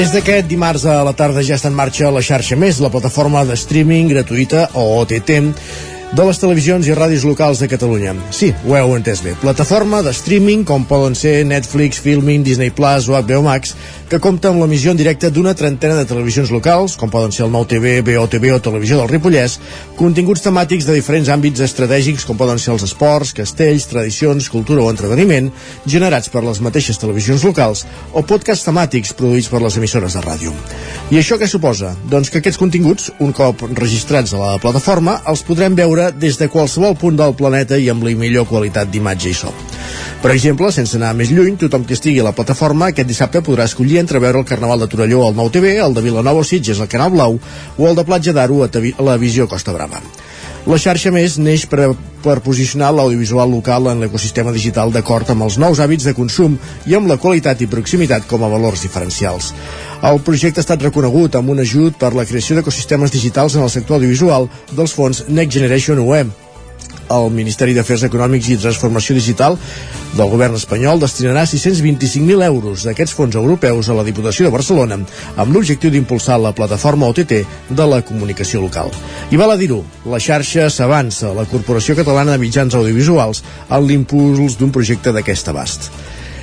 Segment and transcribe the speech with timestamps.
[0.00, 3.42] Des d'aquest dimarts a la tarda ja està en marxa la xarxa Més, la plataforma
[3.44, 5.28] de streaming gratuïta o OTT
[6.16, 8.14] de les televisions i ràdios locals de Catalunya.
[8.32, 9.34] Sí, ho heu entès bé.
[9.42, 13.76] Plataforma de streaming com poden ser Netflix, Filming, Disney Plus o HBO Max,
[14.10, 17.52] que compta amb l'emissió en directe d'una trentena de televisions locals, com poden ser el
[17.54, 19.54] Nou TV, BOTV o Televisió del Ripollès,
[19.94, 24.90] continguts temàtics de diferents àmbits estratègics, com poden ser els esports, castells, tradicions, cultura o
[24.90, 25.52] entreteniment,
[25.86, 30.56] generats per les mateixes televisions locals, o podcasts temàtics produïts per les emissores de ràdio.
[31.14, 31.94] I això què suposa?
[32.10, 36.50] Doncs que aquests continguts, un cop registrats a la plataforma, els podrem veure des de
[36.50, 39.54] qualsevol punt del planeta i amb la millor qualitat d'imatge i so.
[40.20, 43.64] Per exemple, sense anar més lluny, tothom que estigui a la plataforma aquest dissabte podrà
[43.68, 46.80] escollir entre veure el Carnaval de Torelló al Nou TV, el de Vilanova o Sitges
[46.80, 47.38] al Canal Blau
[47.78, 48.70] o el de Platja d'Aro a
[49.06, 50.02] la Visió Costa Brava.
[50.68, 51.86] La xarxa més neix per,
[52.20, 56.96] per posicionar l'audiovisual local en l'ecosistema digital d'acord amb els nous hàbits de consum i
[56.98, 59.54] amb la qualitat i proximitat com a valors diferencials.
[60.04, 63.72] El projecte ha estat reconegut amb un ajut per la creació d'ecosistemes digitals en el
[63.72, 66.26] sector audiovisual dels fons Next Generation UE,
[67.10, 69.56] el Ministeri d'Afers Econòmics i Transformació Digital
[70.14, 75.52] del govern espanyol destinarà 625.000 euros d'aquests fons europeus a la Diputació de Barcelona amb
[75.54, 77.36] l'objectiu d'impulsar la plataforma OTT
[77.70, 78.90] de la comunicació local.
[79.30, 84.58] I val a dir-ho, la xarxa s'avança, la Corporació Catalana de Mitjans Audiovisuals, en l'impuls
[84.58, 85.90] d'un projecte d'aquest abast.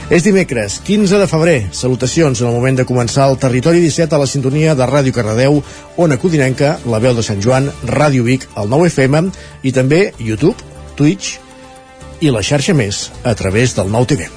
[0.07, 1.57] És dimecres, 15 de febrer.
[1.75, 5.59] Salutacions en el moment de començar el Territori 17 a la sintonia de Ràdio Cardedeu,
[5.99, 9.25] Ona Codinenca, La Veu de Sant Joan, Ràdio Vic, el 9 FM
[9.67, 10.55] i també YouTube,
[10.95, 11.35] Twitch
[12.23, 14.31] i la xarxa més a través del nou TV.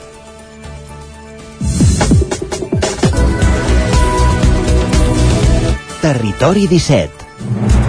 [6.02, 7.79] Territori 17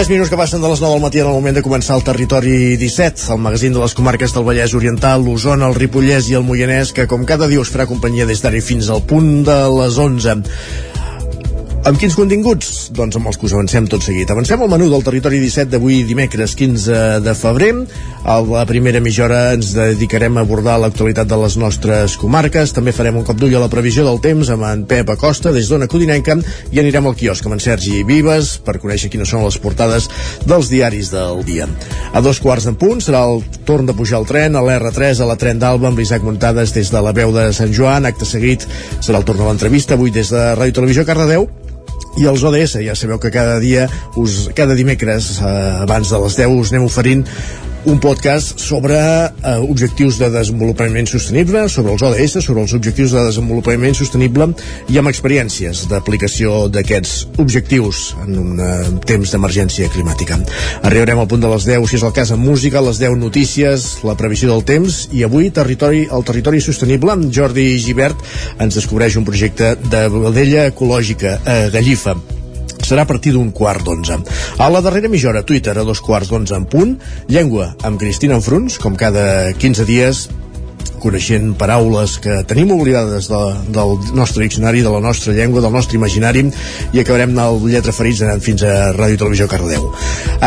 [0.00, 2.04] 3 minuts que passen de les 9 del matí en el moment de començar el
[2.06, 6.46] Territori 17, el magazín de les comarques del Vallès Oriental, l'Osona, el Ripollès i el
[6.48, 10.00] Moianès, que com cada dia us farà companyia des d'ara fins al punt de les
[10.00, 10.38] 11.
[11.80, 12.90] Amb quins continguts?
[12.92, 14.28] Doncs amb els que us avancem tot seguit.
[14.28, 17.70] Avancem al menú del Territori 17 d'avui dimecres 15 de febrer.
[18.28, 22.74] A la primera mitja hora ens dedicarem a abordar l'actualitat de les nostres comarques.
[22.76, 25.70] També farem un cop d'ull a la previsió del temps amb en Pep Acosta des
[25.72, 26.36] d'Ona Codinenca
[26.68, 30.10] i anirem al quiosc amb en Sergi Vives per conèixer quines són les portades
[30.44, 31.64] dels diaris del dia.
[32.12, 35.30] A dos quarts d'en punt serà el torn de pujar al tren a l'R3 a
[35.32, 38.04] la tren d'Alba amb l'Isaac Muntades des de la veu de Sant Joan.
[38.04, 38.68] Acte seguit
[39.00, 41.48] serà el torn de l'entrevista avui des de Ràdio Televisió Cardedeu
[42.20, 43.86] i els ODS, ja sabeu que cada dia
[44.20, 45.50] us, cada dimecres eh,
[45.86, 47.24] abans de les 10 us anem oferint
[47.84, 53.22] un podcast sobre eh, objectius de desenvolupament sostenible, sobre els ODS, sobre els objectius de
[53.24, 54.50] desenvolupament sostenible
[54.92, 58.72] i amb experiències d'aplicació d'aquests objectius en un eh,
[59.08, 60.40] temps d'emergència climàtica.
[60.82, 63.88] Arribarem al punt de les 10, si és el cas, amb música, les 10 notícies,
[64.04, 68.20] la previsió del temps i avui territori, el territori sostenible amb Jordi Givert
[68.60, 72.18] ens descobreix un projecte de vedella ecològica a Gallifa
[72.90, 74.18] serà a partir d'un quart d'onze.
[74.58, 76.96] A la darrera mitja hora, Twitter a dos quarts d'onze en punt,
[77.30, 80.26] llengua amb Cristina Enfruns, com cada 15 dies,
[81.00, 83.40] coneixent paraules que tenim oblidades de,
[83.72, 86.44] del nostre diccionari, de la nostra llengua, del nostre imaginari
[86.92, 89.88] i acabarem el lletra ferits anant fins a Ràdio i Televisió Cardedeu.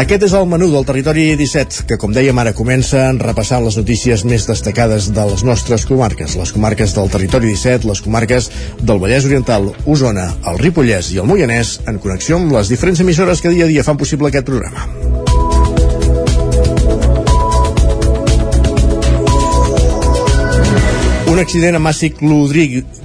[0.04, 4.26] Aquest és el menú del Territori 17, que com dèiem ara comença repassant les notícies
[4.30, 8.50] més destacades de les nostres comarques, les comarques del Territori 17, les comarques
[8.82, 13.42] del Vallès Oriental, Osona, el Ripollès i el Moianès, en connexió amb les diferents emissores
[13.42, 15.13] que dia a dia fan possible aquest programa.
[21.34, 22.20] Un accident amb àcid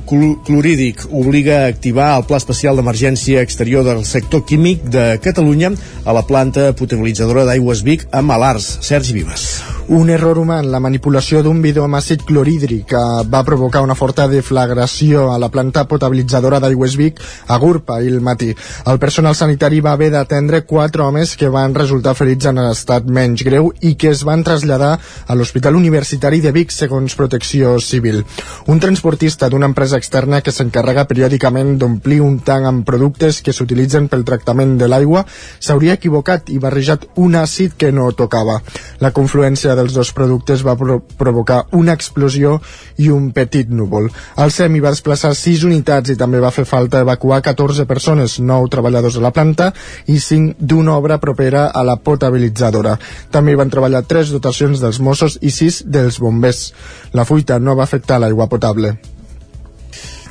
[0.08, 5.72] clorídic obliga a activar el Pla Especial d'Emergència Exterior del Sector Químic de Catalunya
[6.05, 8.78] a la planta potabilitzadora d'aigües Vic a Malars.
[8.81, 9.50] Sergi Vives.
[9.88, 13.00] Un error humà en la manipulació d'un bidó amb àcid clorhídric que
[13.32, 18.20] va provocar una forta deflagració a la planta potabilitzadora d'Aigües Vic a Gurpa ahir el
[18.20, 18.50] matí.
[18.84, 23.44] El personal sanitari va haver d'atendre quatre homes que van resultar ferits en estat menys
[23.49, 24.94] greu i que es van traslladar
[25.26, 28.25] a l'Hospital Universitari de Vic segons Protecció Civil.
[28.69, 34.08] Un transportista d'una empresa externa que s'encarrega periòdicament d'omplir un tanc amb productes que s'utilitzen
[34.08, 38.60] pel tractament de l'aigua s'hauria equivocat i barrejat un àcid que no tocava.
[39.02, 42.58] La confluència dels dos productes va pro provocar una explosió
[42.96, 44.08] i un petit núvol.
[44.36, 48.70] El SEMI va desplaçar 6 unitats i també va fer falta evacuar 14 persones, 9
[48.72, 49.72] treballadors de la planta
[50.06, 52.96] i 5 d'una obra propera a la potabilitzadora.
[53.30, 56.72] També van treballar 3 dotacions dels Mossos i 6 dels bombers.
[57.12, 58.96] La fuita no va afectar l'aigua potable.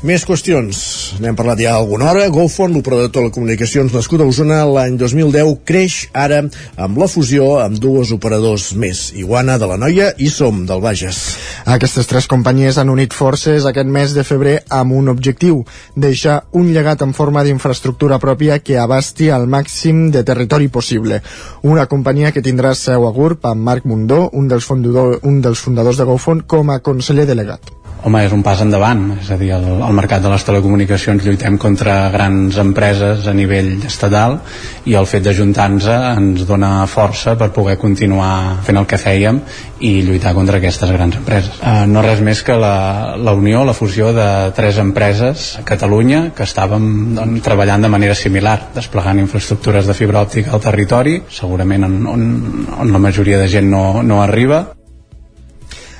[0.05, 0.77] Més qüestions.
[1.17, 2.27] N'hem parlat ja alguna hora.
[2.29, 6.43] GoFon, l'operador de telecomunicacions nascut a Osona l'any 2010, creix ara
[6.77, 11.21] amb la fusió amb dues operadors més, Iguana de la Noia i Som del Bages.
[11.65, 15.63] Aquestes tres companyies han unit forces aquest mes de febrer amb un objectiu,
[15.95, 21.23] deixar un llegat en forma d'infraestructura pròpia que abasti al màxim de territori possible.
[21.65, 25.65] Una companyia que tindrà seu a GURB amb Marc Mundó, un dels, fundador, un dels
[25.65, 27.86] fundadors de GoFon, com a conseller delegat.
[28.05, 31.57] Home, és un pas endavant, és a dir, el, el mercat de les telecomunicacions lluitem
[31.57, 34.37] contra grans empreses a nivell estatal
[34.85, 39.41] i el fet d'ajuntar-nos ens dona força per poder continuar fent el que fèiem
[39.81, 41.57] i lluitar contra aquestes grans empreses.
[41.57, 46.27] Uh, no res més que la, la unió, la fusió de tres empreses a Catalunya
[46.37, 51.89] que estàvem doncs, treballant de manera similar, desplegant infraestructures de fibra òptica al territori, segurament
[51.89, 52.25] on, on,
[52.77, 54.67] on la majoria de gent no, no arriba,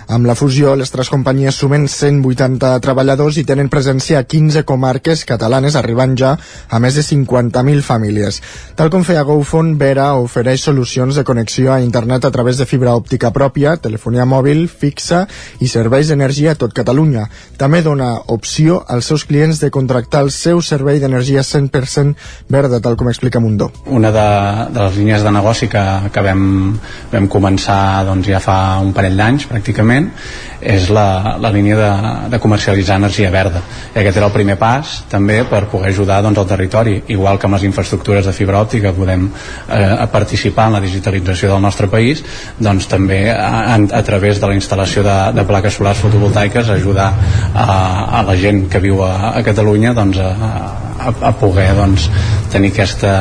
[0.08, 5.24] amb la fusió, les tres companyies sumen 180 treballadors i tenen presència a 15 comarques
[5.28, 6.34] catalanes, arribant ja
[6.70, 8.42] a més de 50.000 famílies.
[8.80, 12.96] Tal com feia GoFon, Vera ofereix solucions de connexió a internet a través de fibra
[12.96, 15.26] òptica pròpia, telefonia mòbil, fixa
[15.60, 17.28] i serveis d'energia a tot Catalunya.
[17.58, 22.16] També dona opció als seus clients de contractar el seu servei d'energia 100%
[22.54, 23.72] verda, tal com explica Mundó.
[23.86, 24.28] Una de,
[24.72, 25.84] de les línies de negoci que,
[26.14, 26.78] que vam,
[27.12, 30.12] vam començar doncs, ja fa un parell d'anys, pràcticament, moment
[30.58, 31.90] és la, la línia de,
[32.34, 33.62] de comercialitzar energia verda
[33.94, 37.48] i aquest era el primer pas també per poder ajudar doncs, al territori igual que
[37.48, 42.24] amb les infraestructures de fibra òptica podem eh, participar en la digitalització del nostre país
[42.58, 47.12] doncs també a, a través de la instal·lació de, de plaques solars fotovoltaiques ajudar
[47.54, 47.68] a,
[48.20, 50.34] a la gent que viu a, a Catalunya doncs, a,
[50.98, 52.10] a, a poder doncs,
[52.52, 53.14] tenir aquesta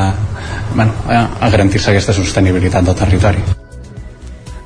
[0.75, 3.66] bueno, a, a garantir-se aquesta sostenibilitat del territori.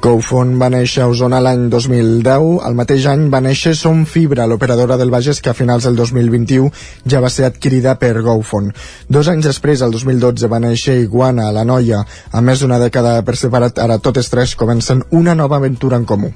[0.01, 2.47] GoFon va néixer a Osona l'any 2010.
[2.65, 6.71] El mateix any va néixer Som Fibra, l'operadora del Bages que a finals del 2021
[7.05, 8.73] ja va ser adquirida per GoFon.
[9.13, 12.01] Dos anys després, el 2012, va néixer Iguana, la noia.
[12.33, 16.33] A més d'una dècada per separat, ara totes tres comencen una nova aventura en comú.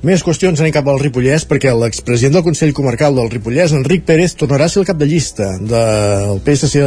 [0.00, 4.32] Més qüestions anem cap al Ripollès perquè l'expresident del Consell Comarcal del Ripollès, Enric Pérez,
[4.32, 6.86] tornarà a ser el cap de llista del PSC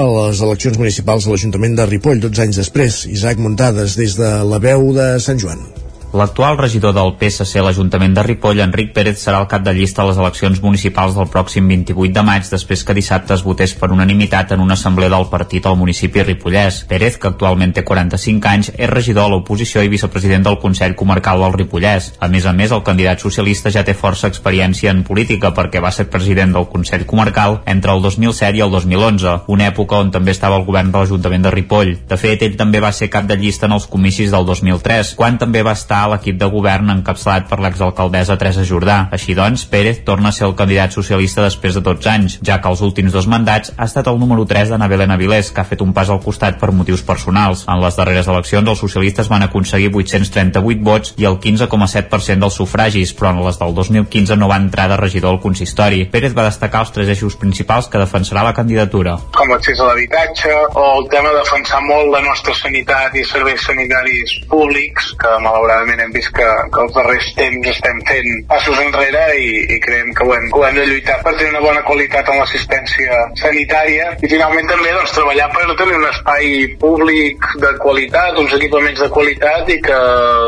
[0.00, 3.04] a les eleccions municipals de l'Ajuntament de Ripoll, 12 anys després.
[3.12, 5.83] Isaac Muntades, des de la veu de Sant Joan.
[6.14, 10.04] L'actual regidor del PSC a l'Ajuntament de Ripoll, Enric Pérez, serà el cap de llista
[10.04, 13.88] a les eleccions municipals del pròxim 28 de maig, després que dissabte es votés per
[13.90, 16.84] unanimitat en una assemblea del partit al municipi ripollès.
[16.86, 21.42] Pérez, que actualment té 45 anys, és regidor a l'oposició i vicepresident del Consell Comarcal
[21.42, 22.12] del Ripollès.
[22.22, 25.90] A més a més, el candidat socialista ja té força experiència en política perquè va
[25.90, 30.30] ser president del Consell Comarcal entre el 2007 i el 2011, una època on també
[30.30, 31.92] estava el govern de l'Ajuntament de Ripoll.
[32.06, 35.42] De fet, ell també va ser cap de llista en els comicis del 2003, quan
[35.42, 38.98] també va estar l'equip de govern encapçalat per l'exalcaldessa Teresa Jordà.
[39.14, 42.70] Així doncs, Pérez torna a ser el candidat socialista després de 12 anys, ja que
[42.70, 45.82] els últims dos mandats ha estat el número 3 de Belén Avilés, que ha fet
[45.82, 47.64] un pas al costat per motius personals.
[47.68, 53.14] En les darreres eleccions, els socialistes van aconseguir 838 vots i el 15,7% dels sufragis,
[53.16, 56.04] però en les del 2015 no va entrar de regidor al consistori.
[56.10, 59.16] Pérez va destacar els tres eixos principals que defensarà la candidatura.
[59.36, 63.64] Com l'accés a l'habitatge o el tema de defensar molt la nostra sanitat i serveis
[63.66, 68.78] sanitaris públics, que malauradament realment hem vist que, que els darrers temps estem fent passos
[68.82, 71.82] enrere i, i creiem que ho hem, ho hem de lluitar per tenir una bona
[71.86, 77.72] qualitat en l'assistència sanitària i finalment també doncs, treballar per tenir un espai públic de
[77.82, 80.00] qualitat, uns equipaments de qualitat i que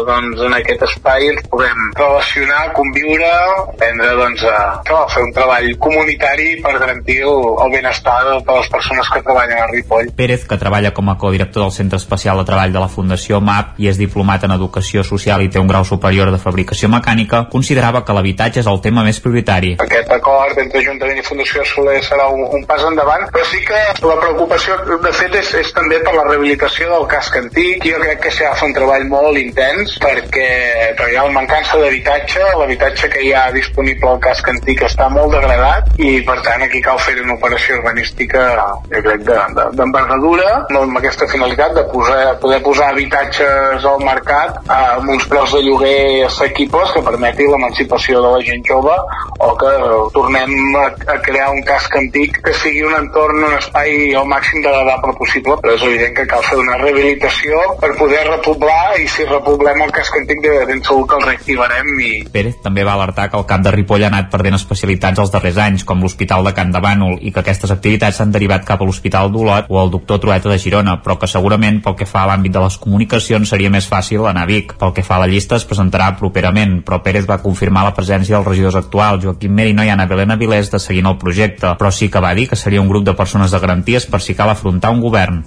[0.08, 3.32] doncs, en aquest espai ens puguem relacionar, conviure,
[3.66, 8.58] aprendre doncs, a, a fer un treball comunitari per garantir el, el benestar de, de
[8.60, 10.12] les persones que treballen a Ripoll.
[10.16, 13.80] Pérez, que treballa com a codirector del Centre Especial de Treball de la Fundació MAP
[13.82, 17.46] i és diplomat en Educació Social social i té un grau superior de fabricació mecànica,
[17.52, 19.76] considerava que l'habitatge és el tema més prioritari.
[19.82, 23.80] Aquest acord entre Ajuntament i Fundació Soler serà un, un pas endavant, però sí que
[24.06, 27.84] la preocupació de fet és, és també per la rehabilitació del casc antic.
[27.86, 30.48] Jo crec que s'ha de un treball molt intens perquè,
[30.96, 35.08] perquè hi ha una mancança d'habitatge, l'habitatge que hi ha disponible al casc antic està
[35.12, 38.46] molt degradat i per tant aquí cal fer una operació urbanística
[38.90, 45.15] jo crec d'envergadura de, amb aquesta finalitat de posar, poder posar habitatges al mercat amb
[45.16, 48.94] uns preus de lloguer assequibles que permeti l'emancipació de la gent jove
[49.40, 49.72] o que
[50.14, 54.62] tornem a, a crear un casc antic que sigui un entorn, un espai al màxim
[54.64, 59.24] d'agradable possible, però és evident que cal fer una rehabilitació per poder repoblar i si
[59.28, 62.12] repoblem el casc antic de ben segur que el reactivarem i...
[62.32, 65.60] Pérez també va alertar que el cap de Ripoll ha anat perdent especialitats els darrers
[65.62, 68.88] anys, com l'Hospital de Can de Bànol, i que aquestes activitats s'han derivat cap a
[68.88, 72.30] l'Hospital d'Olot o al doctor Trueta de Girona, però que segurament pel que fa a
[72.32, 74.76] l'àmbit de les comunicacions seria més fàcil anar a Vic.
[74.80, 78.36] Pel que fa a la llista es presentarà properament, però Pérez va confirmar la presència
[78.36, 82.10] dels regidors actuals, Joaquim Merino i Ana Belén Avilés, de seguint el projecte, però sí
[82.10, 84.92] que va dir que seria un grup de persones de garanties per si cal afrontar
[84.92, 85.44] un govern.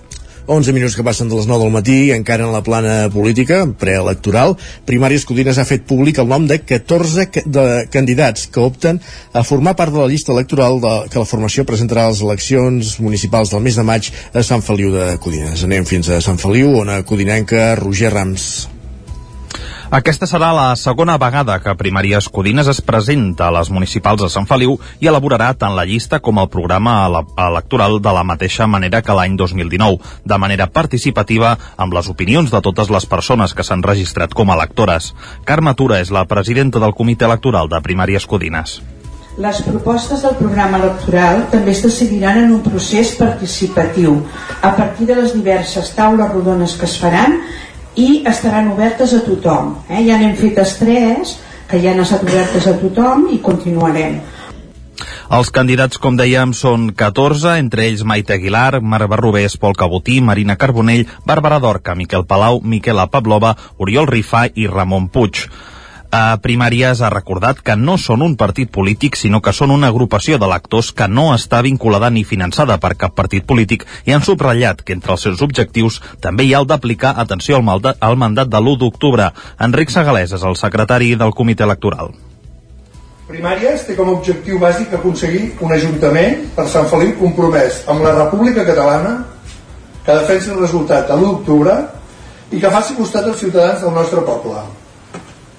[0.50, 4.56] 11 minuts que passen de les 9 del matí, encara en la plana política, preelectoral,
[4.90, 8.98] Primàries Codines ha fet públic el nom de 14 de candidats que opten
[9.32, 12.96] a formar part de la llista electoral de, que la formació presentarà a les eleccions
[12.98, 15.68] municipals del mes de maig a Sant Feliu de Codines.
[15.70, 18.79] Anem fins a Sant Feliu, on a Codinenca Roger Rams.
[19.90, 24.46] Aquesta serà la segona vegada que Primàries Codines es presenta a les municipals de Sant
[24.46, 29.16] Feliu i elaborarà tant la llista com el programa electoral de la mateixa manera que
[29.18, 29.98] l'any 2019,
[30.30, 34.60] de manera participativa amb les opinions de totes les persones que s'han registrat com a
[34.60, 35.10] electores.
[35.50, 38.76] Carme Tura és la presidenta del Comitè Electoral de Primàries Codines.
[39.42, 44.20] Les propostes del programa electoral també es decidiran en un procés participatiu
[44.62, 47.40] a partir de les diverses taules rodones que es faran
[48.00, 49.76] i estaran obertes a tothom.
[49.90, 50.04] Eh?
[50.08, 51.38] Ja n'hem fetes tres,
[51.70, 54.20] que ja han estat obertes a tothom i continuarem.
[55.38, 60.58] Els candidats, com dèiem, són 14, entre ells Maite Aguilar, Mar Barrubés, Pol Cabotí, Marina
[60.58, 65.46] Carbonell, Bàrbara Dorca, Miquel Palau, Miquela Pablova, Oriol Rifà i Ramon Puig
[66.12, 70.40] a Primàries ha recordat que no són un partit polític, sinó que són una agrupació
[70.42, 74.96] d'electors que no està vinculada ni finançada per cap partit polític i han subratllat que
[74.98, 78.58] entre els seus objectius també hi ha el d'aplicar atenció al, mandat, al mandat de
[78.58, 79.30] l'1 d'octubre.
[79.62, 82.16] Enric Segalès és el secretari del comitè electoral.
[83.30, 88.16] Primàries té com a objectiu bàsic aconseguir un ajuntament per Sant Feliu compromès amb la
[88.18, 89.14] República Catalana
[90.06, 91.80] que defensi el resultat de l'1 d'octubre
[92.50, 94.66] i que faci costat als ciutadans del nostre poble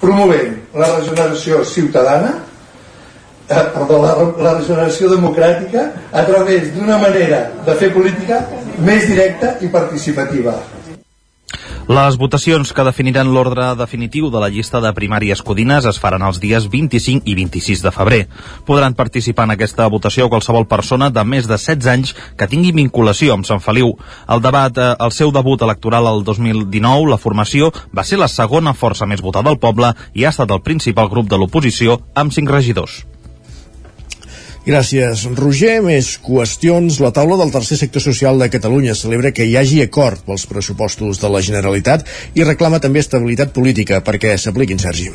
[0.01, 2.33] promovent la regeneració ciutadana
[3.47, 8.41] eh, perdó, la, la regeneració democràtica a través d'una manera de fer política
[8.81, 10.55] més directa i participativa.
[11.89, 16.37] Les votacions que definiran l'ordre definitiu de la llista de primàries codines es faran els
[16.39, 18.19] dies 25 i 26 de febrer.
[18.67, 23.33] Podran participar en aquesta votació qualsevol persona de més de 16 anys que tingui vinculació
[23.33, 23.95] amb Sant Feliu.
[24.29, 28.73] El debat, eh, el seu debut electoral el 2019, la formació va ser la segona
[28.73, 32.51] força més votada del poble i ha estat el principal grup de l'oposició amb 5
[32.51, 33.05] regidors.
[34.61, 35.79] Gràcies, Roger.
[35.81, 36.99] Més qüestions.
[37.01, 41.17] La taula del tercer sector social de Catalunya celebra que hi hagi acord pels pressupostos
[41.17, 42.05] de la Generalitat
[42.37, 45.07] i reclama també estabilitat política perquè s'apliquin, Sergi.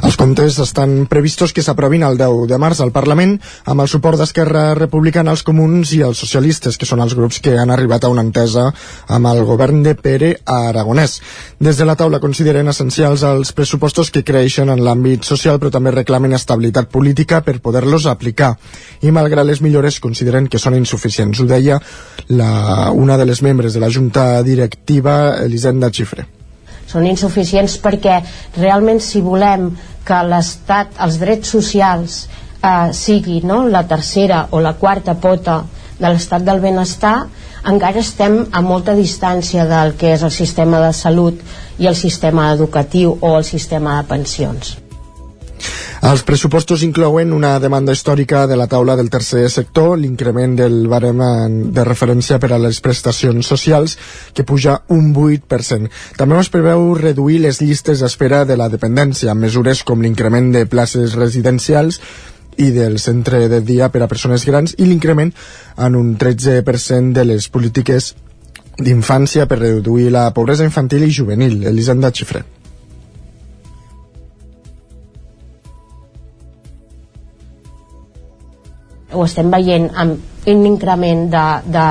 [0.00, 3.34] Els comptes estan previstos que s'aprovin el 10 de març al Parlament
[3.68, 7.58] amb el suport d'Esquerra Republicana, els comuns i els socialistes, que són els grups que
[7.60, 8.70] han arribat a una entesa
[9.12, 11.18] amb el govern de Pere Aragonès.
[11.60, 15.92] Des de la taula consideren essencials els pressupostos que creixen en l'àmbit social però també
[15.92, 18.54] reclamen estabilitat política per poder-los aplicar
[19.02, 21.40] i malgrat les millores consideren que són insuficients.
[21.40, 21.80] Ho deia
[22.28, 26.26] la, una de les membres de la Junta Directiva, Elisenda Xifre.
[26.86, 28.20] Són insuficients perquè
[28.60, 29.70] realment si volem
[30.04, 32.18] que l'Estat, els drets socials
[32.62, 35.62] eh, sigui no, la tercera o la quarta pota
[35.98, 37.16] de l'estat del benestar
[37.70, 41.40] encara estem a molta distància del que és el sistema de salut
[41.80, 44.76] i el sistema educatiu o el sistema de pensions.
[46.04, 51.22] Els pressupostos inclouen una demanda històrica de la taula del tercer sector, l'increment del barem
[51.72, 53.96] de referència per a les prestacions socials,
[54.34, 55.88] que puja un 8%.
[56.18, 60.66] També es preveu reduir les llistes d'espera de la dependència, amb mesures com l'increment de
[60.66, 62.00] places residencials
[62.56, 65.32] i del centre de dia per a persones grans i l'increment
[65.76, 68.12] en un 13% de les polítiques
[68.76, 71.64] d'infància per reduir la pobresa infantil i juvenil.
[71.66, 72.44] Elisenda Xifre.
[79.14, 81.44] Ho estem veient amb un increment de,
[81.76, 81.86] de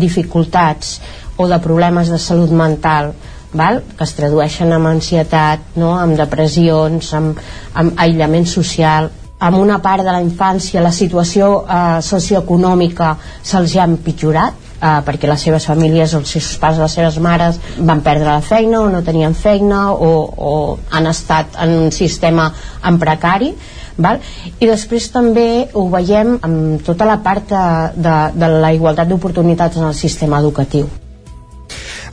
[0.00, 0.98] dificultats
[1.36, 3.12] o de problemes de salut mental
[3.54, 3.82] val?
[3.96, 5.94] que es tradueixen amb ansietat, no?
[5.96, 7.38] amb depressions, amb,
[7.74, 13.86] amb aïllament social, amb una part de la infància la situació eh, socioeconòmica se'ls ha
[13.88, 18.44] empitjorat eh, perquè les seves famílies, els seus pares, les seves mares van perdre la
[18.44, 20.12] feina o no tenien feina o,
[20.50, 20.52] o
[20.90, 22.50] han estat en un sistema
[22.84, 23.54] en precari
[23.98, 24.20] val?
[24.60, 27.64] i després també ho veiem amb tota la part de,
[27.96, 30.90] de, de la igualtat d'oportunitats en el sistema educatiu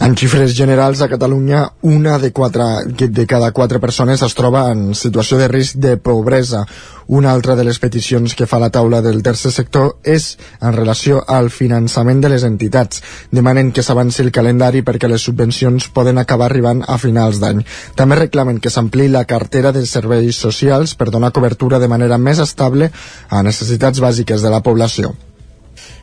[0.01, 4.95] en xifres generals, a Catalunya, una de, quatre, de cada quatre persones es troba en
[4.97, 6.63] situació de risc de pobresa.
[7.05, 11.21] Una altra de les peticions que fa la taula del tercer sector és en relació
[11.27, 13.03] al finançament de les entitats.
[13.29, 17.61] Demanen que s'avanci el calendari perquè les subvencions poden acabar arribant a finals d'any.
[17.93, 22.41] També reclamen que s'ampli la cartera de serveis socials per donar cobertura de manera més
[22.41, 22.89] estable
[23.29, 25.13] a necessitats bàsiques de la població.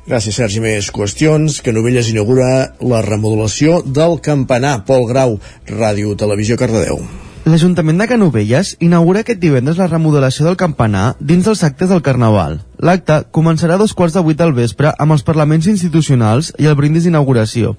[0.08, 0.60] Gràcies, Sergi.
[0.64, 1.58] Més qüestions.
[1.60, 4.86] Que Novelles inaugura la remodelació del campanar.
[4.88, 5.34] Pol Grau,
[5.68, 7.02] Ràdio Televisió Cardedeu.
[7.48, 12.58] L'Ajuntament de Canovelles inaugura aquest divendres la remodelació del campanar dins dels actes del Carnaval.
[12.80, 16.76] L'acte començarà a dos quarts de vuit del vespre amb els parlaments institucionals i el
[16.76, 17.76] brindis d'inauguració.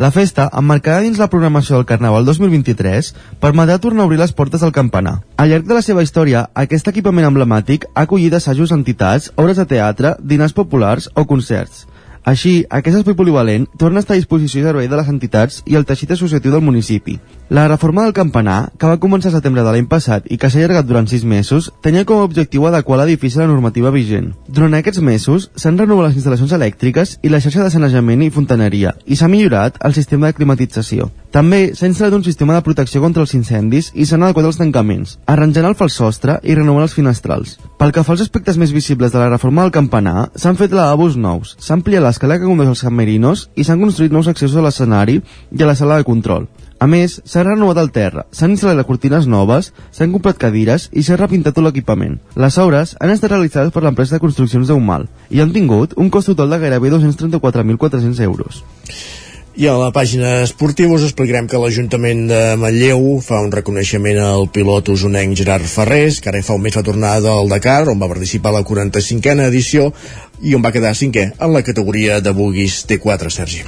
[0.00, 3.10] La festa, emmarcada dins la programació del Carnaval 2023,
[3.42, 5.18] permetrà tornar a obrir les portes del campanar.
[5.36, 9.66] Al llarg de la seva història, aquest equipament emblemàtic ha acollit assajos d'entitats, obres de
[9.68, 11.84] teatre, dinars populars o concerts.
[12.24, 15.76] Així, aquest espai polivalent torna a estar a disposició i servei de les entitats i
[15.78, 17.16] el teixit associatiu del municipi.
[17.48, 20.60] La reforma del campanar, que va començar a setembre de l'any passat i que s'ha
[20.60, 24.34] allargat durant sis mesos, tenia com a objectiu adequar l'edifici a la normativa vigent.
[24.48, 28.94] Durant aquests mesos s'han renovat les instal·lacions elèctriques i la xarxa de sanejament i fontaneria
[29.06, 31.10] i s'ha millorat el sistema de climatització.
[31.30, 35.12] També s'ha instal·lat un sistema de protecció contra els incendis i s'han adequat els tancaments,
[35.30, 37.52] arranjant el fals sostre i renovant els finestrals.
[37.78, 41.14] Pel que fa als aspectes més visibles de la reforma del campanar, s'han fet lavabos
[41.14, 45.20] nous, s'ha ampliat l'escala que condueix als camerinos i s'han construït nous accessos a l'escenari
[45.20, 46.50] i a la sala de control.
[46.80, 51.20] A més, s'ha renovat el terra, s'han instal·lat cortines noves, s'han comprat cadires i s'ha
[51.20, 52.18] repintat tot l'equipament.
[52.34, 56.32] Les obres han estat realitzades per l'empresa de construccions d'Eumal i han tingut un cost
[56.32, 58.64] total de gairebé 234.400 euros.
[59.58, 64.46] I a la pàgina esportiva us explicarem que l'Ajuntament de Manlleu fa un reconeixement al
[64.54, 68.08] pilot usonenc Gerard Ferrés, que ara fa un mes va tornar del Dakar, on va
[68.12, 69.88] participar a la 45a edició,
[70.42, 73.62] i on va quedar cinquè en la categoria de buguis T4, Sergi.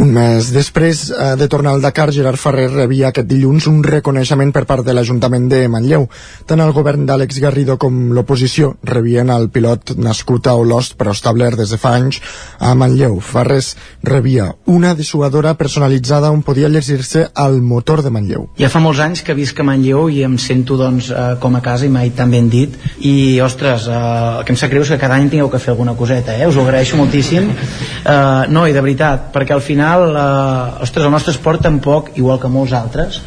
[0.00, 4.52] Un mes després eh, de tornar al Dakar, Gerard Ferrer rebia aquest dilluns un reconeixement
[4.54, 6.08] per part de l'Ajuntament de Manlleu.
[6.48, 11.60] Tant el govern d'Àlex Garrido com l'oposició rebien el pilot nascut a Olost però establert
[11.60, 12.20] des de fa anys
[12.58, 13.20] a Manlleu.
[13.20, 18.48] Ferrés rebia una dissuadora personalitzada on podia llegir-se el motor de Manlleu.
[18.58, 21.62] Ja fa molts anys que visc a Manlleu i em sento doncs, eh, com a
[21.64, 24.00] casa i mai tan ben dit i ostres, eh,
[24.38, 26.36] el que em sap greu és que cada any tingueu que fer alguna cosa coseta,
[26.38, 26.46] eh?
[26.46, 31.10] us ho agraeixo moltíssim uh, no, i de veritat perquè al final, uh, ostres, el
[31.10, 33.20] nostre esport tampoc, igual que molts altres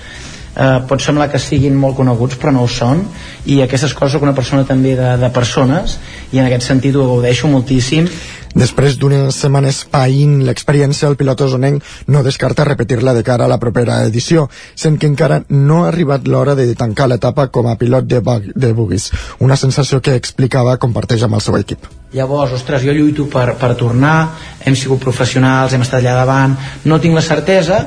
[0.57, 3.05] uh, pot semblar que siguin molt coneguts però no ho són.
[3.45, 5.99] I aquestes coses soc una persona també de, de persones
[6.33, 8.09] i en aquest sentit ho gaudeixo moltíssim.
[8.57, 13.59] Després d'unes setmanes païnt l'experiència, el pilot osonenc no descarta repetir-la de cara a la
[13.61, 18.07] propera edició, sent que encara no ha arribat l'hora de tancar l'etapa com a pilot
[18.09, 18.21] de,
[18.55, 19.11] de bugis,
[19.45, 21.85] una sensació que explicava comparteix amb el seu equip.
[22.17, 24.31] Llavors, ostres, jo lluito per, per tornar,
[24.65, 27.83] hem sigut professionals, hem estat allà davant, no tinc la certesa,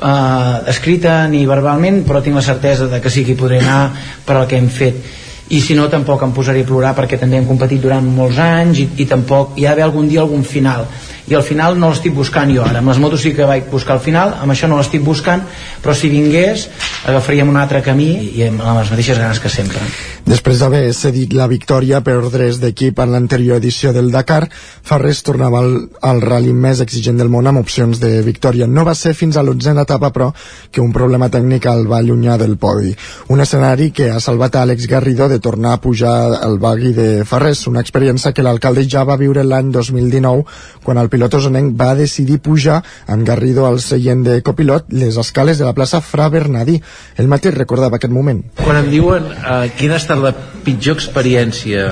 [0.00, 3.92] eh, escrita ni verbalment, però tinc la certesa de que sí que hi podré anar
[4.24, 5.00] per al que hem fet.
[5.48, 8.82] I si no tampoc em posaria a plorar perquè també hem competit durant molts anys
[8.82, 10.84] i, i tampoc hi ha d'haver algun dia algun final.
[11.28, 12.82] I al final no l'estic buscant jo ara.
[12.82, 15.44] Amb les motos sí que vaig buscar al final amb això no l'estic buscant
[15.82, 16.68] però si vingués
[17.08, 19.80] agafaríem un altre camí i amb les mateixes ganes que sempre
[20.28, 24.50] Després d'haver cedit la victòria per ordres d'equip en l'anterior edició del Dakar,
[24.84, 25.70] Farrés tornava al,
[26.04, 28.66] al rally més exigent del món amb opcions de victòria.
[28.68, 30.26] No va ser fins a l'onzena etapa, però,
[30.70, 32.92] que un problema tècnic el va allunyar del podi.
[33.32, 36.12] Un escenari que ha salvat a Àlex Garrido de tornar a pujar
[36.42, 40.44] al bagui de Farrés, una experiència que l'alcalde ja va viure l'any 2019,
[40.84, 45.56] quan el pilot osonenc va decidir pujar amb Garrido al seient de copilot les escales
[45.56, 46.76] de la plaça Fra Bernadí.
[47.16, 48.44] El mateix recordava aquest moment.
[48.60, 50.32] Quan em diuen uh, quina ha estat la
[50.64, 51.86] pitjor experiència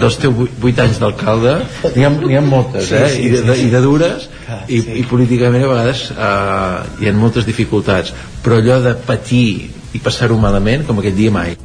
[0.00, 1.56] dels teus vuit anys d'alcalde
[1.96, 3.04] n'hi ha, ha moltes eh?
[3.20, 4.28] I, de, de, i de dures
[4.68, 9.46] i, i políticament a vegades eh, hi ha moltes dificultats però allò de patir
[9.94, 11.56] i passar-ho malament com aquell dia mai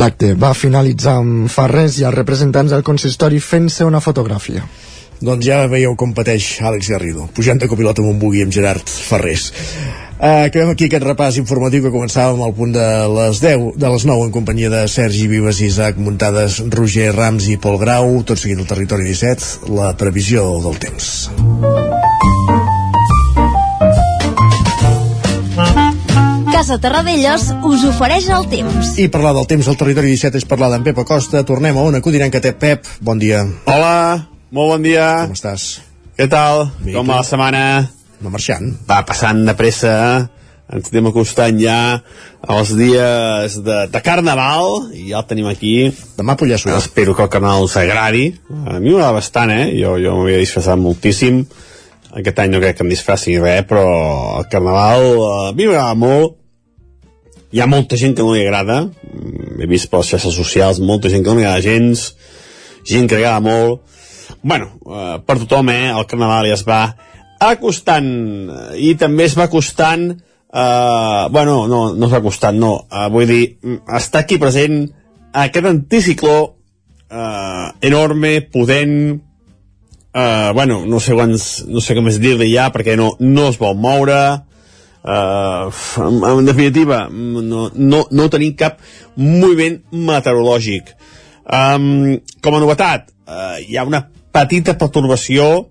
[0.00, 4.62] L'acte va finalitzar amb Farrés i els representants del consistori fent-se una fotografia.
[5.22, 8.88] Doncs ja veieu com pateix Àlex Garrido, pujant de copilot amb un bugui amb Gerard
[8.90, 9.52] Ferrés.
[10.22, 14.06] Uh, acabem aquí aquest repàs informatiu que començàvem al punt de les 10, de les
[14.06, 18.62] 9 en companyia de Sergi Vives, Isaac Muntades, Roger Rams i Pol Grau, tot seguint
[18.62, 21.12] el territori 17, la previsió del temps.
[26.50, 28.92] Casa Terradellos us ofereix el temps.
[28.98, 31.46] I parlar del temps al territori 17 és parlar d'en Pep Acosta.
[31.46, 32.86] Tornem a una codinenca té Pep.
[33.02, 33.42] Bon dia.
[33.66, 33.94] Hola,
[34.52, 35.08] molt bon dia.
[35.26, 35.80] Com estàs?
[36.18, 36.68] Què tal?
[36.84, 37.64] Bé, Com va la setmana?
[38.22, 38.68] Va marxant.
[38.86, 39.94] Va passant de pressa,
[40.72, 41.78] ens anem acostant ja
[42.52, 45.90] als dies de, de Carnaval, i ja el tenim aquí.
[46.18, 46.70] Demà Pollasso.
[46.76, 48.28] Espero que el Carnaval us agradi.
[48.52, 49.66] A mi m'agrada bastant, eh?
[49.80, 51.42] Jo, jo m'havia disfressat moltíssim.
[52.12, 53.84] Aquest any no crec que em disfressi res, però
[54.38, 56.38] el Carnaval eh, a mi m'agrada molt.
[57.52, 58.82] Hi ha molta gent que no li agrada.
[58.88, 62.12] Mm, He vist per les xarxes socials molta gent que no li agrada gens,
[62.88, 63.82] gent que li agrada molt.
[64.42, 65.90] Bueno, eh, per tothom, eh?
[65.90, 66.82] El Carnaval ja es va
[67.42, 68.08] acostant
[68.50, 73.08] eh, i també es va acostant eh, bueno, no, no es va acostant no, eh,
[73.10, 74.84] vull dir, mm, està aquí present
[75.32, 76.36] aquest anticicló
[77.10, 78.96] eh, enorme, potent
[80.14, 83.58] eh, bueno, no sé quants no sé com més dir-li ja perquè no, no es
[83.60, 85.70] vol moure eh,
[86.06, 88.82] en, en definitiva no, no, no tenim cap
[89.16, 90.94] moviment meteorològic
[91.46, 95.68] um, com a novetat eh, hi ha una petita pertorbació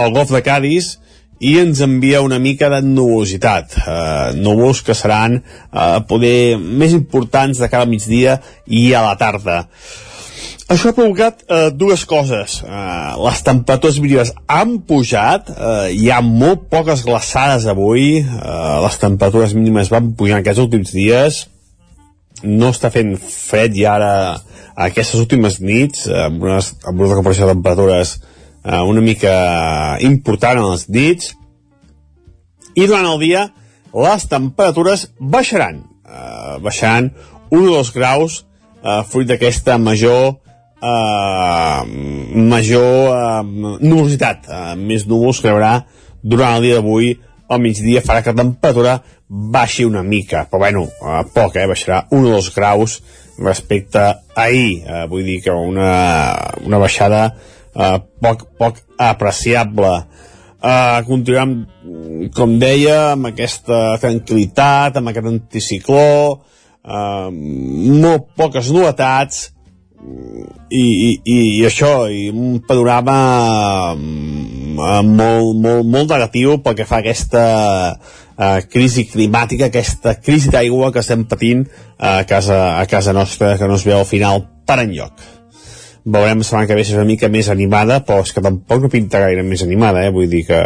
[0.00, 0.96] al golf de Cádiz
[1.40, 7.60] i ens envia una mica de nuvolositat eh, núvols que seran eh, poder més importants
[7.60, 9.64] de cada migdia i a la tarda.
[10.70, 12.60] Això ha provocat eh, dues coses.
[12.62, 19.00] Eh, les temperatures mínimes han pujat, eh, hi ha molt poques glaçades avui, eh, les
[19.02, 21.46] temperatures mínimes van pujar aquests últims dies,
[22.42, 24.40] no està fent fred i ara
[24.80, 28.16] aquestes últimes nits, amb, unes, amb una recuperació de temperatures
[28.64, 31.34] eh, una mica important a les nits,
[32.74, 33.48] i durant el dia
[33.92, 37.10] les temperatures baixaran, eh, baixaran
[37.50, 38.44] un o dos graus
[38.84, 40.36] eh, fruit d'aquesta major
[40.80, 41.80] eh,
[42.54, 43.42] major eh,
[43.82, 45.74] nuvolositat, eh, més núvols que hi haurà
[46.22, 47.16] durant el dia d'avui
[47.50, 52.02] al migdia farà que la temperatura baixi una mica, però bueno, eh, poc, eh, baixarà
[52.10, 52.98] un o dos graus
[53.38, 55.92] respecte a ahir, eh, vull dir que una,
[56.66, 59.92] una baixada eh, poc, poc apreciable.
[60.60, 61.54] Eh, continuem,
[62.36, 66.10] com deia, amb aquesta tranquil·litat, amb aquest anticicló,
[66.82, 69.46] eh, molt poques novetats,
[70.70, 73.16] i, i, i, i això, i un panorama
[73.94, 77.44] mm, molt, molt, molt negatiu pel que fa a aquesta
[78.40, 81.66] uh, crisi climàtica, aquesta crisi d'aigua que estem patint
[81.98, 85.28] a casa, a casa nostra, que no es veu al final per enlloc.
[86.00, 88.80] Veurem la setmana que ve si és una mica més animada, però és que tampoc
[88.80, 90.14] no pinta gaire més animada, eh?
[90.14, 90.60] vull dir que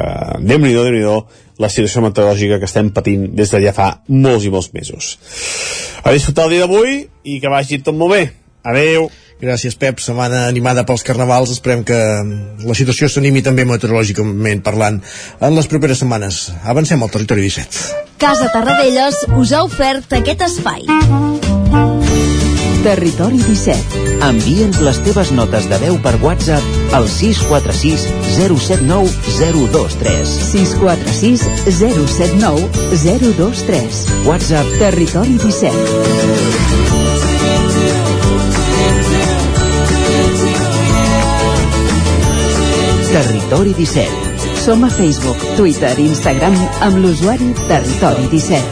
[0.47, 1.25] déu nhi déu
[1.59, 5.17] la situació meteorològica que estem patint des de ja fa molts i molts mesos.
[6.05, 8.25] A disfrutar el dia d'avui i que vagi tot molt bé.
[8.65, 9.11] Adeu.
[9.43, 9.99] Gràcies, Pep.
[10.01, 11.53] Setmana animada pels carnavals.
[11.55, 11.99] Esperem que
[12.65, 15.01] la situació s'animi també meteorològicament parlant
[15.41, 16.47] en les properes setmanes.
[16.65, 18.05] Avancem al territori 17.
[18.23, 20.87] Casa Tarradellas us ha ofert aquest espai.
[22.85, 24.03] Territori 17.
[24.25, 28.05] Envia'ns les teves notes de veu per WhatsApp al 646
[28.37, 29.09] 079
[29.41, 30.37] 023.
[30.53, 31.49] 646
[31.81, 34.05] 079 023.
[34.29, 36.84] WhatsApp Territori 17.
[43.45, 44.09] Territori 17.
[44.65, 48.65] Som a Facebook, Twitter i Instagram amb l'usuari Territori 17.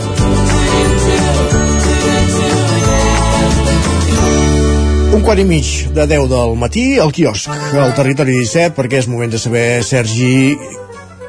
[5.12, 9.12] Un quart i mig de 10 del matí al quiosc, al territori 17, perquè és
[9.12, 10.56] moment de saber, Sergi,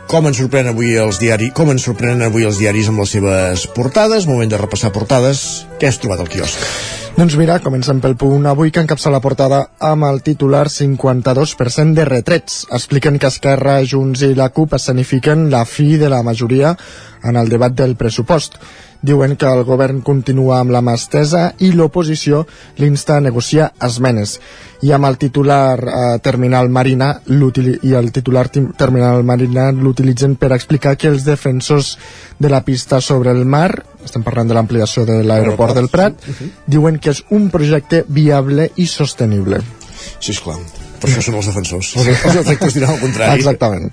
[0.08, 4.24] com ens avui els diaris, com ens sorprenen avui els diaris amb les seves portades,
[4.26, 5.68] moment de repassar portades.
[5.84, 7.03] Què has trobat al quiosc?
[7.14, 12.06] Doncs mira, comencem pel punt avui que encapça la portada amb el titular 52% de
[12.10, 12.64] retrets.
[12.74, 16.74] Expliquen que Esquerra, Junts i la CUP escenifiquen la fi de la majoria
[17.22, 18.58] en el debat del pressupost.
[19.04, 22.46] Diuen que el govern continua amb la mà estesa i l'oposició
[22.80, 24.38] l'insta a negociar esmenes.
[24.84, 30.96] I amb el titular eh, Terminal Marina i el titular Terminal Marina l'utilitzen per explicar
[30.96, 31.98] que els defensors
[32.40, 36.16] de la pista sobre el mar, estem parlant de l'ampliació de l'aeroport del Prat,
[36.66, 39.60] diuen que és un projecte viable i sostenible.
[40.20, 40.60] Sí, esclar.
[41.04, 41.94] Per això són els defensors.
[42.00, 43.42] Els efectes diran al contrari.
[43.42, 43.90] Exactament.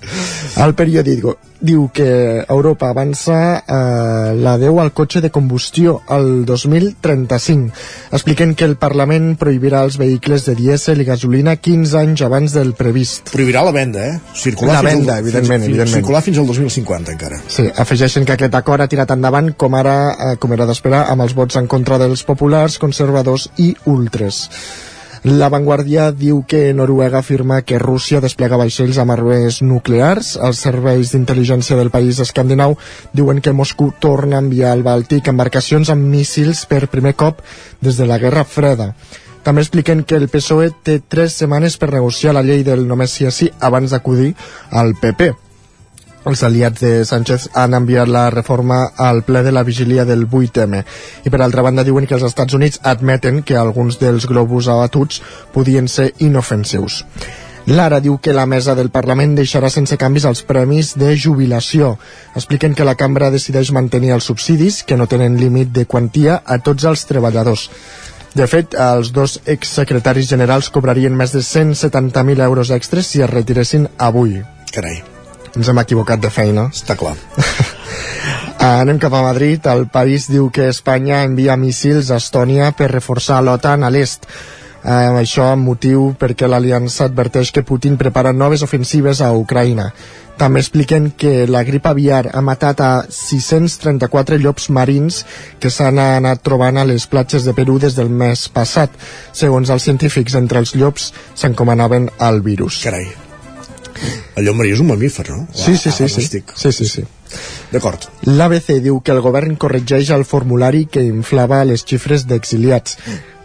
[0.63, 2.07] El periòdico diu que
[2.47, 7.75] Europa avança eh, la 10 al cotxe de combustió al 2035.
[8.15, 12.71] Expliquen que el Parlament prohibirà els vehicles de dièsel i gasolina 15 anys abans del
[12.79, 13.27] previst.
[13.35, 14.19] Prohibirà la venda, eh?
[14.31, 15.99] Circular la fins venda, al, evidentment, fins, evidentment.
[15.99, 17.41] Circular fins al 2050, encara.
[17.51, 21.27] Sí, afegeixen que aquest acord ha tirat endavant com ara, eh, com era d'esperar, amb
[21.27, 24.47] els vots en contra dels populars, conservadors i ultres.
[25.23, 30.31] La Vanguardia diu que Noruega afirma que Rússia desplega vaixells amb armes nuclears.
[30.41, 32.73] Els serveis d'intel·ligència del país escandinau
[33.13, 37.45] diuen que Moscou torna a enviar al Bàltic embarcacions amb míssils per primer cop
[37.85, 38.95] des de la Guerra Freda.
[39.45, 43.29] També expliquen que el PSOE té tres setmanes per negociar la llei del només a
[43.29, 44.33] sí abans d'acudir
[44.71, 45.35] al PP.
[46.29, 50.83] Els aliats de Sánchez han enviat la reforma al ple de la vigília del 8M
[51.25, 55.21] i per altra banda diuen que els Estats Units admeten que alguns dels globus abatuts
[55.53, 57.01] podien ser inofensius.
[57.65, 61.95] Lara diu que la mesa del Parlament deixarà sense canvis els premis de jubilació.
[62.35, 66.57] Expliquen que la cambra decideix mantenir els subsidis, que no tenen límit de quantia, a
[66.57, 67.69] tots els treballadors.
[68.33, 73.89] De fet, els dos exsecretaris generals cobrarien més de 170.000 euros extres si es retiressin
[73.97, 74.39] avui.
[74.73, 75.03] Carai.
[75.55, 76.69] Ens hem equivocat de feina.
[76.71, 77.15] Està clar.
[78.61, 79.65] Anem cap a Madrid.
[79.67, 84.27] El país diu que Espanya envia míssils a Estònia per reforçar l'OTAN a l'est.
[84.81, 84.89] Eh,
[85.21, 89.91] això amb motiu perquè l'aliança adverteix que Putin prepara noves ofensives a Ucraïna.
[90.41, 95.23] També expliquen que la grip aviar ha matat a 634 llops marins
[95.61, 98.89] que s'han anat trobant a les platges de Perú des del mes passat.
[99.33, 102.81] Segons els científics, entre els llops s'encomanaven al virus.
[102.81, 103.30] Carai.
[104.35, 105.45] El llop marí és un mamífer, no?
[105.53, 106.21] Sí, sí, sí, sí.
[106.21, 106.53] estic.
[106.55, 107.03] sí, sí, sí.
[107.71, 108.07] D'acord.
[108.27, 112.97] L'ABC diu que el govern corregeix el formulari que inflava les xifres d'exiliats.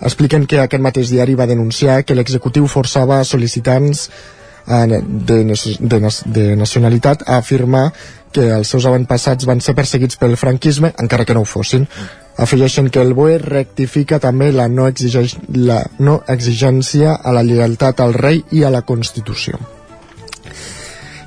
[0.07, 6.01] Expliquen que aquest mateix diari va denunciar que l'executiu forçava sol·licitants eh, de, de,
[6.39, 7.91] de nacionalitat a afirmar
[8.37, 11.87] que els seus avantpassats van ser perseguits pel franquisme, encara que no ho fossin.
[12.37, 18.05] Afegeixen que el BOE rectifica també la no, exigeix, la no exigència a la lleialtat
[18.05, 19.76] al rei i a la Constitució.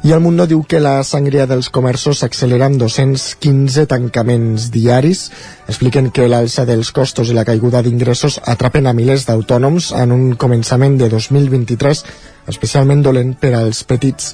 [0.01, 5.25] I el Mundo diu que la sangria dels comerços s'accelera amb 215 tancaments diaris.
[5.67, 10.23] Expliquen que l'alça dels costos i la caiguda d'ingressos atrapen a milers d'autònoms en un
[10.39, 12.05] començament de 2023
[12.47, 14.31] especialment dolent per als petits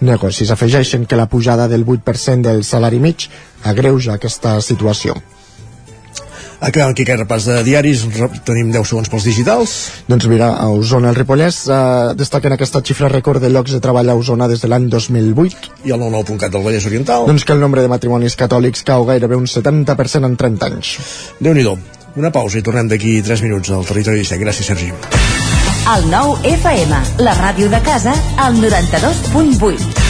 [0.00, 0.54] negocis.
[0.54, 3.26] Afegeixen que la pujada del 8% del salari mig
[3.64, 5.18] agreuja aquesta situació.
[6.60, 8.02] Acabem aquí aquest repàs de diaris.
[8.44, 9.76] Tenim 10 segons pels digitals.
[10.10, 11.78] Doncs mira, a Osona, el Ripollès, eh,
[12.20, 15.72] destaquen aquesta xifra rècord de llocs de treball a Osona des de l'any 2008.
[15.88, 17.26] I el 99.cat del Vallès Oriental.
[17.26, 20.98] Doncs que el nombre de matrimonis catòlics cau gairebé un 70% en 30 anys.
[21.40, 21.64] déu nhi
[22.16, 24.42] Una pausa i tornem d'aquí 3 minuts al Territori 17.
[24.42, 24.90] Gràcies, Sergi.
[25.94, 30.09] El nou FM, la ràdio de casa, al 92.8.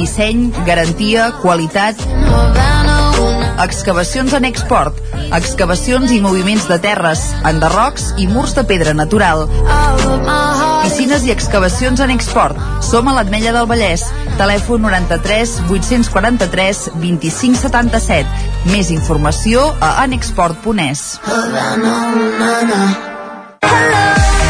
[0.00, 2.00] Disseny, garantia, qualitat...
[3.60, 4.96] Excavacions en export.
[5.36, 9.44] Excavacions i moviments de terres, enderrocs i murs de pedra natural.
[10.86, 12.56] Piscines i excavacions en export.
[12.80, 14.06] Som a l'Atmella del Vallès.
[14.40, 18.24] Telèfon 93 843 25 77.
[18.72, 21.04] Més informació a anexport.es.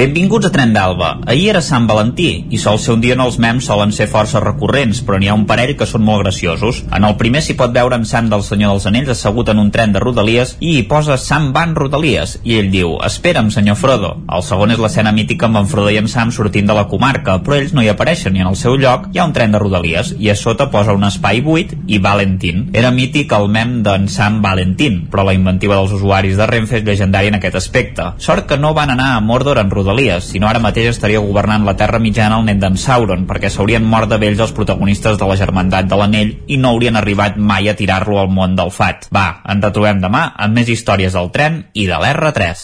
[0.00, 1.08] Benvinguts a Tren d'Alba.
[1.28, 4.40] Ahir era Sant Valentí i sol ser un dia on els mems solen ser força
[4.40, 6.78] recurrents, però n'hi ha un parell que són molt graciosos.
[6.88, 9.68] En el primer s'hi pot veure en Sam del Senyor dels Anells assegut en un
[9.74, 14.14] tren de Rodalies i hi posa Sam van Rodalies i ell diu, espera'm senyor Frodo.
[14.24, 17.36] El segon és l'escena mítica amb en Frodo i en Sam sortint de la comarca,
[17.44, 19.60] però ells no hi apareixen i en el seu lloc hi ha un tren de
[19.60, 22.70] Rodalies i a sota posa un espai buit i Valentín.
[22.72, 26.88] Era mític el mem d'en Sam Valentín, però la inventiva dels usuaris de Renfe és
[26.88, 28.14] legendària en aquest aspecte.
[28.16, 29.89] Sort que no van anar a Mordor en Rodalies,
[30.22, 34.08] sinó ara mateix estaria governant la Terra Mitjana el net d'en Sauron, perquè s'haurien mort
[34.10, 37.74] de vells els protagonistes de la Germandat de l'Anell i no haurien arribat mai a
[37.76, 39.08] tirar-lo al món del fat.
[39.14, 42.62] Va, ens retrobem demà amb més històries del tren i de l'R3.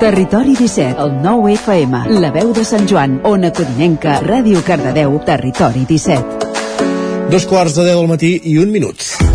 [0.00, 5.86] Territori 17, el 9 FM, la veu de Sant Joan, Ona Codinenca, Ràdio Cardedeu, Territori
[5.88, 7.30] 17.
[7.30, 9.33] Dos quarts de deu del matí i un minut.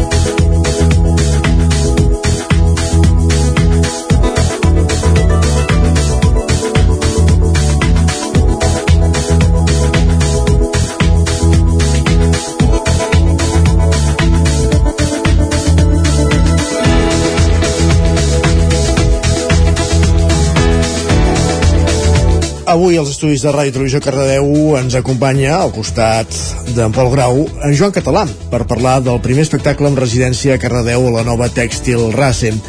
[22.69, 26.29] Avui als estudis de Ràdio Televisió Cardedeu ens acompanya al costat
[26.75, 31.07] d'en Pol Grau en Joan Català per parlar del primer espectacle amb residència a Cardedeu
[31.09, 32.59] a la nova Tèxtil Racen.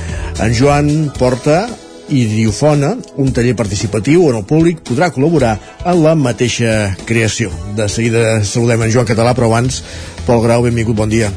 [0.41, 1.67] En Joan porta
[2.09, 7.53] Idiofona, un taller participatiu on el públic podrà col·laborar en la mateixa creació.
[7.77, 9.83] De seguida saludem en Joan Català, però abans,
[10.25, 11.29] Pol Grau, benvingut, bon dia.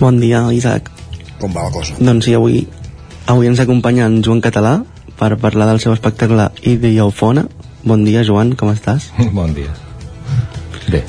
[0.00, 0.90] Bon dia, Isaac.
[1.38, 1.94] Com va la cosa?
[2.02, 2.64] Doncs sí, avui,
[3.30, 4.80] avui ens acompanya en Joan Català
[5.22, 7.44] per parlar del seu espectacle Ideofona.
[7.86, 9.12] Bon dia, Joan, com estàs?
[9.38, 9.70] Bon dia.
[10.90, 11.04] Bé.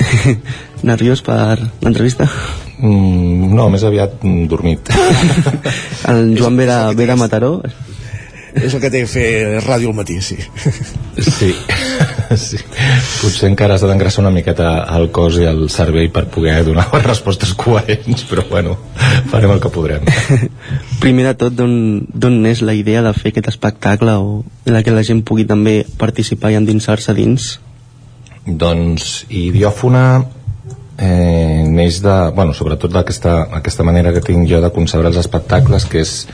[0.90, 2.24] Nerviós per l'entrevista?
[2.80, 4.88] Mm, no, més aviat mm, dormit.
[6.12, 7.52] El Joan ve de, ve de Mataró.
[8.54, 9.26] És el que té fer
[9.64, 10.36] ràdio al matí, sí.
[11.20, 11.50] Sí,
[12.44, 12.58] sí.
[13.20, 17.54] Potser encara has d'engraçar una miqueta el cos i el cervell per poder donar respostes
[17.58, 18.76] coherents, però bueno,
[19.30, 20.08] farem el que podrem.
[21.02, 24.94] Primer de tot, d'on és la idea de fer aquest espectacle o en la que
[24.94, 27.52] la gent pugui també participar i endinsar-se dins?
[28.46, 30.04] Doncs Idiòfona
[31.00, 35.86] eh, neix de, bueno, sobretot d'aquesta aquesta manera que tinc jo de concebre els espectacles,
[35.88, 36.26] que és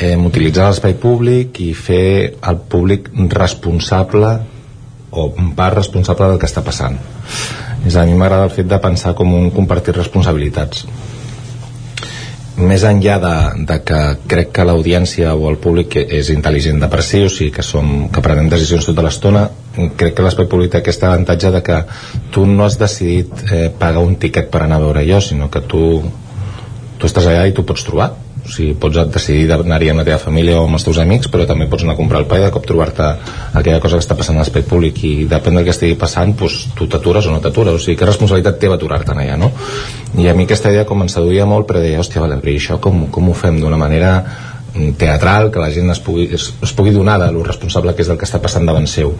[0.00, 4.32] eh, utilitzar l'espai públic i fer el públic responsable
[5.12, 6.96] o part responsable del que està passant.
[7.86, 10.86] És a mi m'agrada el fet de pensar com un compartir responsabilitats.
[12.62, 13.34] Més enllà de,
[13.68, 17.50] de que crec que l'audiència o el públic és intel·ligent de per si, o sigui
[17.56, 21.62] que, som, que prenem decisions tota l'estona crec que l'espai públic té aquest avantatge de
[21.64, 21.78] que
[22.30, 25.64] tu no has decidit eh, pagar un tiquet per anar a veure jo, sinó que
[25.64, 26.02] tu
[27.00, 30.18] tu estàs allà i tu pots trobar o sigui, pots decidir d'anar-hi amb la teva
[30.18, 32.44] família o amb els teus amics, però també pots anar a comprar el pa i
[32.44, 33.08] de cop trobar-te
[33.60, 35.02] aquella cosa que està passant a l'espai públic.
[35.06, 38.08] I depèn del que estigui passant doncs, tu t'atures o no t'atures, o sigui, que
[38.08, 39.52] responsabilitat té aturar-te allà, no?
[40.18, 42.80] I a mi aquesta idea com em seduïa molt, però deia, hòstia, vale, però això
[42.82, 44.16] com, com ho fem d'una manera
[44.96, 48.08] teatral, que la gent es pugui, es, es pugui donar de lo responsable que és
[48.08, 49.12] del que està passant davant seu?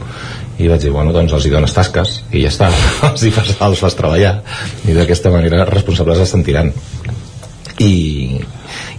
[0.59, 2.71] I vaig dir, bueno, doncs els hi dones tasques i ja està,
[3.11, 4.39] els hi fas, els fas treballar.
[4.89, 6.73] I d'aquesta manera responsables es sentiran.
[7.79, 7.93] I,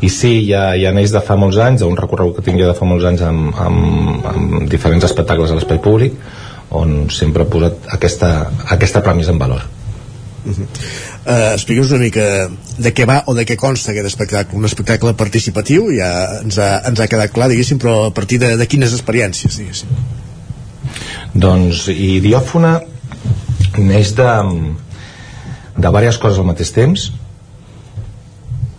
[0.04, 2.76] i sí, ja, ja neix de fa molts anys, un recorregut que tinc jo de
[2.76, 6.18] fa molts anys amb, amb, amb diferents espectacles a l'espai públic
[6.74, 8.34] on sempre he posat aquesta,
[8.76, 9.64] aquesta premissa en valor.
[10.44, 10.66] Uh -huh.
[10.66, 15.14] uh, Explica'ns una mica de què va o de què consta aquest espectacle un espectacle
[15.14, 18.92] participatiu ja ens ha, ens ha quedat clar, diguéssim però a partir de, de quines
[18.92, 19.88] experiències, diguéssim?
[21.34, 22.82] Doncs Idiòfona
[23.78, 24.30] neix de
[25.78, 27.12] de diverses coses al mateix temps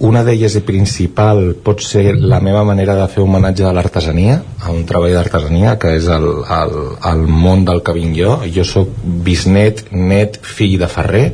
[0.03, 4.73] una d'elles i principal pot ser la meva manera de fer homenatge a l'artesania, a
[4.75, 6.75] un treball d'artesania, que és el, el,
[7.11, 8.39] el món del que vinc jo.
[8.55, 11.27] Jo sóc bisnet, net, fill de ferrer,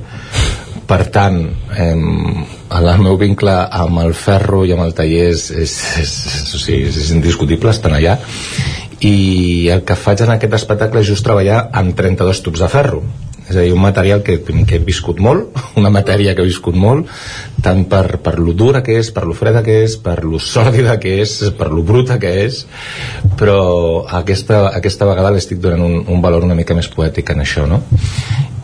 [0.90, 1.38] per tant,
[1.78, 6.54] eh, el meu vincle amb el ferro i amb el taller és, és, és, és,
[6.54, 8.18] o sigui, és indiscutible, estan allà.
[9.00, 13.04] I el que faig en aquest espectacle és just treballar amb 32 tubs de ferro
[13.50, 16.76] és a dir, un material que, que he viscut molt, una matèria que he viscut
[16.78, 17.10] molt,
[17.64, 20.96] tant per, per lo dura que és, per lo freda que és, per lo sòrdida
[21.02, 22.62] que és, per lo bruta que és,
[23.40, 23.60] però
[24.20, 27.82] aquesta, aquesta vegada l'estic donant un, un valor una mica més poètic en això, no?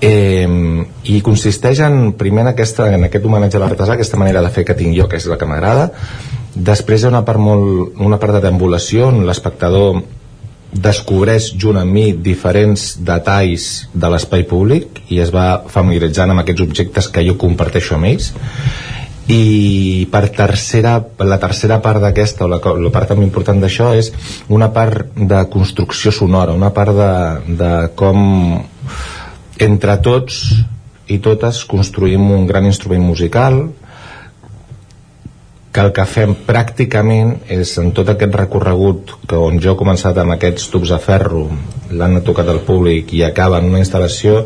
[0.04, 0.46] Eh,
[1.08, 4.66] i consisteix en, primer en, aquesta, en aquest homenatge a l'artesà, aquesta manera de fer
[4.68, 5.90] que tinc jo, que és la que m'agrada,
[6.56, 10.02] després hi ha una part, molt, una part de deambulació on l'espectador
[10.82, 16.64] descobreix junt amb mi diferents detalls de l'espai públic i es va familiaritzant amb aquests
[16.64, 18.32] objectes que jo comparteixo amb ells.
[19.32, 24.12] I per tercera, la tercera part d'aquesta o la, la part també important d'això és
[24.54, 27.10] una part de construcció sonora una part de,
[27.58, 28.20] de com
[29.66, 30.44] entre tots
[31.10, 33.64] i totes construïm un gran instrument musical
[35.76, 40.16] que el que fem pràcticament és en tot aquest recorregut que on jo he començat
[40.16, 41.42] amb aquests tubs de ferro
[41.92, 44.38] l'han tocat al públic i acaba en una instal·lació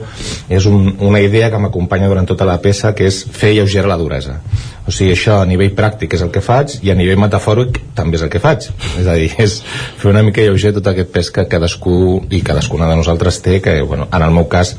[0.51, 3.99] és un, una idea que m'acompanya durant tota la peça que és fer lleugera la
[4.01, 4.41] duresa.
[4.83, 8.18] O sigui, això a nivell pràctic és el que faig i a nivell metafòric també
[8.18, 8.66] és el que faig.
[8.99, 9.61] És a dir, és
[10.03, 13.78] fer una mica lleuger tot aquest pes que cadascú i cadascuna de nosaltres té que,
[13.87, 14.74] bueno, en el meu cas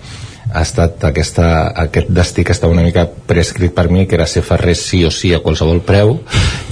[0.52, 1.48] ha estat aquesta,
[1.84, 5.12] aquest destí que estava una mica prescrit per mi que era ser ferrer sí o
[5.12, 6.18] sí a qualsevol preu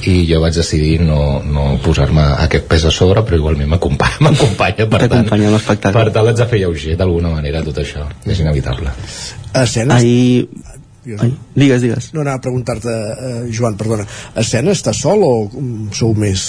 [0.09, 4.89] i jo vaig decidir no, no posar-me aquest pes a sobre però igualment m'acompanya, m'acompanya
[4.91, 8.95] per tant, per tant l'haig de fer lleuger d'alguna manera tot això, és inevitable
[9.53, 10.03] Escenes...
[10.03, 10.49] Ahir...
[11.17, 12.09] Ai, digues, digues.
[12.13, 14.03] No, anava a preguntar-te, eh, Joan, perdona.
[14.37, 15.31] Escena està sol o
[15.95, 16.43] sou més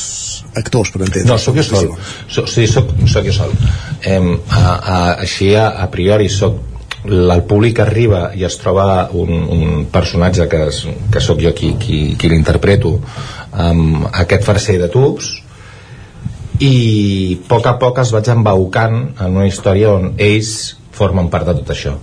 [0.59, 1.29] actors, per entendre?
[1.31, 1.87] No, sóc jo sol.
[2.29, 3.55] So, sí, sóc, sóc jo sol.
[4.03, 6.59] Eh, a, a, així, a, a priori, sóc
[7.05, 10.83] el públic arriba i es troba un, un personatge que, és,
[11.13, 12.99] que sóc jo qui, qui, qui l'interpreto
[13.53, 15.31] amb aquest farcer de tubs
[16.61, 16.75] i
[17.39, 21.57] a poc a poc es vaig embaucant en una història on ells formen part de
[21.63, 21.97] tot això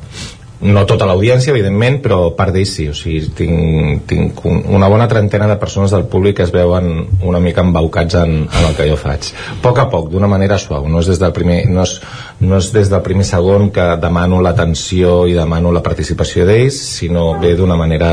[0.61, 2.87] no tota l'audiència, evidentment, però part d'ells sí.
[2.89, 6.89] O sigui, tinc, tinc un, una bona trentena de persones del públic que es veuen
[7.21, 9.29] una mica embaucats en, en el que jo faig.
[9.53, 10.87] A poc a poc, d'una manera suau.
[10.89, 11.99] No és, des del primer, no, és,
[12.39, 17.31] no és des del primer segon que demano l'atenció i demano la participació d'ells, sinó
[17.41, 18.11] ve d'una manera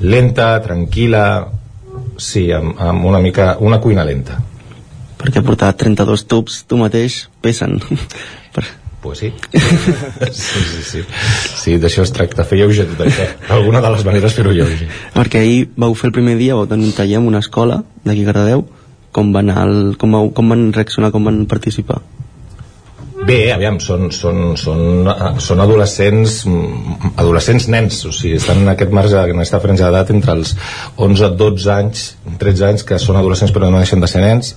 [0.00, 1.24] lenta, tranquil·la,
[2.18, 4.38] sí, amb, amb una mica una cuina lenta.
[5.18, 7.80] Perquè portar 32 tubs tu mateix pesen.
[9.04, 9.32] pues sí.
[9.52, 11.04] sí, sí, sí.
[11.60, 13.26] Sí, d'això es tracta, fer lleuger tot això.
[13.52, 14.88] Alguna de les maneres fer-ho lleuger.
[15.16, 18.24] Perquè ahir vau fer el primer dia, vau tenir un taller en una escola d'aquí
[18.24, 18.66] a Cardedeu,
[19.14, 22.00] com van, el, com, vau, com van reaccionar, com van participar?
[23.24, 25.06] Bé, aviam, són, són, són,
[25.40, 26.42] són adolescents
[27.14, 30.50] adolescents nens, o sigui, estan en aquest marge en aquesta franja d'edat entre els
[31.00, 32.02] 11, 12 anys,
[32.42, 34.50] 13 anys que són adolescents però no deixen de ser nens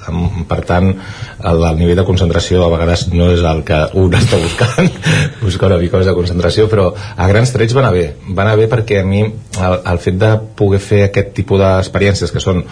[0.50, 4.40] per tant, el, el nivell de concentració a vegades no és el que un està
[4.42, 4.90] buscant
[5.40, 8.58] buscar una mica més de concentració però a grans trets van a bé van a
[8.60, 12.66] bé perquè a mi el, el fet de poder fer aquest tipus d'experiències que són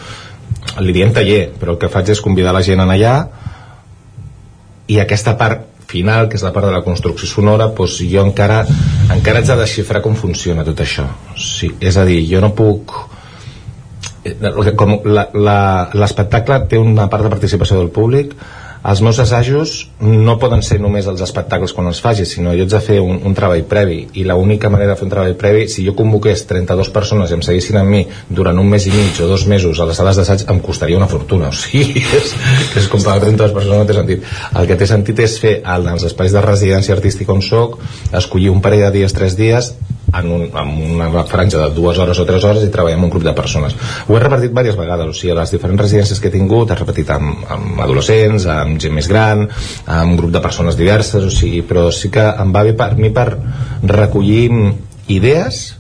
[0.84, 3.16] li diem taller, però el que faig és convidar la gent a allà
[4.92, 8.64] i aquesta part final, que és la part de la construcció sonora, doncs jo encara,
[9.14, 11.08] encara haig de desxifrar com funciona tot això.
[11.38, 12.96] Sí, és a dir, jo no puc...
[14.80, 18.32] Com l'espectacle té una part de participació del públic,
[18.86, 22.74] els meus assajos no poden ser només els espectacles quan els faci, sinó jo haig
[22.74, 23.98] de fer un, un treball previ.
[24.22, 27.42] I l'única manera de fer un treball previ si jo convoqués 32 persones i em
[27.46, 30.46] seguissin amb mi durant un mes i mig o dos mesos a les sales d'assaig
[30.54, 31.50] em costaria una fortuna.
[31.56, 32.34] O sigui, és,
[32.78, 34.26] és com pagar 32 persones no té sentit.
[34.60, 37.80] El que té sentit és fer als espais de residència artística on soc
[38.14, 39.74] escollir un parell de dies, tres dies
[40.14, 43.14] en, un, en una franja de dues hores o tres hores i treballar amb un
[43.14, 43.76] grup de persones.
[44.08, 46.80] Ho he repartit diverses vegades, o sigui, a les diferents residències que he tingut he
[46.80, 51.32] repetit amb, amb adolescents amb gent més gran amb un grup de persones diverses o
[51.34, 53.30] sigui, però sí que em va bé per mi per
[53.84, 54.50] recollir
[55.12, 55.75] idees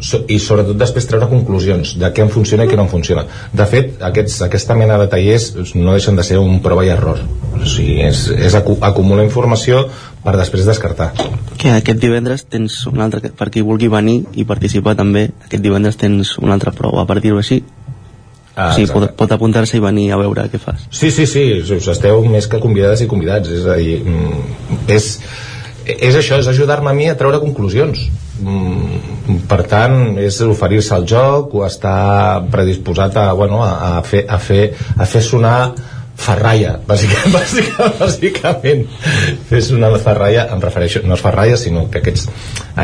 [0.00, 3.26] so, i sobretot després treure conclusions de què em funciona i què no em funciona.
[3.52, 7.20] De fet, aquests, aquesta mena de tallers no deixen de ser un prova i error.
[7.60, 9.84] O sigui, és, és acu acumular informació
[10.24, 11.12] per després descartar.
[11.60, 16.00] Que aquest divendres tens un altre per qui vulgui venir i participar també aquest divendres
[16.00, 17.62] tens una altra prova per dir-ho així.
[18.60, 20.82] Ah, sí, pot, pot apuntar-se i venir a veure què fas.
[20.90, 25.06] Sí, sí, sí, us esteu més que convidades i convidats, és a dir, mm, és,
[25.86, 28.08] és això, és ajudar-me a mi a treure conclusions.
[28.40, 34.24] Mm, per tant és oferir-se al joc o estar predisposat a, bueno, a, a, fer,
[34.28, 35.58] a, fer, a fer sonar
[36.20, 38.82] ferralla, bàsicament, bàsicament, bàsicament.
[39.50, 42.26] Fer sonar la ferralla, em refereixo, no és ferralla sinó que aquests,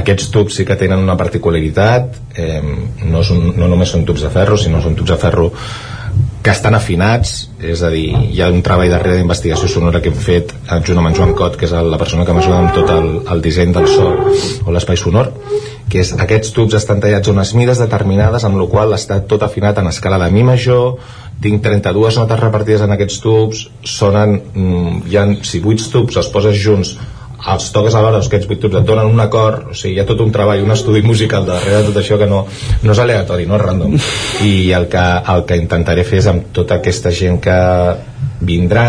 [0.01, 4.25] aquests tubs sí que tenen una particularitat eh, no, és un, no només són tubs
[4.25, 5.51] de ferro sinó són tubs de ferro
[6.47, 10.19] que estan afinats, és a dir, hi ha un treball darrere d'investigació sonora que hem
[10.23, 10.53] fet
[10.87, 13.43] junt amb en Joan Cot, que és la persona que m'ajuda amb tot el, el
[13.43, 14.13] disseny del so
[14.63, 15.33] o l'espai sonor,
[15.91, 19.43] que és aquests tubs estan tallats a unes mides determinades amb la qual està tot
[19.43, 21.01] afinat en escala de mi major,
[21.43, 23.67] tinc 32 notes repartides en aquests tubs,
[23.99, 26.95] sonen, mm, hi ha, si 8 tubs els poses junts
[27.53, 30.23] els toques alhora, aquests vuit tubs et donen un acord, o sigui, hi ha tot
[30.25, 32.45] un treball, un estudi musical darrere de tot això que no,
[32.83, 33.99] no és aleatori, no és random.
[34.47, 37.59] I el que, el que intentaré fer és amb tota aquesta gent que
[38.47, 38.89] vindrà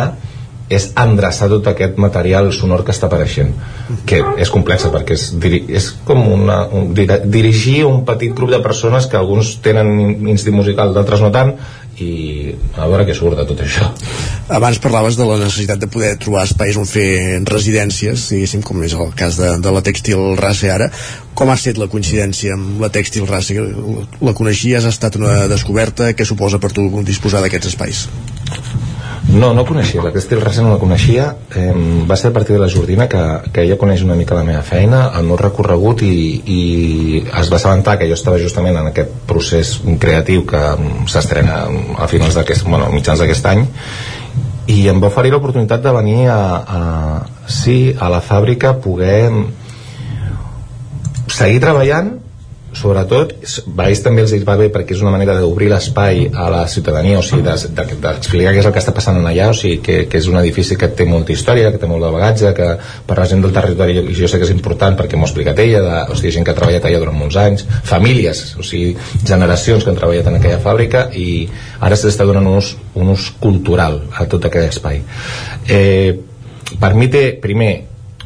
[0.67, 3.53] és endreçar tot aquest material sonor que està apareixent
[4.09, 5.29] que és complex perquè és,
[5.79, 10.91] és com una, un, dirigir un petit grup de persones que alguns tenen instint musical,
[10.95, 11.53] d'altres no tant
[12.03, 13.87] i a veure què surt de tot això
[14.53, 18.93] Abans parlaves de la necessitat de poder trobar espais on fer residències diguéssim com és
[18.93, 20.91] el cas de, de la Textil Race ara
[21.37, 23.53] com ha estat la coincidència amb la Textil Race?
[24.25, 24.87] La coneixies?
[24.87, 26.09] Ha estat una descoberta?
[26.17, 28.07] Què suposa per tu disposar d'aquests espais?
[29.37, 31.27] No, no coneixia, la Cristel Rasa no la coneixia.
[31.53, 31.71] Eh,
[32.09, 33.21] va ser a partir de la Jordina que,
[33.53, 36.61] que ella coneix una mica la meva feina el meu recorregut i, i
[37.27, 40.63] es va assabentar que jo estava justament en aquest procés creatiu que
[41.11, 41.65] s'estrena
[41.97, 43.65] a finals d'aquest, bueno, mitjans d'aquest any
[44.73, 46.81] i em va oferir l'oportunitat de venir a, a,
[47.47, 49.29] sí, a la fàbrica poder
[51.27, 52.15] seguir treballant
[52.75, 53.33] sobretot,
[53.77, 57.19] a ells també els va bé perquè és una manera d'obrir l'espai a la ciutadania,
[57.19, 60.19] o sigui, d'explicar de, què és el que està passant allà, o sigui, que, que
[60.19, 62.69] és un edifici que té molta història, que té molt de bagatge, que
[63.07, 65.63] per la gent del territori, i jo sé que és important perquè m'ho ha explicat
[65.63, 68.95] ella, de, o sigui, gent que ha treballat allà durant molts anys, famílies, o sigui,
[69.23, 71.47] generacions que han treballat en aquella fàbrica i
[71.79, 75.01] ara s'està donant un ús, un ús cultural a tot aquell espai.
[75.67, 76.17] Eh,
[76.79, 77.71] per mi té, primer,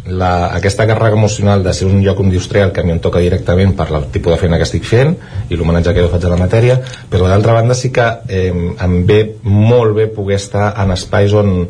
[0.06, 3.76] la, aquesta càrrega emocional de ser un lloc industrial que a mi em toca directament
[3.78, 5.16] per el tipus de feina que estic fent
[5.50, 6.80] i l'homenatge que jo faig a la matèria
[7.12, 11.68] però d'altra banda sí que eh, em ve molt bé poder estar en espais on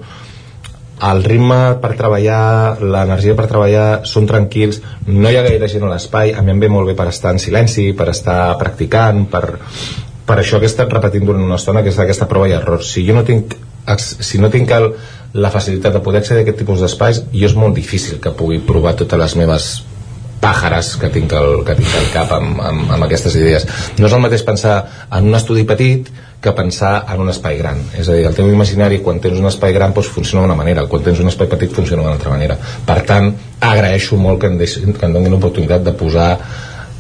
[1.01, 5.89] el ritme per treballar, l'energia per treballar són tranquils, no hi ha gaire gent a
[5.89, 9.57] l'espai, a mi em ve molt bé per estar en silenci, per estar practicant, per,
[10.29, 12.86] per això que he estat repetint durant una estona, que és aquesta prova i error.
[12.86, 13.57] Si jo no tinc,
[13.97, 14.91] si no tinc el,
[15.34, 18.59] la facilitat de poder accedir a aquest tipus d'espais i és molt difícil que pugui
[18.67, 19.69] provar totes les meves
[20.41, 23.67] pàjares que tinc al, que tinc al cap amb, amb, amb aquestes idees.
[23.99, 24.75] No és el mateix pensar
[25.13, 26.09] en un estudi petit
[26.41, 27.84] que pensar en un espai gran.
[27.93, 30.88] És a dir, el teu imaginari, quan tens un espai gran, doncs funciona d'una manera,
[30.89, 32.57] quan tens un espai petit funciona d'una altra manera.
[32.88, 33.29] Per tant,
[33.61, 36.32] agraeixo molt que em, deixin, que em donin l'oportunitat de posar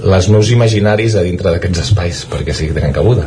[0.01, 3.25] els meus imaginaris a dintre d'aquests espais, perquè sí que tenen cabuda.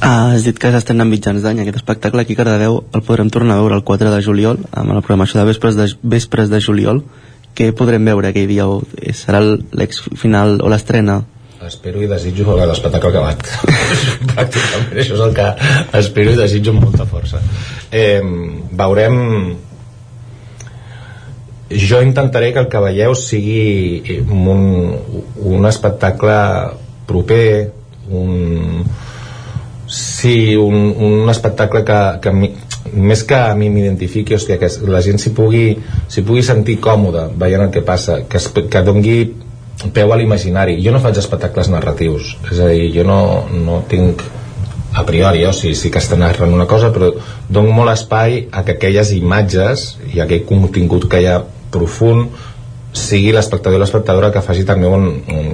[0.00, 2.82] Ah, has dit que s'estrena en mitjans d'any aquest espectacle aquí a Cardedeu.
[2.94, 5.88] El podrem tornar a veure el 4 de juliol amb la programació de Vespres de,
[6.02, 7.02] Vespres de juliol.
[7.58, 8.68] Què podrem veure aquell dia?
[8.70, 11.24] O serà l'ex final o l'estrena?
[11.66, 13.42] Espero i desitjo l'espectacle acabat.
[14.30, 15.48] Pràcticament això és el que
[15.98, 17.42] espero i desitjo amb molta força.
[17.90, 18.22] Eh,
[18.78, 19.18] veurem
[21.68, 24.62] jo intentaré que el que veieu sigui un,
[25.50, 26.38] un espectacle
[27.10, 27.72] proper
[28.08, 28.86] un,
[29.88, 32.50] Sí, un, un espectacle que, que mi,
[32.92, 35.66] més que a mi m'identifiqui, hòstia, que la gent s'hi pugui,
[36.26, 39.18] pugui sentir còmode veient el que passa, que, es, que dongui
[39.94, 40.76] peu a l'imaginari.
[40.84, 43.20] Jo no faig espectacles narratius, és a dir, jo no,
[43.54, 44.24] no tinc
[44.98, 47.12] a priori, o sigui, sí que està narrant una cosa, però
[47.48, 51.40] dono molt espai a que aquelles imatges i aquell contingut que hi ha
[51.72, 52.32] profund
[52.96, 55.50] sigui l'espectador i l'espectadora que faci també un, un,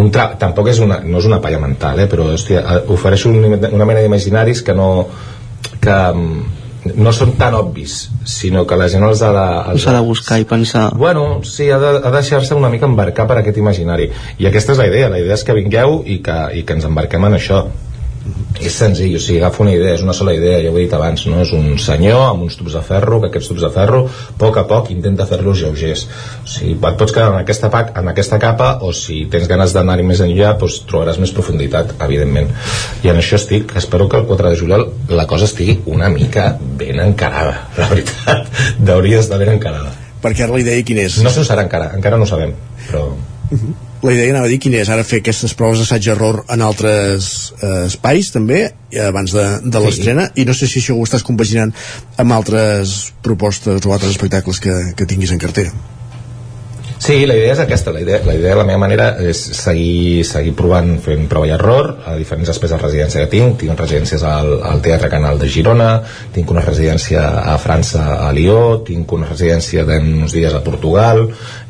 [0.00, 3.58] un tra tampoc és una, no és una palla mental eh, però hòstia, ofereixo un,
[3.72, 4.90] una mena d'imaginaris que no
[5.80, 7.96] que mm, no són tan obvis
[8.28, 9.46] sinó que la gent els ha de...
[9.72, 10.90] Els ha de buscar i pensar.
[10.94, 14.06] Bueno, sí, ha de, ha de deixar-se una mica embarcar per aquest imaginari.
[14.38, 16.86] I aquesta és la idea, la idea és que vingueu i que, i que ens
[16.86, 17.64] embarquem en això
[18.60, 20.94] és senzill, o sigui, agafa una idea, és una sola idea, ja ho he dit
[20.96, 21.42] abans, no?
[21.44, 24.58] és un senyor amb uns tubs de ferro, que aquests tubs de ferro, a poc
[24.60, 26.06] a poc intenta fer-los lleugers.
[26.42, 29.76] O sigui, et pots quedar en aquesta, pac, en aquesta capa, o si tens ganes
[29.76, 32.50] d'anar-hi més enllà, doncs trobaràs més profunditat, evidentment.
[33.04, 36.54] I en això estic, espero que el 4 de juliol la cosa estigui una mica
[36.60, 38.48] ben encarada, la veritat,
[38.96, 39.92] hauria d'estar ben encarada.
[40.22, 41.20] Perquè ara la idea quina és?
[41.22, 42.56] No s'ho serà encara, encara no ho sabem,
[42.88, 43.10] però
[44.06, 47.88] La idea anava a dir quina és ara fer aquestes proves d'assaig-error en altres eh,
[47.88, 48.60] espais també,
[48.92, 51.74] eh, abans de, de l'estrena, i no sé si això ho estàs compaginant
[52.22, 52.96] amb altres
[53.26, 55.74] propostes o altres espectacles que, que tinguis en cartera.
[56.98, 60.54] Sí, la idea és aquesta, la idea, la idea la meva manera és seguir, seguir
[60.56, 63.58] provant fent prova i error a diferents espais de residència que tinc.
[63.60, 65.90] Tinc residències al, al Teatre Canal de Girona
[66.34, 67.20] tinc una residència
[67.52, 71.26] a França a Lió, tinc una residència d'uns dies a Portugal.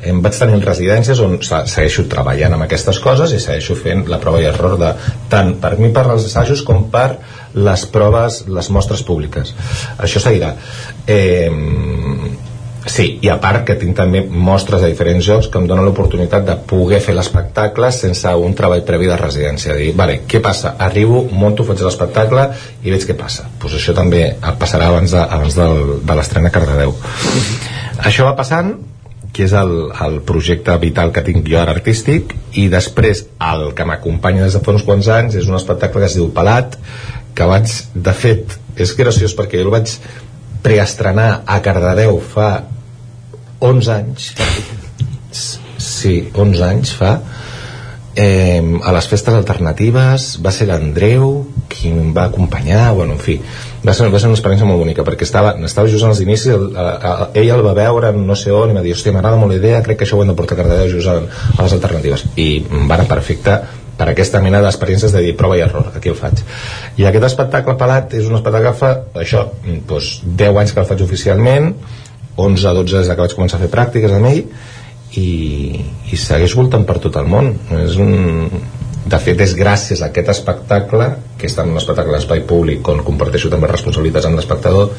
[0.07, 4.21] Em vaig tenir residències on se- segueixo treballant amb aquestes coses i segueixo fent la
[4.23, 4.93] prova i error de
[5.29, 7.17] tant per mi per als assajos com per
[7.57, 9.51] les proves, les mostres públiques.
[9.97, 10.53] Això seguirà.
[11.07, 11.49] Eh,
[12.87, 16.45] Sí, i a part que tinc també mostres de diferents jocs que em donen l'oportunitat
[16.47, 19.75] de poder fer l'espectacle sense un treball previ de residència.
[19.77, 20.75] Dir, vale, què passa?
[20.87, 22.47] Arribo, monto, faig l'espectacle
[22.83, 23.47] i veig què passa.
[23.59, 24.23] Pues això també
[24.59, 26.95] passarà abans de, abans del, de l'estrena a Cardedeu.
[28.07, 28.77] Això va passant
[29.33, 29.73] que és el,
[30.05, 34.63] el projecte vital que tinc jo ara artístic i després el que m'acompanya des de
[34.65, 36.79] fa uns quants anys és un espectacle que es diu Pelat
[37.37, 39.93] que vaig, de fet és graciós perquè jo el vaig
[40.65, 42.49] preestrenar a Cardedeu fa
[43.59, 44.31] 11 anys.
[45.77, 47.17] Sí, 11 anys fa.
[48.17, 53.35] Eh, a les festes alternatives va ser l'Andreu qui em va acompanyar bueno, en fi,
[53.85, 56.63] va ser, va ser una experiència molt bonica perquè estava, estava just als inicis el,
[56.73, 59.53] a, a, ell el va veure no sé on i va dir, hòstia, m'agrada molt
[59.53, 61.19] la idea crec que això ho hem de portar a Cardedeu just a,
[61.53, 62.25] a les alternatives.
[62.41, 63.59] I va anar perfecte
[63.97, 66.41] per aquesta mena d'experiències de dir prova i error, aquí el faig.
[66.97, 68.91] I aquest espectacle pelat és un espectacle fa
[69.21, 69.45] això,
[69.89, 71.71] doncs 10 anys que el faig oficialment
[72.37, 74.43] 11 12 des que vaig començar a fer pràctiques amb ell
[75.17, 75.29] i,
[76.11, 77.53] i segueix voltant per tot el món.
[77.81, 78.47] És un,
[79.07, 81.09] de fet és gràcies a aquest espectacle
[81.39, 84.91] que està en un espectacle d'espai públic on comparteixo també responsabilitats amb l'espectador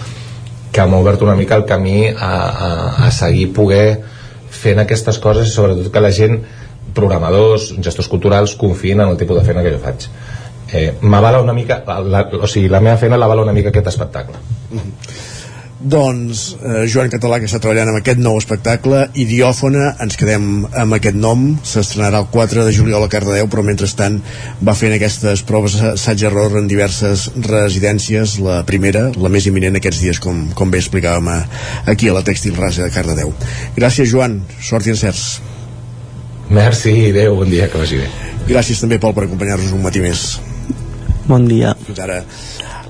[0.73, 2.71] que m'ha obert una mica el camí a, a,
[3.07, 4.01] a seguir poder
[4.49, 6.39] fent aquestes coses i sobretot que la gent
[6.97, 10.09] programadors, gestors culturals confien en el tipus de feina que jo faig.
[10.73, 14.37] Eh, m'avala una mica la, o sigui, la meva feina l'avala una mica aquest espectacle
[15.79, 20.97] Doncs eh, Joan Català que està treballant amb aquest nou espectacle Idiòfona, ens quedem amb
[20.97, 21.45] aquest nom.
[21.63, 24.19] S'estrenarà el 4 de juliol a Cardedeu però mentrestant
[24.67, 30.23] va fent aquestes proves assaig-error en diverses residències la primera, la més imminent aquests dies
[30.25, 31.39] com, com bé explicàvem a,
[31.95, 33.31] aquí a la Tèxtil Rasa de Cardedeu.
[33.79, 35.39] Gràcies Joan, sort i encerts.
[36.51, 38.11] Merci, adeu, bon dia, que vagi bé.
[38.49, 40.39] Gràcies també Pol per acompanyar-nos un matí més
[41.29, 41.75] Bon dia.
[41.85, 42.23] Fins ara.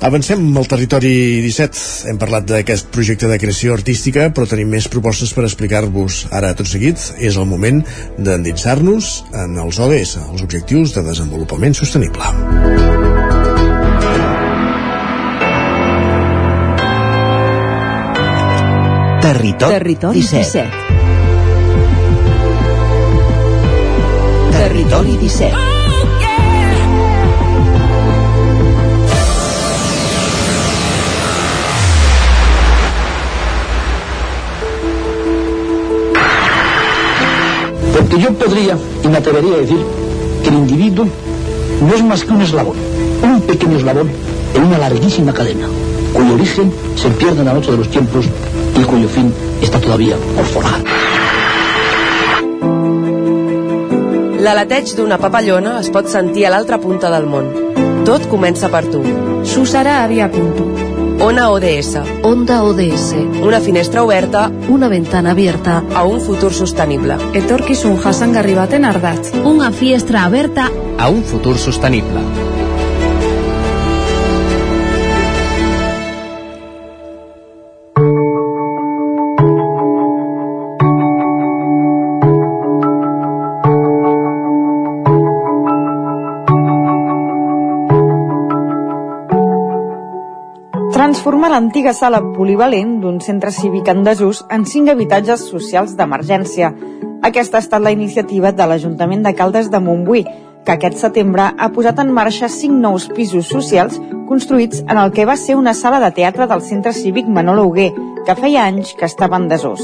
[0.06, 2.06] Avancem al territori 17.
[2.12, 6.28] Hem parlat d'aquest projecte de creació artística, però tenim més propostes per explicar-vos.
[6.30, 7.82] Ara, tot seguit, és el moment
[8.16, 12.22] d'endinsar-nos en els ODS, els Objectius de Desenvolupament Sostenible.
[19.28, 20.62] Territori, Territori 17.
[20.62, 20.88] 17.
[24.58, 25.67] Territori 17.
[37.98, 39.78] Porque yo podría y me atrevería a decir
[40.42, 41.06] que el individuo
[41.82, 42.76] no es más que un eslabón,
[43.22, 44.08] un pequeño eslabón
[44.54, 45.66] en una larguísima cadena,
[46.12, 48.26] cuyo origen se pierde en la noche de los tiempos
[48.80, 50.80] y cuyo fin está todavía por forjar.
[54.38, 57.50] L'aleteig d'una papallona es pot sentir a l'altra punta del món.
[58.06, 59.02] Tot comença per tu.
[59.42, 60.77] Susara había punto.
[61.20, 61.96] Ona ODS.
[62.22, 63.14] Onda ODS.
[63.42, 65.82] Una finestra oberta Una ventana abierta.
[65.94, 67.16] a un futur sostenible.
[67.34, 69.32] Etorkizun jasangarri baten ardatz.
[69.44, 72.20] Una fiestra aberta A un futur sostenible.
[91.58, 96.68] L'antiga sala polivalent d'un centre cívic en desús en cinc habitatges socials d'emergència.
[97.26, 100.22] Aquesta ha estat la iniciativa de l'Ajuntament de Caldes de Montbui,
[100.62, 103.98] que aquest setembre ha posat en marxa cinc nous pisos socials
[104.28, 107.88] construïts en el que va ser una sala de teatre del centre cívic Manolo Huguer,
[108.26, 109.82] que feia anys que estava en desús.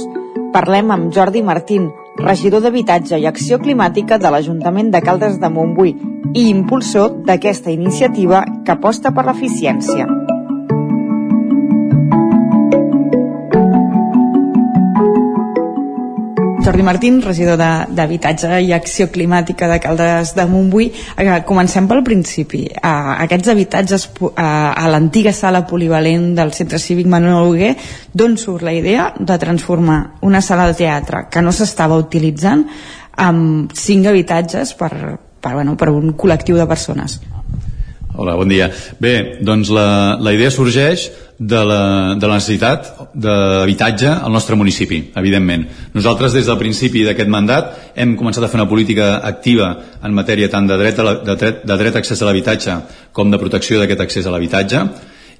[0.54, 1.88] Parlem amb Jordi Martín,
[2.20, 5.96] regidor d'Habitatge i Acció Climàtica de l'Ajuntament de Caldes de Montbui
[6.34, 10.06] i impulsor d'aquesta iniciativa que aposta per l'eficiència.
[16.64, 20.86] Jordi Martín, regidor d'Habitatge i Acció Climàtica de Caldes de Montbui.
[21.20, 22.62] Eh, comencem pel principi.
[22.72, 22.92] Eh,
[23.26, 27.74] aquests habitatges eh, a l'antiga sala polivalent del Centre Cívic Manuel Huguer,
[28.16, 32.64] d'on surt la idea de transformar una sala de teatre que no s'estava utilitzant
[33.12, 34.90] amb cinc habitatges per,
[35.44, 37.20] per, bueno, per un col·lectiu de persones.
[38.16, 38.70] Hola, bon dia.
[39.02, 45.00] Bé, doncs la, la idea sorgeix de la, de la necessitat d'habitatge al nostre municipi,
[45.18, 45.66] evidentment.
[45.94, 49.72] Nosaltres, des del principi d'aquest mandat, hem començat a fer una política activa
[50.02, 52.78] en matèria tant de dret a, la, de dret, de dret a accés a l'habitatge
[53.12, 54.86] com de protecció d'aquest accés a l'habitatge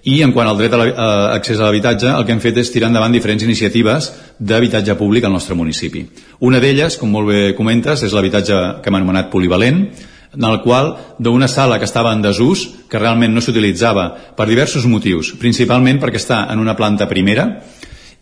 [0.04, 2.90] i en quant al dret a l'accés a l'habitatge el que hem fet és tirar
[2.90, 6.04] endavant diferents iniciatives d'habitatge públic al nostre municipi.
[6.44, 9.86] Una d'elles, com molt bé comentes, és l'habitatge que hem anomenat polivalent,
[10.34, 14.86] en el qual d'una sala que estava en desús, que realment no s'utilitzava per diversos
[14.90, 17.48] motius, principalment perquè està en una planta primera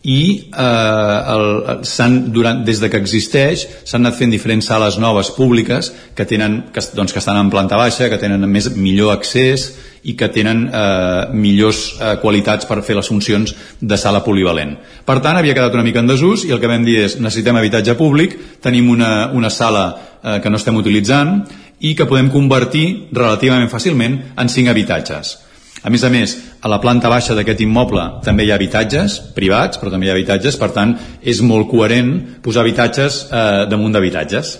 [0.03, 5.93] i eh, el, durant, des de que existeix s'han anat fent diferents sales noves públiques
[6.17, 9.71] que, tenen, que, doncs, que estan en planta baixa, que tenen més, millor accés
[10.03, 14.75] i que tenen eh, millors eh, qualitats per fer les funcions de sala polivalent.
[15.07, 17.61] Per tant, havia quedat una mica en desús i el que vam dir és necessitem
[17.61, 18.35] habitatge públic,
[18.65, 19.87] tenim una, una sala
[20.19, 21.45] eh, que no estem utilitzant
[21.83, 25.37] i que podem convertir relativament fàcilment en cinc habitatges.
[25.83, 29.81] A més a més, a la planta baixa d'aquest immoble també hi ha habitatges privats,
[29.81, 32.13] però també hi ha habitatges, per tant, és molt coherent
[32.45, 34.53] posar habitatges eh, damunt d'habitatges.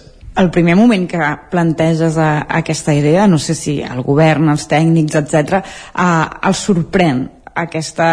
[0.43, 4.67] El primer moment que planteges a, a aquesta idea, no sé si el govern, els
[4.67, 7.23] tècnics, etc, eh, els sorprèn
[7.55, 8.11] aquesta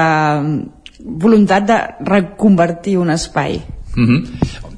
[0.99, 3.57] voluntat de reconvertir un espai.
[3.95, 4.21] Mm -hmm.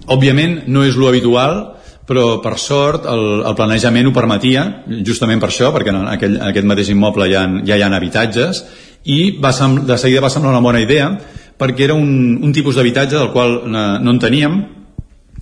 [0.08, 1.81] Òbviament no és lo habitual,
[2.12, 4.66] però per sort el, el planejament ho permetia
[5.08, 8.66] justament per això, perquè en aquell, en aquest mateix immoble ja, ja hi ha habitatges
[9.08, 9.54] i va
[9.88, 11.08] de seguida va semblar una bona idea
[11.62, 14.60] perquè era un, un tipus d'habitatge del qual no en teníem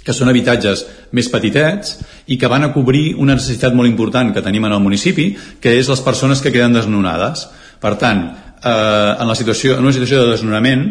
[0.06, 1.98] que són habitatges més petitets
[2.32, 5.74] i que van a cobrir una necessitat molt important que tenim en el municipi, que
[5.80, 7.48] és les persones que queden desnonades.
[7.82, 8.22] Per tant,
[8.64, 10.86] eh, en, la situació, en una situació de desnonament,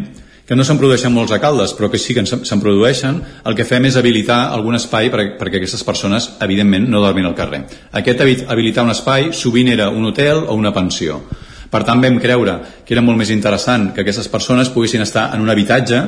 [0.49, 3.67] que no se'n produeixen molts a Caldes, però que sí que se'n produeixen, el que
[3.69, 7.59] fem és habilitar algun espai per, perquè aquestes persones, evidentment, no dormin al carrer.
[7.99, 11.19] Aquest habilitar un espai sovint era un hotel o una pensió.
[11.69, 15.43] Per tant, vam creure que era molt més interessant que aquestes persones poguessin estar en
[15.45, 15.99] un habitatge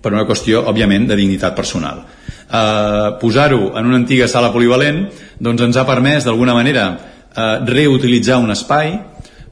[0.00, 2.00] per una qüestió, òbviament, de dignitat personal.
[2.48, 5.02] Eh, Posar-ho en una antiga sala polivalent
[5.36, 6.86] doncs ens ha permès, d'alguna manera,
[7.28, 8.96] eh, reutilitzar un espai,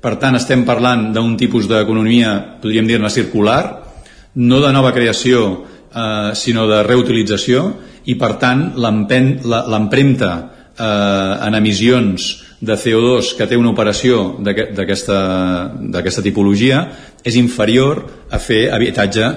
[0.01, 3.88] per tant, estem parlant d'un tipus d'economia, podríem dir-ne circular,
[4.35, 5.65] no de nova creació
[5.95, 7.65] eh, sinó de reutilització
[8.09, 10.33] i per tant l'empremta
[10.79, 16.83] eh, en emissions de CO2 que té una operació d'aquesta tipologia
[17.23, 19.31] és inferior a fer habitatge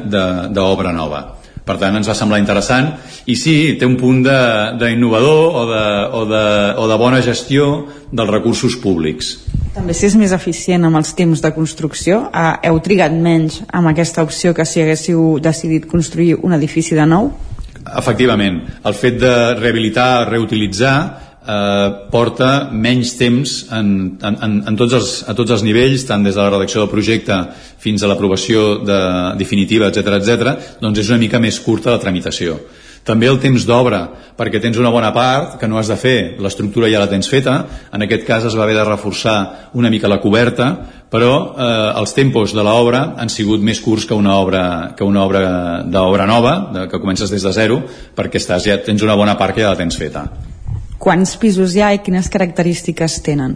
[0.54, 2.90] d'obra nova per tant ens va semblar interessant.
[3.30, 5.86] I sí, té un punt d'innovador o, de,
[6.18, 6.46] o, de,
[6.82, 7.72] o de bona gestió
[8.12, 9.36] dels recursos públics.
[9.72, 13.88] També si és més eficient amb els temps de construcció eh, heu trigat menys amb
[13.94, 17.32] aquesta opció que si haguéssiu decidit construir un edifici de nou?
[17.82, 20.96] Efectivament, el fet de rehabilitar, reutilitzar
[21.48, 23.90] eh, porta menys temps en,
[24.22, 26.94] en, en, en tots els, a tots els nivells, tant des de la redacció del
[26.94, 27.40] projecte
[27.82, 29.02] fins a l'aprovació de,
[29.42, 30.56] definitiva, etc etc.
[30.82, 32.60] doncs és una mica més curta la tramitació.
[33.02, 34.04] També el temps d'obra,
[34.38, 37.56] perquè tens una bona part que no has de fer, l'estructura ja la tens feta,
[37.90, 40.70] en aquest cas es va haver de reforçar una mica la coberta,
[41.10, 44.64] però eh, els tempos de l'obra han sigut més curts que una obra,
[44.94, 45.44] que una obra
[45.82, 47.82] d'obra nova, de, que comences des de zero,
[48.14, 50.28] perquè estàs, ja tens una bona part que ja la tens feta.
[51.02, 53.56] Quants pisos hi ha i quines característiques tenen?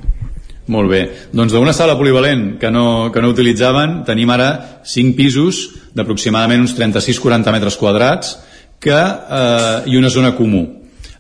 [0.74, 1.02] Molt bé.
[1.30, 5.60] Doncs d'una sala polivalent que no, que no utilitzaven, tenim ara 5 pisos
[5.94, 8.34] d'aproximadament uns 36-40 metres quadrats
[8.82, 10.64] que, eh, i una zona comú.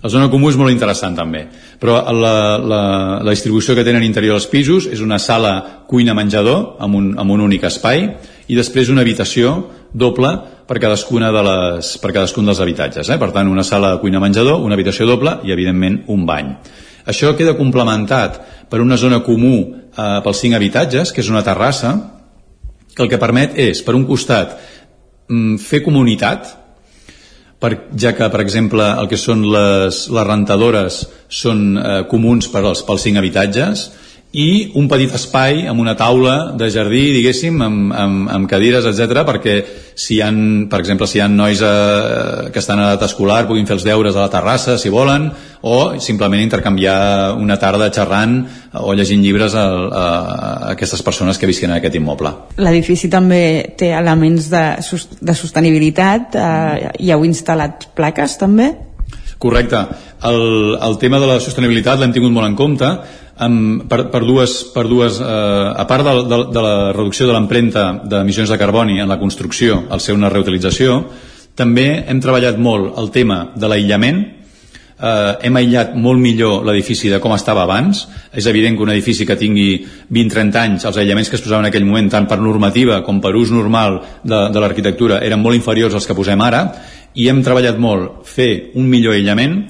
[0.01, 1.45] La zona comú és molt interessant també,
[1.81, 2.81] però la, la,
[3.25, 7.45] la distribució que tenen interior dels pisos és una sala cuina-menjador amb, un, amb un
[7.45, 8.03] únic espai
[8.49, 9.55] i després una habitació
[9.93, 10.33] doble
[10.65, 13.09] per cadascuna de les, per cadascun dels habitatges.
[13.09, 13.19] Eh?
[13.21, 16.51] Per tant, una sala de cuina-menjador, una habitació doble i, evidentment, un bany.
[17.05, 18.39] Això queda complementat
[18.69, 21.93] per una zona comú eh, pels cinc habitatges, que és una terrassa,
[22.95, 24.55] que el que permet és, per un costat,
[25.29, 26.49] mm, fer comunitat,
[27.59, 32.63] per, ja que, per exemple, el que són les, les rentadores són eh, comuns per
[32.65, 33.85] als, pels cinc habitatges,
[34.35, 39.23] i un petit espai amb una taula de jardí, diguéssim, amb, amb, amb cadires, etc
[39.27, 39.55] perquè
[39.95, 40.27] si hi ha,
[40.69, 43.85] per exemple, si hi ha nois eh, que estan a edat escolar puguin fer els
[43.87, 45.29] deures a la terrassa, si volen,
[45.63, 48.41] o simplement intercanviar una tarda xerrant
[48.81, 52.33] o llegint llibres a, a, a aquestes persones que visquen en aquest immoble.
[52.59, 54.65] L'edifici també té elements de,
[55.21, 58.73] de sostenibilitat, eh, hi heu instal·lat plaques també?
[59.39, 59.79] Correcte.
[60.25, 62.89] El, el tema de la sostenibilitat l'hem tingut molt en compte
[63.37, 67.35] amb, per, per dues, per dues eh, a part de, de, de la reducció de
[67.35, 71.01] l'empremta d'emissions de carboni en la construcció al ser una reutilització
[71.55, 74.23] també hem treballat molt el tema de l'aïllament
[74.99, 78.05] eh, hem aïllat molt millor l'edifici de com estava abans.
[78.33, 79.69] És evident que un edifici que tingui
[80.11, 83.35] 20-30 anys, els aïllaments que es posaven en aquell moment, tant per normativa com per
[83.35, 86.67] ús normal de, de l'arquitectura, eren molt inferiors als que posem ara,
[87.15, 89.61] i hem treballat molt fer un millor aïllament,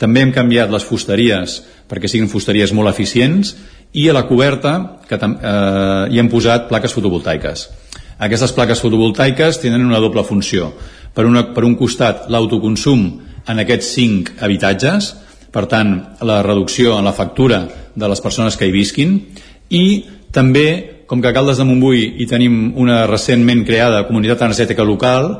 [0.00, 3.54] també hem canviat les fusteries perquè siguin fusteries molt eficients
[3.96, 4.76] i a la coberta
[5.08, 7.68] que eh, hi hem posat plaques fotovoltaiques.
[8.18, 10.70] Aquestes plaques fotovoltaiques tenen una doble funció.
[11.14, 13.06] Per, una, per un costat, l'autoconsum
[13.48, 15.14] en aquests cinc habitatges,
[15.52, 15.92] per tant,
[16.28, 17.62] la reducció en la factura
[17.94, 19.18] de les persones que hi visquin,
[19.72, 19.84] i
[20.32, 25.30] també, com que a Caldes de Montbui hi tenim una recentment creada comunitat energètica local,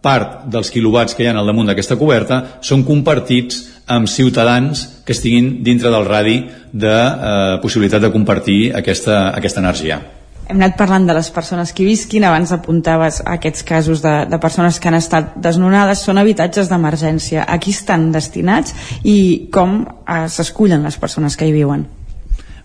[0.00, 5.14] part dels quilowatts que hi ha al damunt d'aquesta coberta són compartits amb ciutadans que
[5.14, 6.36] estiguin dintre del radi
[6.72, 10.00] de eh, possibilitat de compartir aquesta, aquesta energia.
[10.46, 14.78] Hem anat parlant de les persones que visquin, abans apuntaves aquests casos de, de persones
[14.78, 17.42] que han estat desnonades, són habitatges d'emergència.
[17.42, 21.86] A qui estan destinats i com eh, s'escullen les persones que hi viuen?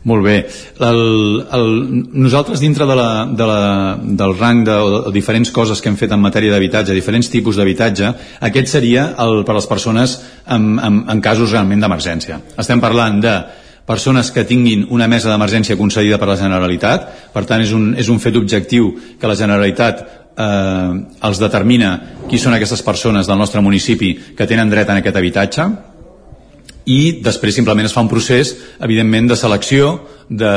[0.04, 0.36] Molt bé.
[0.82, 1.00] El,
[1.54, 1.68] el,
[2.24, 6.16] nosaltres dintre de la, de la, del rang de, de diferents coses que hem fet
[6.16, 8.10] en matèria d'habitatge, diferents tipus d'habitatge,
[8.50, 10.16] aquest seria el, per a les persones
[10.48, 12.40] en, en, en casos realment d'emergència.
[12.58, 13.36] Estem parlant de
[13.86, 18.10] persones que tinguin una mesa d'emergència concedida per la Generalitat, per tant és un, és
[18.10, 18.90] un fet objectiu
[19.22, 20.98] que la Generalitat eh,
[21.30, 21.94] els determina
[22.30, 25.70] qui són aquestes persones del nostre municipi que tenen dret en aquest habitatge
[26.86, 29.92] i després simplement es fa un procés evidentment de selecció
[30.30, 30.54] de,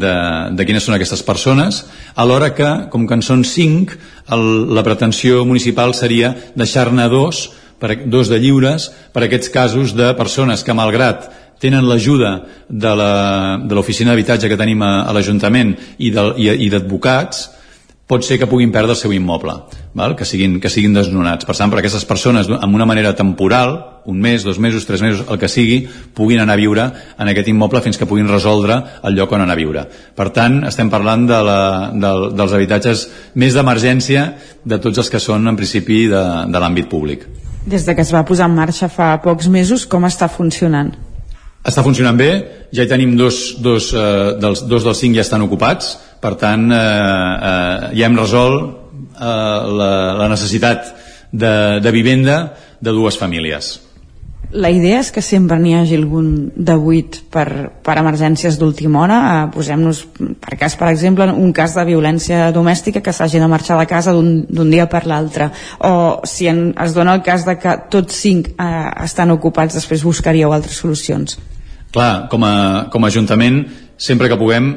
[0.00, 0.14] de,
[0.56, 1.82] de quines són aquestes persones
[2.16, 3.92] alhora que, com que en són cinc
[4.32, 7.48] el, la pretensió municipal seria deixar-ne dos
[7.78, 11.28] per, dos de lliures per aquests casos de persones que malgrat
[11.60, 12.32] tenen l'ajuda
[12.70, 17.48] de l'oficina d'habitatge que tenim a, a l'Ajuntament i d'advocats,
[18.08, 19.52] pot ser que puguin perdre el seu immoble,
[19.92, 20.14] val?
[20.16, 21.44] Que, siguin, que siguin desnonats.
[21.44, 23.74] Per tant, per aquestes persones, amb una manera temporal,
[24.08, 25.82] un mes, dos mesos, tres mesos, el que sigui,
[26.16, 26.86] puguin anar a viure
[27.20, 29.82] en aquest immoble fins que puguin resoldre el lloc on anar a viure.
[30.16, 31.58] Per tant, estem parlant de la,
[31.92, 33.04] de, dels habitatges
[33.36, 34.24] més d'emergència
[34.64, 37.28] de tots els que són, en principi, de, de l'àmbit públic.
[37.68, 40.94] Des de que es va posar en marxa fa pocs mesos, com està funcionant?
[41.66, 42.30] Està funcionant bé,
[42.72, 46.68] ja hi tenim dos, dos, eh, dels, dos dels cinc ja estan ocupats, per tant
[46.70, 48.62] eh, eh, ja hem resolt
[49.18, 49.90] eh, la,
[50.22, 50.94] la necessitat
[51.32, 51.52] de,
[51.82, 52.38] de vivenda
[52.80, 53.74] de dues famílies.
[54.50, 59.18] La idea és que sempre n'hi hagi algun de buit per, per emergències d'última hora.
[59.20, 60.00] Eh, Posem-nos,
[60.40, 64.14] per cas, per exemple, un cas de violència domèstica que s'hagi de marxar de casa
[64.16, 65.50] d'un dia per l'altre.
[65.84, 70.06] O si en, es dona el cas de que tots cinc eh, estan ocupats, després
[70.06, 71.36] buscaríeu altres solucions.
[71.92, 72.54] Clar, com a,
[72.92, 73.66] com a Ajuntament,
[74.00, 74.72] sempre que puguem,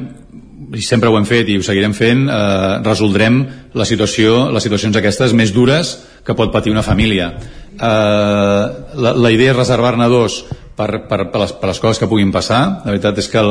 [0.74, 3.42] i sempre ho hem fet i ho seguirem fent, eh, resoldrem
[3.74, 5.92] la situació, les situacions aquestes més dures
[6.24, 7.32] que pot patir una família.
[7.72, 8.64] Eh,
[8.94, 10.42] la, la idea és reservar-ne dos
[10.76, 12.62] per, per, per, les, per les coses que puguin passar.
[12.84, 13.42] La veritat és que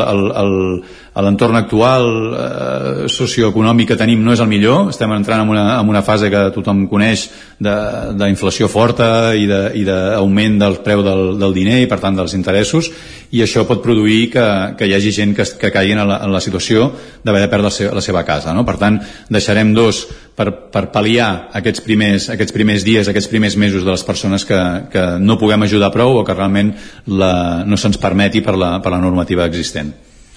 [1.20, 4.94] l'entorn actual eh, socioeconòmic que tenim no és el millor.
[4.94, 7.26] Estem entrant en una, en una fase que tothom coneix
[7.60, 12.88] d'inflació forta i d'augment de, del preu del, del diner i per tant dels interessos
[13.32, 14.46] i això pot produir que,
[14.80, 16.88] que hi hagi gent que, que caiguin en la, en la situació
[17.26, 18.56] d'haver de perdre la seva, la seva casa.
[18.56, 18.64] No?
[18.68, 19.02] Per tant,
[19.32, 20.06] deixarem dos
[20.36, 24.62] per, per pal·liar aquests primers, aquests primers dies, aquests primers mesos de les persones que,
[24.94, 26.72] que no puguem ajudar prou o que realment
[27.12, 27.34] la,
[27.68, 29.92] no se'ns permeti per la, per la normativa existent.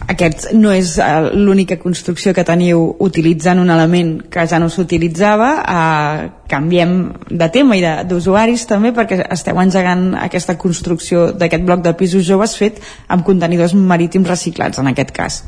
[0.04, 5.50] Aquest no és uh, l'única construcció que teniu utilitzant un element que ja no s'utilitzava.
[5.64, 6.96] Uh, canviem
[7.30, 12.58] de tema i d'usuaris també perquè esteu engegant aquesta construcció d'aquest bloc de pisos joves
[12.60, 15.40] fet amb contenidors marítims reciclats en aquest cas.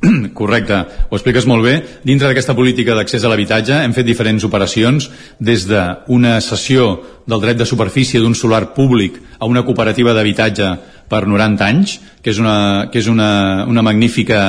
[0.38, 0.76] Correcte,
[1.10, 1.74] ho expliques molt bé.
[2.06, 6.92] Dintre d'aquesta política d'accés a l'habitatge hem fet diferents operacions des d'una cessió
[7.26, 10.70] del dret de superfície d'un solar públic a una cooperativa d'habitatge
[11.10, 14.40] per 90 anys, que és una, que és una, una magnífica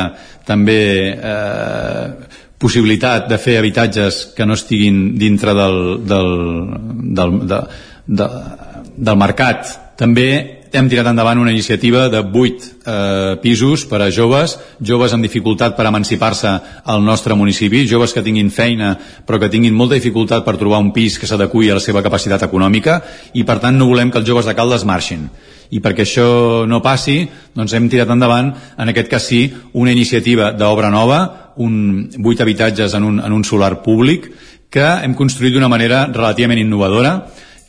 [0.45, 0.81] també
[1.17, 2.05] eh,
[2.61, 6.33] possibilitat de fer habitatges que no estiguin dintre del, del,
[7.17, 7.61] del, de,
[8.07, 8.31] de,
[9.09, 9.77] del mercat.
[9.97, 10.27] També
[10.71, 15.75] hem tirat endavant una iniciativa de 8 eh, pisos per a joves, joves amb dificultat
[15.75, 16.53] per emancipar-se
[16.85, 18.93] al nostre municipi, joves que tinguin feina
[19.27, 22.47] però que tinguin molta dificultat per trobar un pis que s'adequi a la seva capacitat
[22.47, 23.01] econòmica
[23.33, 25.27] i per tant no volem que els joves de Caldes marxin
[25.71, 27.23] i perquè això no passi
[27.55, 31.21] doncs hem tirat endavant, en aquest cas sí una iniciativa d'obra nova
[31.57, 34.27] un, 8 habitatges en un, en un solar públic
[34.71, 37.15] que hem construït d'una manera relativament innovadora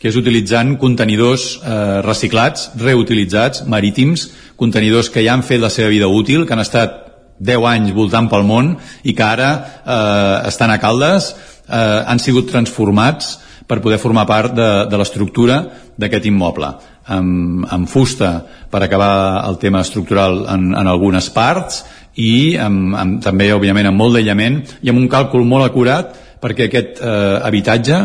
[0.03, 4.27] que és utilitzant contenidors eh, reciclats, reutilitzats, marítims,
[4.59, 6.97] contenidors que ja han fet la seva vida útil, que han estat
[7.39, 8.73] 10 anys voltant pel món
[9.07, 11.31] i que ara eh, estan a Caldes,
[11.69, 13.37] eh, han sigut transformats
[13.71, 15.63] per poder formar part de, de l'estructura
[15.95, 16.73] d'aquest immoble.
[17.07, 18.33] Amb, amb fusta
[18.71, 21.83] per acabar el tema estructural en, en algunes parts
[22.21, 26.69] i amb, amb, també, òbviament, amb molt d'aïllament i amb un càlcul molt acurat perquè
[26.69, 28.03] aquest eh, habitatge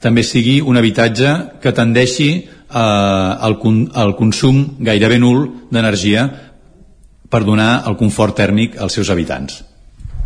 [0.00, 3.58] també sigui un habitatge que tendeixi eh, al,
[3.94, 6.28] al consum gairebé nul d'energia
[7.28, 9.62] per donar el confort tèrmic als seus habitants.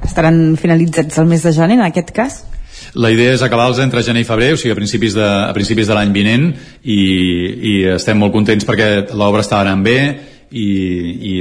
[0.02, 2.42] Estaran finalitzats el mes de gener, en aquest cas?
[2.94, 5.88] La idea és acabar-los entre gener i febrer, o sigui, a principis de, a principis
[5.88, 6.50] de l'any vinent,
[6.84, 6.98] i,
[7.72, 9.98] i estem molt contents perquè l'obra està anant bé
[10.52, 10.66] i,
[11.32, 11.36] i,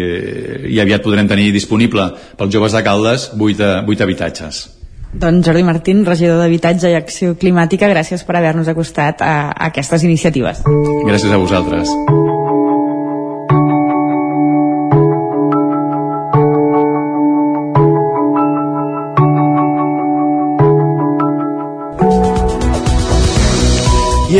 [0.71, 2.07] i aviat podrem tenir disponible
[2.39, 4.61] pels joves de Caldes 8, 8 habitatges.
[5.11, 10.07] Doncs Jordi Martín, regidor d'Habitatge i Acció Climàtica, gràcies per haver-nos acostat a, a aquestes
[10.07, 10.63] iniciatives.
[11.03, 11.91] Gràcies a vosaltres.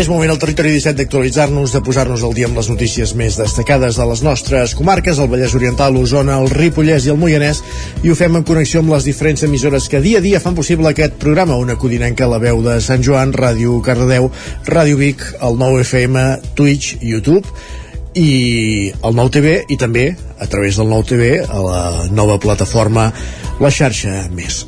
[0.01, 3.99] És moment al territori 17 d'actualitzar-nos, de posar-nos al dia amb les notícies més destacades
[3.99, 7.61] de les nostres comarques, el Vallès Oriental, l'Osona, el Ripollès i el Moianès,
[8.01, 10.89] i ho fem en connexió amb les diferents emissores que dia a dia fan possible
[10.89, 14.31] aquest programa, una codinenca a la veu de Sant Joan, Ràdio Cardedeu,
[14.65, 16.27] Ràdio Vic, el 9 FM,
[16.57, 17.45] Twitch, YouTube,
[18.17, 20.09] i el nou TV i també
[20.41, 23.11] a través del nou TV a la nova plataforma
[23.61, 24.63] La Xarxa Més.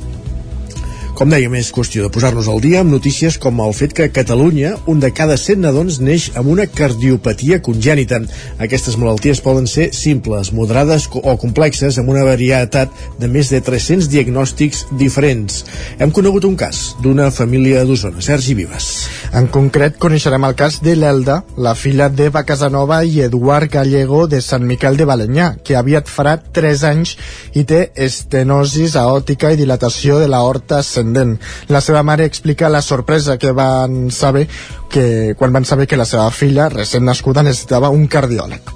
[1.14, 4.12] Com dèiem, és qüestió de posar-nos al dia amb notícies com el fet que a
[4.12, 8.24] Catalunya un de cada 100 nadons neix amb una cardiopatia congènita.
[8.66, 12.90] Aquestes malalties poden ser simples, moderades o complexes amb una varietat
[13.22, 15.60] de més de 300 diagnòstics diferents.
[16.02, 18.18] Hem conegut un cas d'una família d'Osona.
[18.18, 18.90] Sergi Vives.
[19.38, 24.42] En concret, coneixerem el cas de l'Elda, la filla d'Eva Casanova i Eduard Gallego de
[24.42, 27.16] Sant Miquel de Balenyà, que aviat farà 3 anys
[27.54, 31.36] i té estenosis aòtica i dilatació de l'aorta ascendent.
[31.70, 34.48] La seva mare explica la sorpresa que van saber
[34.90, 38.74] que quan van saber que la seva filla, recent nascuda, necessitava un cardiòleg.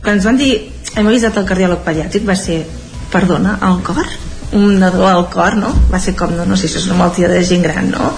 [0.00, 0.54] Quan ens van dir
[0.96, 2.64] hem avisat el cardiòleg pediàtric va ser,
[3.12, 4.06] perdona, al cor?
[4.52, 5.70] un nadó al cor, no?
[5.92, 8.10] Va ser com, no, no sé si és una malaltia de gent gran, no?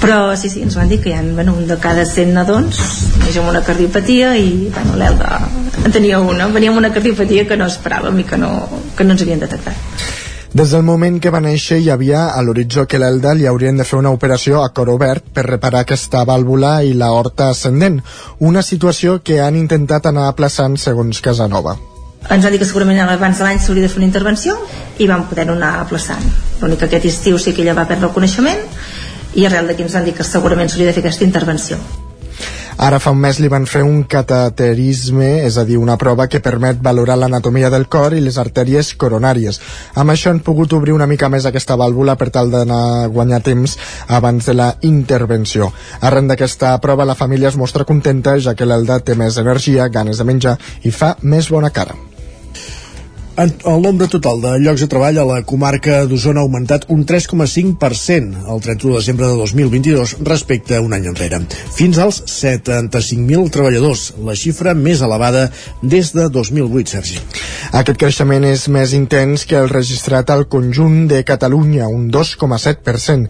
[0.00, 2.80] Però sí, sí, ens van dir que hi ha bueno, un de cada 100 nadons
[3.22, 5.40] neix amb una cardiopatia i bueno, l'Elda
[5.84, 8.52] en tenia una, venia amb una cardiopatia que no esperàvem i que no,
[8.96, 9.76] que no ens havien detectat.
[10.56, 13.84] Des del moment que va néixer hi havia a l'horitzó que l'Elda li haurien de
[13.84, 17.98] fer una operació a cor obert per reparar aquesta vàlvula i la horta ascendent,
[18.50, 21.76] una situació que han intentat anar aplaçant segons Casanova.
[22.30, 24.56] Ens van dir que segurament abans de l'any s'hauria de fer una intervenció
[24.96, 26.24] i vam poder anar aplaçant.
[26.62, 28.64] L'únic que aquest estiu sí que ella va perdre el coneixement
[29.36, 31.76] i arrel d'aquí ens van dir que segurament s'hauria de fer aquesta intervenció
[32.76, 36.42] Ara fa un mes li van fer un cateterisme, és a dir, una prova que
[36.44, 39.60] permet valorar l'anatomia del cor i les artèries coronàries.
[39.96, 43.40] Amb això han pogut obrir una mica més aquesta vàlvula per tal d'anar a guanyar
[43.46, 43.78] temps
[44.18, 45.70] abans de la intervenció.
[46.02, 50.20] Arren d'aquesta prova, la família es mostra contenta, ja que l'Elda té més energia, ganes
[50.20, 51.96] de menjar i fa més bona cara.
[53.36, 58.46] El nombre total de llocs de treball a la comarca d'Osona ha augmentat un 3,5%
[58.54, 61.42] el 31 de desembre de 2022 respecte a un any enrere.
[61.76, 65.50] Fins als 75.000 treballadors, la xifra més elevada
[65.82, 67.20] des de 2008, Sergi.
[67.76, 73.28] Aquest creixement és més intens que el registrat al conjunt de Catalunya, un 2,7%.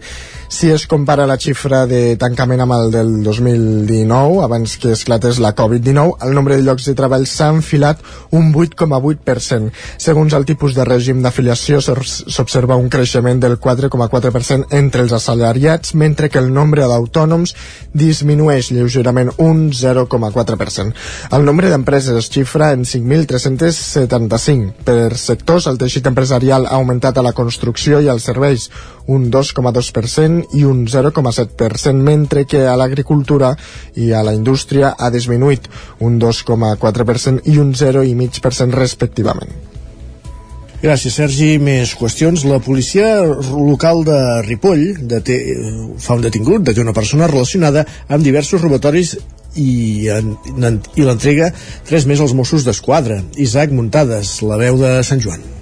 [0.49, 5.51] Si es compara la xifra de tancament amb el del 2019, abans que esclatés la
[5.53, 7.99] Covid-19, el nombre de llocs de treball s'ha enfilat
[8.31, 9.73] un 8,8%.
[9.99, 16.29] Segons el tipus de règim d'afiliació, s'observa un creixement del 4,4% entre els assalariats, mentre
[16.31, 17.53] que el nombre d'autònoms
[17.91, 20.95] disminueix lleugerament un 0,4%.
[21.35, 24.71] El nombre d'empreses es xifra en 5.375.
[24.87, 28.71] Per sectors, el teixit empresarial ha augmentat a la construcció i als serveis
[29.07, 33.53] un 2,2% i un 0,7%, mentre que a l'agricultura
[33.95, 39.51] i a la indústria ha disminuït un 2,4% i un 0,5% respectivament.
[40.77, 41.55] Gràcies, Sergi.
[41.57, 42.43] Més qüestions.
[42.45, 45.39] La policia local de Ripoll deté,
[45.97, 49.15] fa un detingut, deté una persona relacionada amb diversos robatoris
[49.57, 51.49] i, i l'entrega
[51.87, 53.23] tres més als Mossos d'Esquadra.
[53.41, 55.56] Isaac Muntades, la veu de Sant Joan.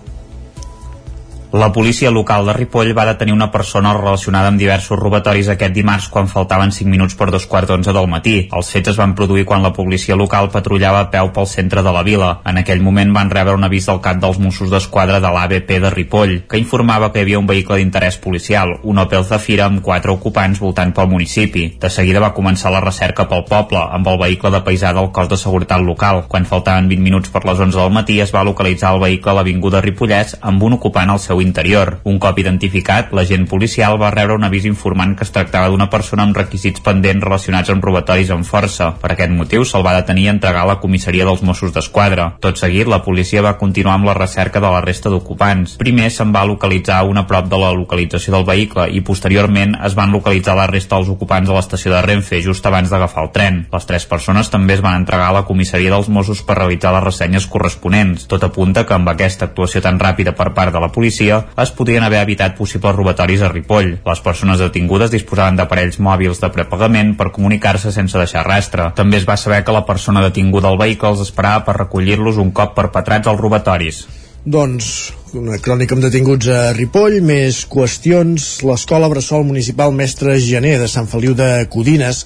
[1.56, 6.10] La policia local de Ripoll va detenir una persona relacionada amb diversos robatoris aquest dimarts
[6.12, 8.34] quan faltaven 5 minuts per dos quarts d'onze del matí.
[8.52, 11.94] Els fets es van produir quan la policia local patrullava a peu pel centre de
[11.96, 12.32] la vila.
[12.44, 15.94] En aquell moment van rebre un avís del cap dels Mossos d'Esquadra de l'ABP de
[15.94, 20.12] Ripoll, que informava que hi havia un vehicle d'interès policial, un Opel Zafira amb quatre
[20.12, 21.70] ocupants voltant pel municipi.
[21.80, 25.32] De seguida va començar la recerca pel poble, amb el vehicle de paisà del cos
[25.32, 26.26] de seguretat local.
[26.28, 29.40] Quan faltaven 20 minuts per les 11 del matí es va localitzar el vehicle a
[29.40, 32.00] l'Avinguda Ripollès amb un ocupant al seu l'interior.
[32.10, 36.26] Un cop identificat, l'agent policial va rebre un avís informant que es tractava d'una persona
[36.26, 38.92] amb requisits pendents relacionats amb robatoris amb força.
[39.02, 42.32] Per aquest motiu se'l va detenir i entregar a la comissaria dels Mossos d'Esquadra.
[42.42, 45.78] Tot seguit, la policia va continuar amb la recerca de la resta d'ocupants.
[45.82, 49.96] Primer se'n va localitzar un a prop de la localització del vehicle i posteriorment es
[49.98, 53.62] van localitzar la resta dels ocupants a l'estació de Renfe just abans d'agafar el tren.
[53.74, 57.06] Les tres persones també es van entregar a la comissaria dels Mossos per realitzar les
[57.06, 58.26] ressenyes corresponents.
[58.32, 62.04] Tot apunta que amb aquesta actuació tan ràpida per part de la policia es podien
[62.06, 63.96] haver evitat possibles robatoris a Ripoll.
[64.06, 68.92] Les persones detingudes disposaven d'aparells mòbils de prepagament per comunicar-se sense deixar rastre.
[68.96, 72.52] També es va saber que la persona detinguda al vehicle els esperava per recollir-los un
[72.56, 74.06] cop perpetrats els robatoris.
[74.46, 74.88] Doncs
[75.34, 78.44] una crònica amb detinguts a Ripoll, més qüestions.
[78.68, 82.22] L'Escola Bressol Municipal Mestre Gener de Sant Feliu de Codines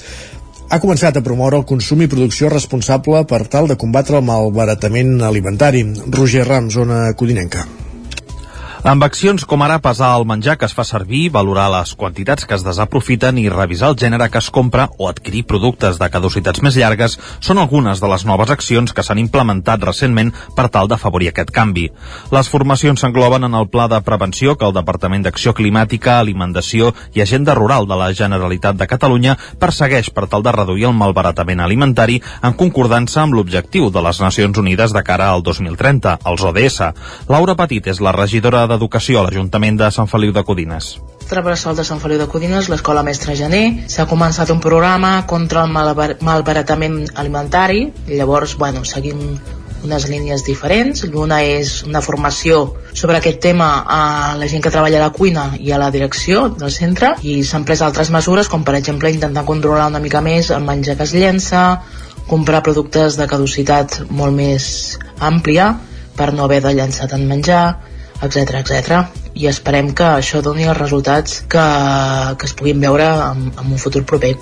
[0.69, 5.15] ha començat a promoure el consum i producció responsable per tal de combatre el malbaratament
[5.25, 5.85] alimentari.
[6.11, 7.65] Roger Ram, zona codinenca.
[8.79, 12.55] Amb accions com ara pesar el menjar que es fa servir, valorar les quantitats que
[12.55, 16.77] es desaprofiten i revisar el gènere que es compra o adquirir productes de caducitats més
[16.79, 21.51] llargues són algunes de les noves accions que s'han implementat recentment per tal d'afavorir aquest
[21.51, 21.89] canvi.
[22.31, 27.25] Les formacions s'engloben en el Pla de Prevenció que el Departament d'Acció Climàtica, Alimentació i
[27.25, 32.21] Agenda Rural de la Generalitat de Catalunya persegueix per tal de reduir el malbaratament alimentari
[32.41, 36.81] en concordança amb l'objectiu de les Nacions Unides de cara al 2030, els ODS.
[37.27, 40.97] Laura Petit és la regidora d'Educació a l'Ajuntament de Sant Feliu de Codines.
[41.29, 43.85] Bressol de Sant Feliu de Codines, l'Escola Mestre Gener.
[43.91, 47.89] S'ha començat un programa contra el malbar malbaratament alimentari.
[48.09, 49.37] Llavors, bueno, seguim
[49.83, 51.03] unes línies diferents.
[51.11, 52.61] L'una és una formació
[52.93, 56.47] sobre aquest tema a la gent que treballa a la cuina i a la direcció
[56.49, 60.51] del centre i s'han pres altres mesures com per exemple intentar controlar una mica més
[60.51, 61.81] el menjar que es llença,
[62.27, 65.75] comprar productes de caducitat molt més àmplia
[66.17, 67.79] per no haver de llançar tant menjar,
[68.25, 69.01] etc etc.
[69.35, 71.65] I esperem que això doni els resultats que,
[72.37, 74.35] que es puguin veure en, en un futur proper.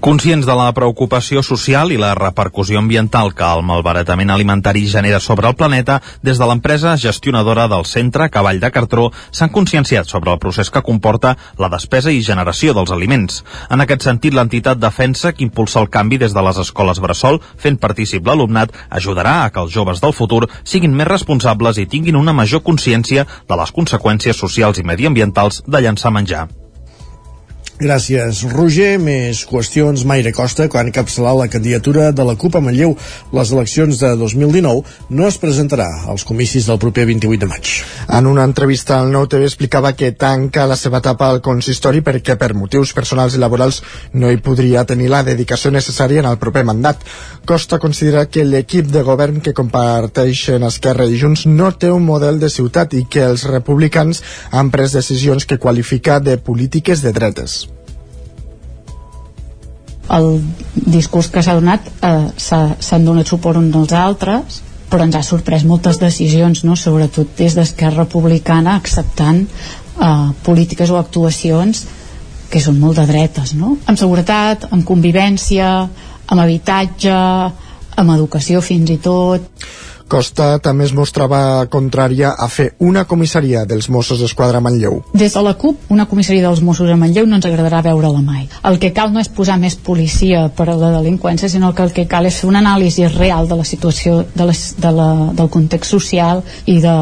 [0.00, 5.48] Conscients de la preocupació social i la repercussió ambiental que el malbaratament alimentari genera sobre
[5.48, 10.38] el planeta, des de l'empresa gestionadora del centre Cavall de Cartró s'han conscienciat sobre el
[10.38, 13.42] procés que comporta la despesa i generació dels aliments.
[13.68, 17.76] En aquest sentit, l'entitat defensa que impulsa el canvi des de les escoles Bressol, fent
[17.76, 22.32] partícip l'alumnat, ajudarà a que els joves del futur siguin més responsables i tinguin una
[22.32, 26.48] major consciència de les conseqüències socials i mediambientals de llançar menjar.
[27.80, 28.98] Gràcies, Roger.
[29.00, 30.02] Més qüestions.
[30.04, 32.90] Maire Costa, quan encapçalar la candidatura de la CUP a Manlleu
[33.32, 34.82] les eleccions de 2019,
[35.16, 37.70] no es presentarà als comicis del proper 28 de maig.
[38.18, 42.36] En una entrevista al Nou TV explicava que tanca la seva etapa al consistori perquè
[42.36, 43.80] per motius personals i laborals
[44.12, 47.00] no hi podria tenir la dedicació necessària en el proper mandat.
[47.48, 52.44] Costa considera que l'equip de govern que comparteixen Esquerra i Junts no té un model
[52.44, 54.20] de ciutat i que els republicans
[54.52, 57.69] han pres decisions que qualifica de polítiques de dretes
[60.16, 60.40] el
[60.74, 65.64] discurs que s'ha donat eh, s'han donat suport uns als altres però ens ha sorprès
[65.64, 66.76] moltes decisions no?
[66.76, 71.84] sobretot des d'Esquerra Republicana acceptant eh, polítiques o actuacions
[72.50, 73.76] que són molt de dretes no?
[73.86, 75.70] amb seguretat, amb convivència
[76.30, 77.14] amb habitatge
[78.00, 79.66] amb educació fins i tot
[80.10, 81.40] Costa també es mostrava
[81.70, 85.00] contrària a fer una comissaria dels Mossos d'Esquadra a Manlleu.
[85.14, 88.48] Des de la CUP, una comissaria dels Mossos a Manlleu no ens agradarà veure-la mai.
[88.66, 91.94] El que cal no és posar més policia per a la delinqüència, sinó que el
[91.94, 95.08] que cal és fer una anàlisi real de la situació, de la, de la,
[95.38, 96.96] del context social i de,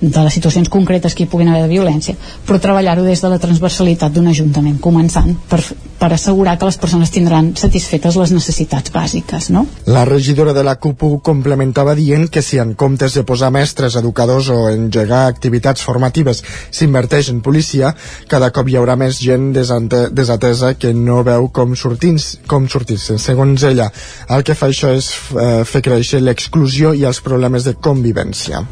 [0.00, 2.14] de les situacions concretes que hi puguin haver de violència,
[2.46, 5.58] però treballar-ho des de la transversalitat d'un ajuntament, començant per,
[5.98, 9.64] per assegurar que les persones tindran satisfetes les necessitats bàsiques, no?
[9.90, 13.96] La regidora de la CUP ho complementava dient que si en comptes de posar mestres,
[13.98, 17.94] educadors o engegar activitats formatives s'inverteix en policia,
[18.30, 22.38] cada cop hi haurà més gent desatesa que no veu com sortir-se.
[22.46, 23.18] Com sortir -se.
[23.18, 23.90] Segons ella,
[24.28, 28.62] el que fa això és eh, fer créixer l'exclusió i els problemes de convivència.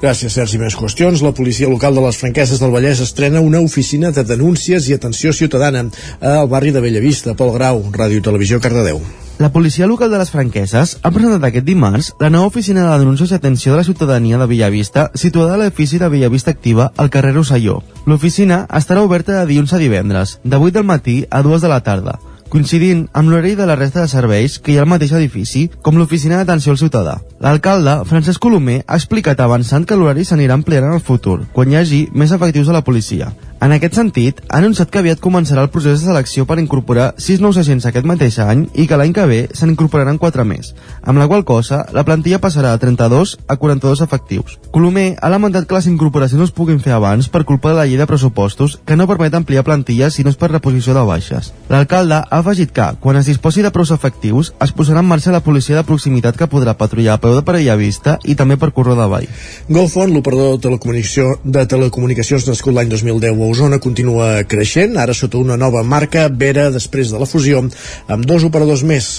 [0.00, 0.67] Gràcies, Sergi.
[0.68, 1.22] Més qüestions.
[1.24, 5.32] La policia local de les Franqueses del Vallès estrena una oficina de denúncies i atenció
[5.32, 5.86] ciutadana
[6.20, 7.32] al barri de Bellavista.
[7.38, 9.00] Pol Grau, Ràdio Televisió Cardedeu.
[9.40, 13.32] La policia local de les Franqueses ha presentat aquest dimarts la nova oficina de denúncies
[13.32, 17.32] i atenció de la ciutadania de Bellavista, situada a l'edifici de Bellavista Activa, al carrer
[17.38, 17.80] Rosselló.
[18.04, 21.80] L'oficina estarà oberta de dilluns a divendres, de 8 del matí a 2 de la
[21.80, 22.18] tarda,
[22.48, 25.98] coincidint amb l'horari de la resta de serveis que hi ha al mateix edifici, com
[26.00, 27.18] l'oficina d'atenció al ciutadà.
[27.44, 31.78] L'alcalde, Francesc Colomer, ha explicat avançant que l'horari s'anirà ampliant en el futur, quan hi
[31.80, 33.32] hagi més efectius a la policia.
[33.58, 37.40] En aquest sentit, ha anunciat que aviat començarà el procés de selecció per incorporar 6
[37.42, 41.18] nous agents aquest mateix any i que l'any que ve se n'incorporaran 4 més, amb
[41.18, 44.54] la qual cosa la plantilla passarà de 32 a 42 efectius.
[44.70, 47.88] Colomer ha lamentat que les incorporacions no es puguin fer abans per culpa de la
[47.88, 51.50] llei de pressupostos que no permet ampliar plantilla si no és per reposició de baixes.
[51.66, 55.42] L'alcalde ha afegit que, quan es disposi de prou efectius, es posarà en marxa la
[55.42, 58.94] policia de proximitat que podrà patrullar a peu de parella vista i també per corró
[58.94, 59.26] de vall.
[59.66, 65.40] Golfon, l'operador de telecomunicació de telecomunicacions nascut l'any 2010 a Osona, continua creixent, ara sota
[65.40, 67.64] una nova marca, Vera, després de la fusió,
[68.08, 69.12] amb dos operadors més.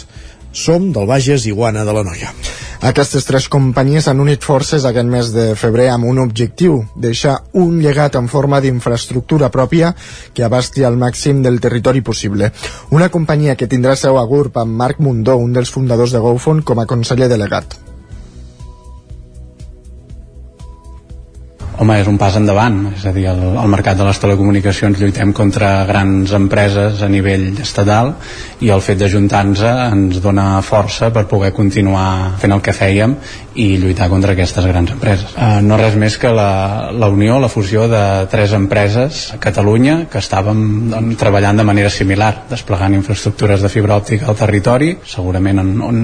[0.52, 2.32] Som del Bages i Guana de la Noia.
[2.90, 7.82] Aquestes tres companyies han unit forces aquest mes de febrer amb un objectiu, deixar un
[7.84, 9.92] llegat en forma d'infraestructura pròpia
[10.34, 12.54] que abasti al màxim del territori possible.
[12.96, 16.64] Una companyia que tindrà seu a GURB amb Marc Mundó, un dels fundadors de GoFon,
[16.64, 17.89] com a conseller delegat.
[21.80, 25.32] Home, és un pas endavant, és a dir, el, el mercat de les telecomunicacions lluitem
[25.36, 28.14] contra grans empreses a nivell estatal
[28.66, 33.16] i el fet d'ajuntar-nos ens dona força per poder continuar fent el que fèiem
[33.60, 35.32] i lluitar contra aquestes grans empreses.
[35.36, 40.02] Eh, no res més que la, la unió, la fusió de tres empreses a Catalunya
[40.12, 40.62] que estàvem
[40.92, 46.00] doncs, treballant de manera similar, desplegant infraestructures de fibra òptica al territori, segurament on, on,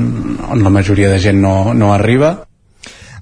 [0.56, 2.38] on la majoria de gent no, no arriba,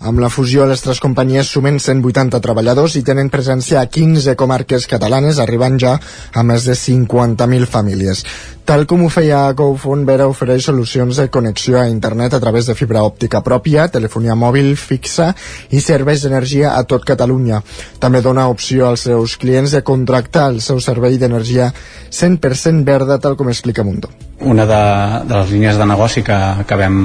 [0.04, 4.88] amb la fusió, les tres companyies sumen 180 treballadors i tenen presència a 15 comarques
[4.92, 8.26] catalanes, arribant ja a més de 50.000 famílies.
[8.64, 12.76] Tal com ho feia GoFund, Vera ofereix solucions de connexió a internet a través de
[12.80, 15.34] fibra òptica pròpia, telefonia mòbil fixa
[15.76, 17.60] i serveis d'energia a tot Catalunya.
[18.00, 21.74] També dona opció als seus clients de contractar el seu servei d'energia
[22.10, 24.14] 100% verda, tal com explica Mundo
[24.44, 26.38] una de, de les línies de negoci que,
[26.68, 26.98] que vam,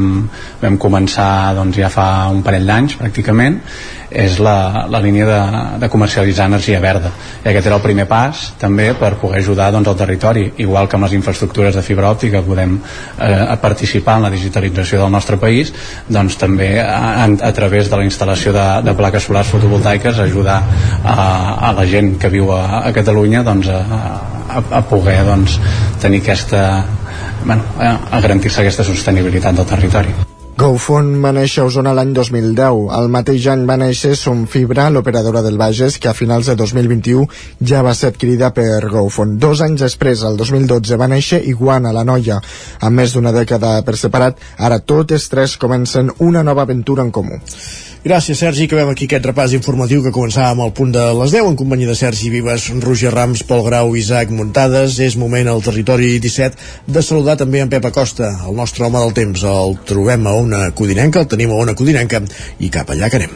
[0.62, 3.60] vam començar doncs, ja fa un parell d'anys pràcticament
[4.10, 5.40] és la, la línia de,
[5.82, 7.10] de comercialitzar energia verda
[7.44, 10.96] i aquest era el primer pas també per poder ajudar doncs, el territori igual que
[10.96, 15.74] amb les infraestructures de fibra òptica podem eh, participar en la digitalització del nostre país
[16.08, 20.62] doncs també a, a través de la instal·lació de, de plaques solars fotovoltaiques ajudar
[21.04, 21.18] a,
[21.68, 23.82] a la gent que viu a, a Catalunya doncs, a,
[24.48, 25.60] a, a poder doncs,
[26.00, 26.64] tenir aquesta
[27.44, 30.37] bueno, a garantir-se aquesta sostenibilitat del territori.
[30.58, 32.78] GoFund va néixer a Osona l'any 2010.
[32.96, 37.28] El mateix any va néixer Som Fibra, l'operadora del Bages, que a finals de 2021
[37.70, 39.38] ja va ser adquirida per GoFund.
[39.38, 42.40] Dos anys després, el 2012, va néixer Iguana, la noia.
[42.80, 47.38] Amb més d'una dècada per separat, ara totes tres comencen una nova aventura en comú.
[48.04, 48.68] Gràcies, Sergi.
[48.68, 51.90] Acabem aquí aquest repàs informatiu que començava amb el punt de les 10 en companyia
[51.90, 55.00] de Sergi Vives, Roger Rams, Pol Grau, Isaac Muntades.
[55.02, 56.54] És moment al territori 17
[56.86, 59.42] de saludar també en Pep Acosta, el nostre home del temps.
[59.42, 62.22] El trobem a una codinenca, el tenim a una codinenca
[62.62, 63.34] i cap allà que anem.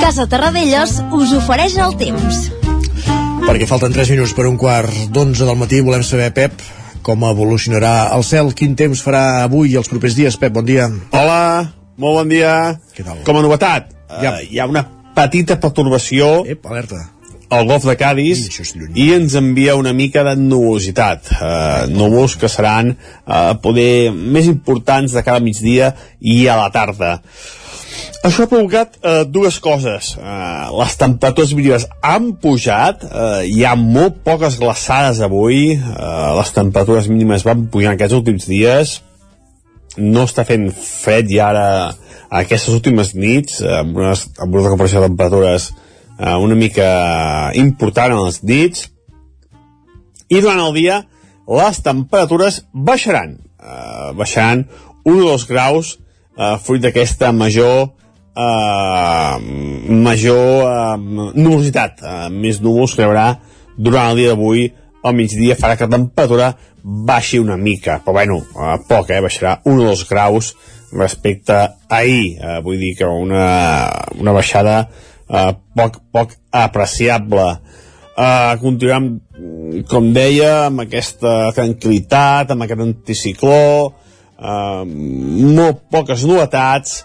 [0.00, 2.48] Casa Terradellos us ofereix el temps.
[3.44, 6.64] Perquè falten 3 minuts per un quart d'11 del matí, volem saber, Pep,
[7.08, 10.36] com evolucionarà el cel, quin temps farà avui i els propers dies.
[10.36, 10.90] Pep, bon dia.
[11.16, 12.54] Hola, molt bon dia.
[12.92, 13.22] Què tal?
[13.24, 14.34] Com a novetat, ja.
[14.34, 14.84] uh, hi ha una
[15.16, 17.00] petita pertorbació Ep, alerta.
[17.48, 18.44] al golf de Cádiz
[18.92, 21.32] i ens envia una mica de nubositat.
[21.32, 27.22] Uh, núvols que seran uh, poder més importants de cada migdia i a la tarda.
[28.26, 30.14] Això ha provocat eh, dues coses.
[30.18, 36.54] Eh, les temperatures mínimes han pujat, eh, hi ha molt poques glaçades avui, eh, les
[36.56, 38.98] temperatures mínimes van pujar aquests últims dies,
[39.98, 41.66] no està fent fred i ara
[42.28, 45.70] aquestes últimes nits, eh, amb, unes, amb una recuperació de temperatures
[46.18, 48.88] eh, una mica important a les nits,
[50.28, 50.98] i durant el dia
[51.48, 54.66] les temperatures baixaran, eh, baixaran
[55.04, 55.96] 1 o 2 graus
[56.38, 57.90] eh, fruit d'aquesta major
[58.38, 59.34] eh,
[59.90, 60.96] major eh,
[61.34, 63.28] nubositat, eh, més núvols que hi haurà
[63.76, 64.68] durant el dia d'avui
[65.04, 66.52] al migdia farà que la temperatura
[66.82, 70.54] baixi una mica, però bueno, eh, poc, eh, baixarà 1 o 2 graus
[70.92, 74.88] respecte a ahir, eh, vull dir que una, una baixada
[75.28, 77.48] eh, poc, poc apreciable.
[78.18, 79.10] Eh, continuem,
[79.90, 83.92] com deia, amb aquesta tranquil·litat, amb aquest anticicló,
[84.38, 84.84] eh,
[85.58, 87.02] molt poques novetats,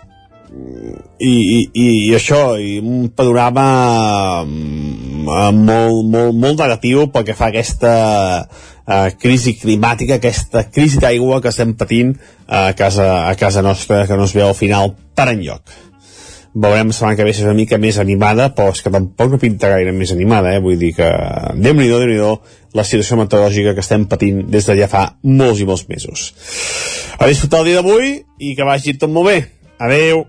[0.54, 5.24] i, i, i, això, i un panorama mm,
[5.58, 7.94] molt, molt, molt negatiu pel que fa a aquesta
[8.44, 14.04] uh, crisi climàtica, aquesta crisi d'aigua que estem patint uh, a, casa, a casa nostra,
[14.10, 15.74] que no es veu al final per enlloc.
[16.54, 19.32] Veurem la setmana que ve si és una mica més animada, però és que tampoc
[19.32, 20.62] no pinta gaire més animada, eh?
[20.62, 21.08] vull dir que
[21.58, 22.20] déu-n'hi-do, déu nhi
[22.74, 26.32] la situació meteorològica que estem patint des de ja fa molts i molts mesos.
[27.20, 29.40] A disfrutar el dia d'avui i que vagi tot molt bé.
[29.80, 30.26] Adeu!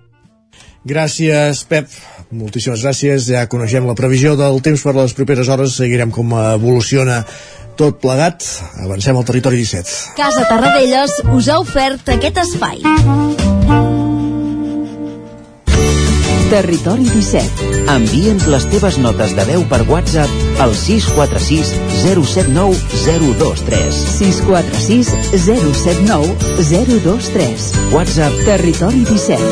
[0.84, 1.88] Gràcies, Pep.
[2.34, 3.30] Moltíssimes gràcies.
[3.32, 5.78] Ja coneixem la previsió del temps per les properes hores.
[5.80, 7.22] Seguirem com evoluciona
[7.80, 8.44] tot plegat.
[8.84, 10.16] Avancem al territori 17.
[10.18, 12.84] Casa Tarradellas us ha ofert aquest espai.
[16.52, 17.70] Territori 17.
[17.94, 21.72] Envia'ns les teves notes de veu per WhatsApp al 646
[22.02, 23.92] 079 023.
[23.92, 26.34] 646 079
[27.02, 27.92] 023.
[27.92, 29.42] WhatsApp Territori 17.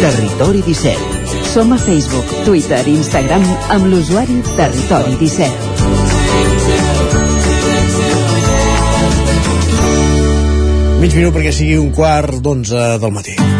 [0.00, 0.96] Territori 17.
[1.52, 3.42] Som a Facebook, Twitter i Instagram
[3.72, 5.76] amb l'usuari Territori 17.
[11.00, 13.55] Mig minut perquè sigui un quart d'onze del matí.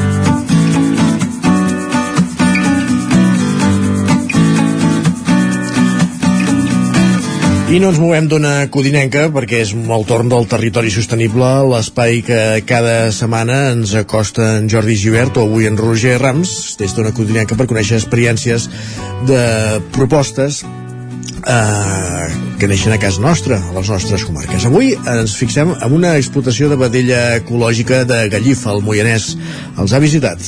[7.66, 12.38] I no ens movem d'una codinenca perquè és el torn del territori sostenible, l'espai que
[12.62, 17.58] cada setmana ens acosta en Jordi Givert o avui en Roger Rams, des d'una codinenca
[17.58, 18.68] per conèixer experiències
[19.26, 19.42] de
[19.98, 20.62] propostes
[21.46, 22.26] eh,
[22.58, 24.66] que neixen a casa nostra, a les nostres comarques.
[24.66, 29.34] Avui ens fixem en una explotació de vedella ecològica de Gallifa, al Moianès.
[29.78, 30.42] Els ha visitat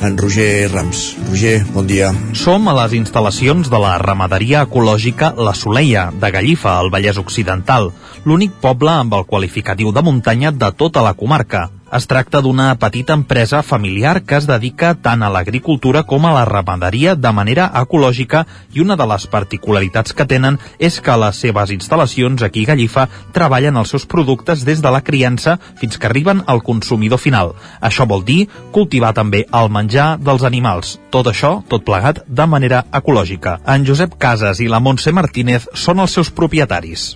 [0.00, 1.16] en Roger Rams.
[1.28, 2.12] Roger, bon dia.
[2.38, 7.90] Som a les instal·lacions de la ramaderia ecològica La Soleia, de Gallifa, al Vallès Occidental,
[8.24, 11.68] l'únic poble amb el qualificatiu de muntanya de tota la comarca.
[11.88, 16.42] Es tracta d'una petita empresa familiar que es dedica tant a l'agricultura com a la
[16.44, 18.42] ramaderia de manera ecològica
[18.76, 23.06] i una de les particularitats que tenen és que les seves instal·lacions aquí a Gallifa
[23.32, 27.54] treballen els seus productes des de la criança fins que arriben al consumidor final.
[27.80, 30.98] Això vol dir cultivar també el menjar dels animals.
[31.08, 33.62] Tot això, tot plegat, de manera ecològica.
[33.64, 37.14] En Josep Casas i la Montse Martínez són els seus propietaris.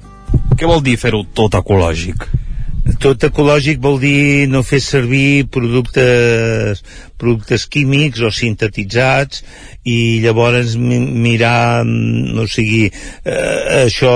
[0.56, 2.41] Què vol dir fer-ho tot ecològic?
[3.02, 6.82] Tot ecològic vol dir no fer servir productes
[7.20, 9.44] productes químics o sintetitzats
[9.86, 14.14] i llavors mi mirar no sigui eh, això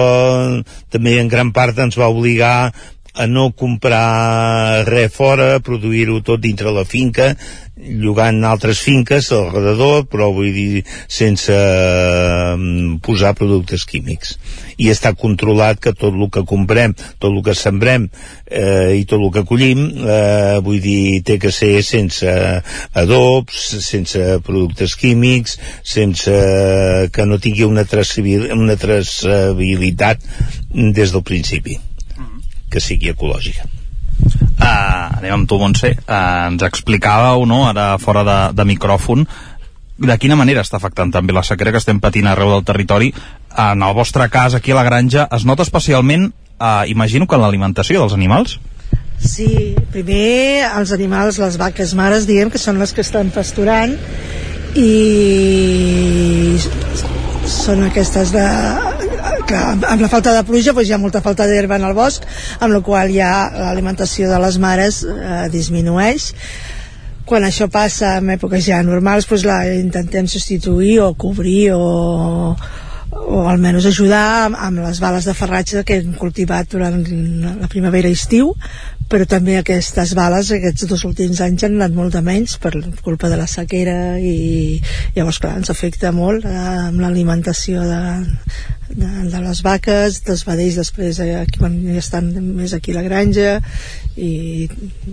[0.91, 2.73] també en gran part ens va obligar
[3.17, 7.33] a no comprar res fora, produir-ho tot dintre la finca,
[7.77, 10.83] llogant altres finques al redador, però vull dir
[11.13, 12.55] sense eh,
[13.05, 14.37] posar productes químics.
[14.81, 19.21] I està controlat que tot el que comprem, tot el que sembrem eh, i tot
[19.21, 22.37] el que collim, eh, vull dir, té que ser sense
[22.97, 26.37] adobs, sense productes químics, sense
[27.13, 30.25] que no tingui una, traçabil una traçabilitat
[30.73, 31.81] des del principi
[32.77, 33.65] que sigui ecològica.
[34.57, 35.93] Uh, anem amb tu, Montse.
[36.05, 39.25] Uh, ens explicàveu, no?, ara fora de, de micròfon,
[39.97, 43.13] de quina manera està afectant també la sequera que estem patint arreu del territori.
[43.57, 46.31] En el vostre cas, aquí a la granja, es nota especialment,
[46.61, 48.59] uh, imagino que en l'alimentació dels animals?
[49.17, 53.97] Sí, primer els animals, les vaques mares, diguem que són les que estan pasturant
[54.77, 54.91] i
[57.49, 58.45] són aquestes de
[59.47, 62.25] que amb la falta de pluja doncs hi ha molta falta d'herba en el bosc
[62.59, 66.33] amb la qual ja l'alimentació de les mares eh, disminueix.
[67.27, 72.57] Quan això passa en èpoques ja normals doncs la intentem substituir o cobrir o,
[73.11, 76.99] o almenys ajudar amb, amb les bales de ferratge que hem cultivat durant
[77.63, 78.55] la primavera i estiu
[79.11, 82.73] però també aquestes bales aquests dos últims anys han anat molt de menys per
[83.05, 84.81] culpa de la sequera i
[85.15, 86.57] llavors clar, ens afecta molt eh,
[86.89, 88.03] amb l'alimentació de,
[88.91, 92.99] de, de les vaques, dels vedells després eh, aquí, quan ja estan més aquí a
[92.99, 93.61] la granja
[94.17, 94.67] i,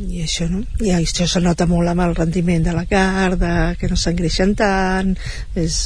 [0.07, 0.61] i això no?
[0.83, 4.53] i això se nota molt amb el rendiment de la carn de, que no s'engreixen
[4.59, 5.13] tant
[5.59, 5.79] és,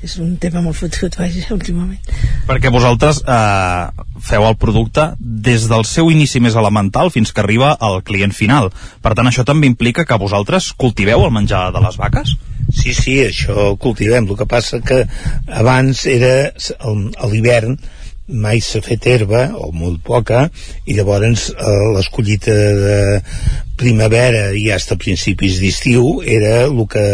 [0.00, 2.14] és un tema molt fotut vaja, últimament
[2.48, 7.74] Perquè vosaltres eh, feu el producte des del seu inici més elemental fins que arriba
[7.74, 8.70] al client final.
[9.04, 12.34] Per tant, això també implica que vosaltres cultiveu el menjar de les vaques?
[12.68, 14.28] Sí, sí, això cultivem.
[14.28, 15.04] El que passa que
[15.60, 17.78] abans era a l'hivern
[18.28, 20.46] mai s'ha fet herba, o molt poca,
[20.86, 22.98] i llavors eh, l'escollita de
[23.78, 27.04] primavera i fins a principis d'estiu era el que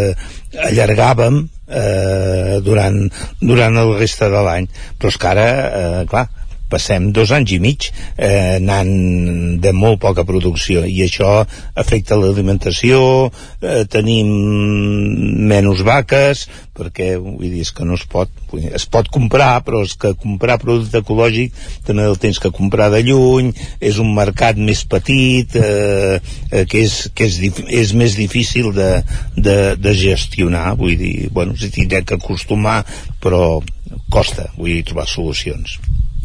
[0.71, 3.05] allargàvem eh, durant,
[3.41, 4.69] durant el resta de l'any.
[4.99, 5.49] Però és que ara,
[5.83, 6.27] eh, clar,
[6.75, 8.93] passem dos anys i mig eh, anant
[9.63, 10.85] de molt poca producció.
[10.85, 11.41] I això
[11.79, 13.01] afecta l'alimentació
[13.63, 14.31] eh, tenim
[15.51, 19.85] menys vaques perquè vull dir, és que no es pot dir, es pot comprar però
[19.87, 21.55] és que comprar producte ecològic
[21.87, 26.19] també el tens que comprar de lluny és un mercat més petit eh,
[26.51, 27.39] eh, que, és, que és,
[27.85, 28.91] és més difícil de,
[29.37, 32.81] de, de gestionar vull dir, bueno, s'hi tindrà que acostumar
[33.23, 33.61] però
[34.11, 35.79] costa, vull dir, trobar solucions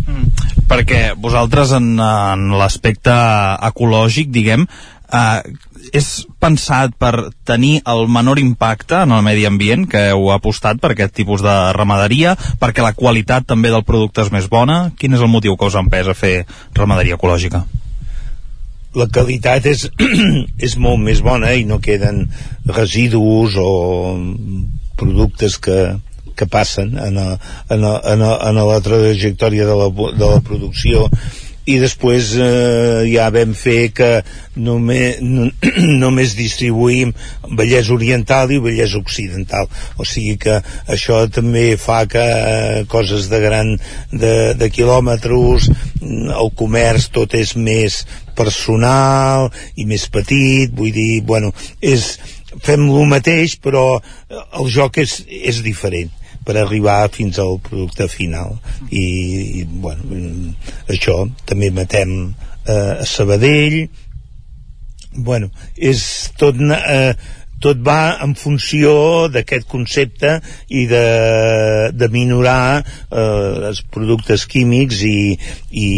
[0.10, 0.46] Mm.
[0.70, 3.14] perquè vosaltres en, en l'aspecte
[3.70, 4.68] ecològic, diguem,
[5.14, 5.42] eh,
[5.96, 10.94] és pensat per tenir el menor impacte en el medi ambient que heu apostat per
[10.94, 14.90] aquest tipus de ramaderia, perquè la qualitat també del producte és més bona?
[15.00, 16.36] Quin és el motiu que us ha empès a fer
[16.78, 17.66] ramaderia ecològica?
[18.98, 19.86] la qualitat és,
[20.68, 22.24] és molt més bona i no queden
[22.66, 23.70] residus o
[24.98, 25.78] productes que,
[26.40, 27.28] que passen en, a,
[27.70, 31.08] en, a, en, a, en la trajectòria de la, de la producció
[31.70, 34.10] i després eh, ja vam fer que
[34.58, 35.50] només, no,
[36.02, 37.12] només distribuïm
[37.60, 39.70] Vallès Oriental i Vallès Occidental.
[40.00, 40.60] O sigui que
[40.90, 43.76] això també fa que eh, coses de gran
[44.12, 45.70] de, de quilòmetres
[46.02, 48.02] el comerç tot és més
[48.40, 51.52] personal i més petit vull dir, bueno,
[51.82, 52.16] és
[52.66, 54.00] fem el mateix però
[54.32, 56.10] el joc és, és diferent
[56.46, 58.58] per arribar fins al producte final.
[58.90, 59.06] I,
[59.62, 60.54] i bueno,
[60.90, 63.82] això també matem eh, a Sabadell.
[65.16, 66.02] Bueno, és
[66.38, 67.14] tot eh,
[67.60, 68.92] tot va en funció
[69.32, 70.38] d'aquest concepte
[70.72, 71.04] i de,
[71.92, 75.36] de minorar eh, els productes químics i,
[75.84, 75.90] i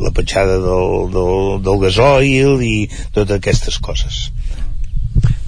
[0.00, 2.76] la petjada del, del, del gasoil i
[3.12, 4.28] totes aquestes coses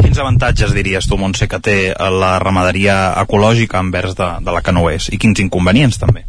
[0.00, 4.74] Quins avantatges diries tu, Montse, que té la ramaderia ecològica envers de, de la que
[4.74, 5.10] no és?
[5.12, 6.26] I quins inconvenients també?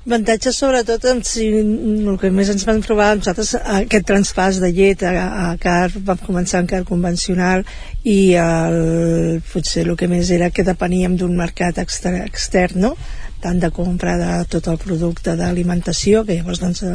[0.00, 5.04] Avantatges sobretot en si el que més ens vam trobar nosaltres aquest transpàs de llet
[5.04, 7.66] a, a car, vam començar en car convencional
[8.08, 12.94] i el, potser el que més era que depeníem d'un mercat exter, extern no?
[13.42, 16.94] Tant de compra de tot el producte d'alimentació que llavors doncs eh,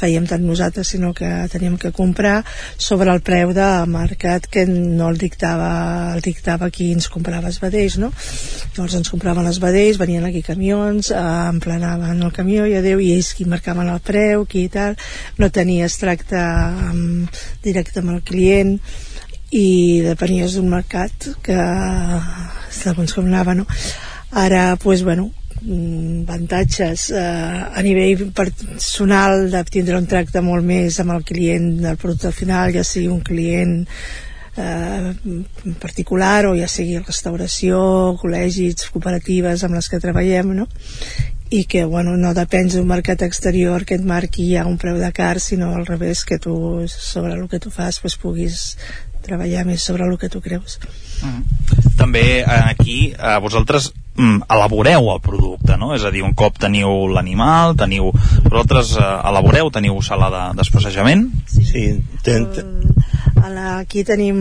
[0.00, 2.40] fèiem tant nosaltres sinó que teníem que comprar
[2.76, 5.70] sobre el preu de mercat que no el dictava
[6.14, 8.12] el dictava qui ens comprava els vedells no?
[8.76, 13.12] llavors ens compraven els vedells venien aquí camions, eh, emplenaven el camió i adeu, i
[13.16, 14.96] ells qui marcaven el preu qui i tal,
[15.38, 18.76] no tenies tracte amb, directe amb el client
[19.50, 21.58] i depenies d'un mercat que
[22.70, 23.66] segons com anava no?
[24.30, 30.98] ara, pues, bueno, Mm, avantatges eh, a nivell personal de tindre un tracte molt més
[31.00, 33.84] amb el client del producte final, ja sigui un client
[34.56, 35.12] eh,
[35.82, 37.82] particular o ja sigui restauració,
[38.22, 40.70] col·legis, cooperatives amb les que treballem, no?
[41.50, 45.10] i que bueno, no depèn d'un mercat exterior que et marqui ja un preu de
[45.12, 48.76] car, sinó al revés, que tu sobre el que tu fas pues, puguis
[49.26, 50.78] treballar més sobre el que tu creus.
[51.26, 51.90] Mm.
[51.98, 55.94] També eh, aquí eh, vosaltres mm, elaboreu el producte, no?
[55.96, 58.12] És a dir, un cop teniu l'animal, teniu...
[58.46, 61.26] Vosaltres eh, elaboreu, teniu sala de d'espacejament?
[61.48, 61.84] Sí, sí
[62.26, 62.76] ten, ten...
[63.80, 64.38] aquí tenim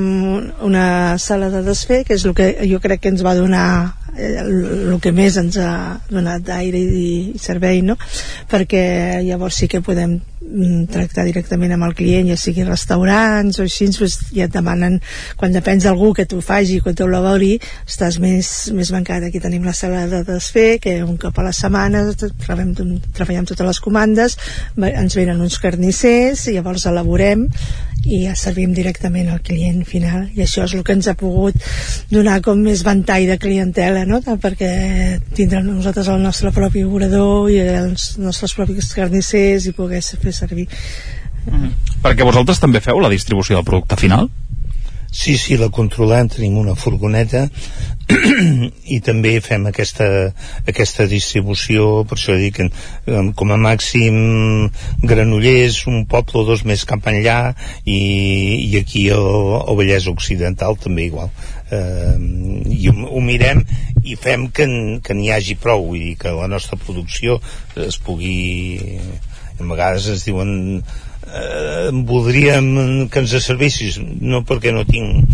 [0.62, 4.92] una sala de desfer, que és el que jo crec que ens va donar el,
[4.94, 7.96] el que més ens ha donat d'aire i, servei no?
[8.50, 13.66] perquè llavors sí que podem mm, tractar directament amb el client ja sigui restaurants o
[13.66, 15.00] així doncs ja et demanen
[15.40, 17.56] quan depens d'algú que t'ho faci que t'ho labori
[17.88, 21.56] estàs més, més mancat aquí tenim la sala de desfer que un cop a la
[21.56, 22.74] setmana treballem,
[23.14, 24.38] treballem totes les comandes
[24.76, 27.48] ens venen uns carnissers i llavors elaborem
[28.06, 31.56] i ja servim directament al client final i això és el que ens ha pogut
[32.12, 34.22] donar com més ventall de clientela no?
[34.22, 34.72] perquè
[35.36, 40.68] tindrem nosaltres el nostre propi obrador i els nostres propis carnissers i poder fer servir
[41.50, 44.30] mm perquè vosaltres també feu la distribució del producte final?
[45.12, 47.48] Sí, sí, la controlem, tenim una furgoneta
[48.96, 50.06] i també fem aquesta,
[50.70, 52.60] aquesta distribució, per això dic
[53.38, 54.70] com a màxim
[55.02, 57.40] Granollers, un poble o dos més cap enllà
[57.86, 57.98] i,
[58.70, 59.26] i aquí al,
[59.64, 61.34] al Vallès Occidental també igual.
[61.74, 62.16] Eh,
[62.78, 63.66] i ho, ho mirem
[64.06, 67.42] i fem que, n'hi hagi prou vull dir que la nostra producció
[67.82, 69.00] es pugui
[69.60, 70.84] a vegades ens diuen
[71.34, 75.28] eh, voldríem que ens servissis no perquè no tinc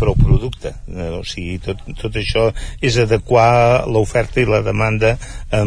[0.00, 2.48] prou producte eh, o sigui, tot, tot això
[2.82, 5.64] és adequar l'oferta i la demanda eh,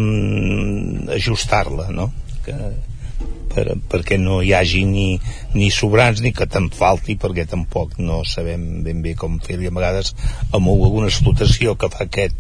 [1.20, 2.12] ajustar-la no?
[2.46, 2.58] que,
[3.56, 5.08] per, perquè no hi hagi ni,
[5.56, 9.72] ni sobrants ni que te'n falti perquè tampoc no sabem ben bé com fer i
[9.72, 10.14] a vegades
[10.52, 12.36] amb alguna explotació que fa aquest,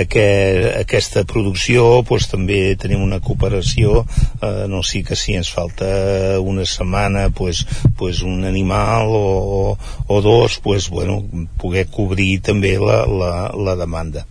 [0.00, 6.40] aquest, aquesta producció doncs, també tenim una cooperació eh, no sé que si ens falta
[6.40, 7.64] una setmana doncs,
[7.98, 9.76] doncs un animal o,
[10.08, 11.22] o dos doncs, bueno,
[11.60, 14.26] poder cobrir també la, la, la demanda.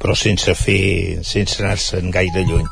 [0.00, 2.64] Però sense fer sense anar-se'n gaire lluny.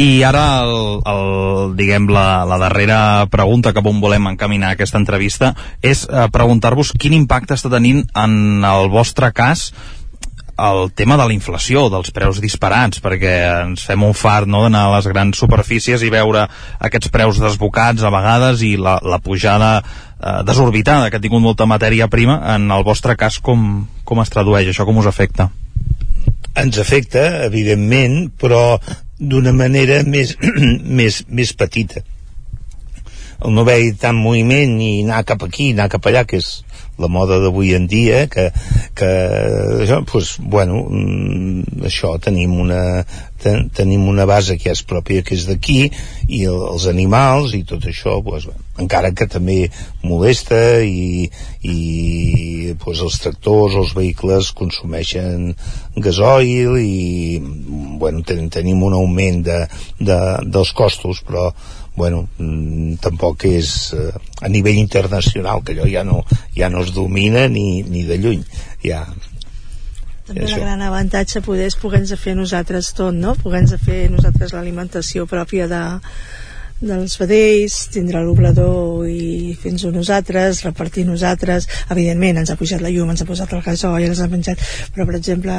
[0.00, 5.52] I ara el, el, diguem la, la darrera pregunta cap on volem encaminar aquesta entrevista
[5.84, 9.68] és eh, preguntar-vos quin impacte està tenint en el vostre cas
[10.62, 13.32] el tema de la inflació, dels preus disparats, perquè
[13.64, 16.46] ens fem un fart no, d'anar a les grans superfícies i veure
[16.78, 21.66] aquests preus desbocats a vegades i la, la pujada eh, desorbitada que ha tingut molta
[21.66, 22.38] matèria prima.
[22.54, 24.86] En el vostre cas, com, com es tradueix això?
[24.86, 25.50] Com us afecta?
[26.62, 28.78] Ens afecta, evidentment, però
[29.18, 30.36] d'una manera més,
[31.00, 32.06] més, més petita
[33.42, 36.50] el no veure tant moviment i anar cap aquí, anar cap allà, que és
[37.02, 38.48] la moda d'avui en dia que,
[38.98, 39.10] que
[39.82, 42.82] això, pues, bueno mm, això tenim una
[43.42, 45.80] ten, tenim una base que és pròpia que és d'aquí
[46.28, 48.46] i el, els animals i tot això pues,
[48.80, 49.58] encara que també
[50.06, 51.28] molesta i,
[51.66, 55.52] i pues, els tractors, els vehicles consumeixen
[55.96, 59.60] gasoil i bueno, ten, tenim un augment de,
[60.00, 61.50] de, dels costos però
[61.96, 66.22] bueno, mm, tampoc és eh, a nivell internacional que allò ja no,
[66.56, 68.44] ja no es domina ni, ni de lluny
[68.84, 69.04] ja,
[70.26, 73.34] també el gran avantatge poder és poder-nos fer nosaltres tot, no?
[73.42, 75.82] Poder-nos fer nosaltres l'alimentació pròpia de,
[76.82, 83.12] dels vedells, tindre l'obrador i fins-ho nosaltres, repartir nosaltres evidentment ens ha pujat la llum,
[83.12, 84.60] ens ha posat el gasoil ens ha menjat,
[84.94, 85.56] però per exemple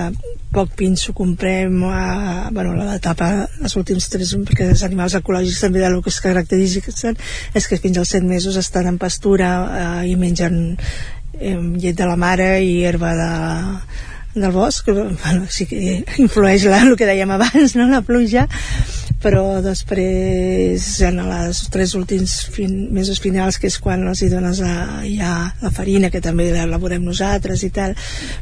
[0.54, 3.32] poc pinso comprem a, bueno, la tapa
[3.64, 7.18] els últims tres perquè els animals ecològics també de lo que es caracteritzen
[7.56, 10.76] és que fins als 7 mesos estan en pastura eh, i mengen
[11.40, 13.32] eh, llet de la mare i herba de,
[14.36, 17.88] del bosc, bueno, sí que influeix la, el que dèiem abans, no?
[17.90, 18.48] la pluja,
[19.24, 24.60] però després en els tres últims fin, mesos finals que és quan els hi dones
[24.66, 27.96] a, ja la farina que també l'elaborem nosaltres i tal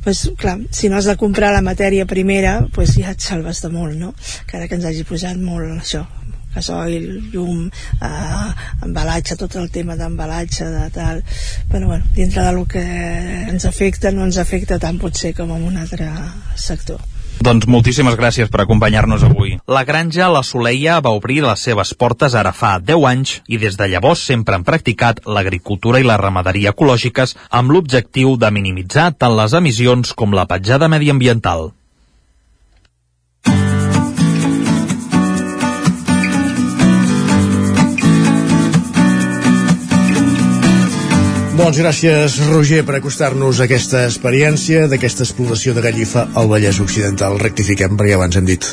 [0.03, 3.71] pues, clar, si no has de comprar la matèria primera pues ja et salves de
[3.73, 4.15] molt no?
[4.45, 6.05] encara que ens hagi posat molt això
[6.51, 7.69] gasoil, llum,
[8.03, 8.49] eh,
[8.83, 11.23] embalatge, tot el tema d'embalatge, de tal,
[11.71, 12.83] però bueno, dintre del que
[13.53, 16.11] ens afecta, no ens afecta tant potser com en un altre
[16.55, 16.99] sector.
[17.41, 19.55] Doncs moltíssimes gràcies per acompanyar-nos avui.
[19.65, 23.79] La granja La Soleia va obrir les seves portes ara fa 10 anys i des
[23.79, 29.37] de llavors sempre han practicat l'agricultura i la ramaderia ecològiques amb l'objectiu de minimitzar tant
[29.41, 31.71] les emissions com la petjada mediambiental.
[41.61, 47.37] Doncs gràcies, Roger, per acostar-nos a aquesta experiència d'aquesta exploració de Gallifa al Vallès Occidental.
[47.37, 48.65] Rectifiquem, perquè abans hem dit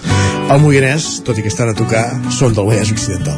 [0.49, 3.37] el Moianès, tot i que estan a tocar, són del Vallès Occidental.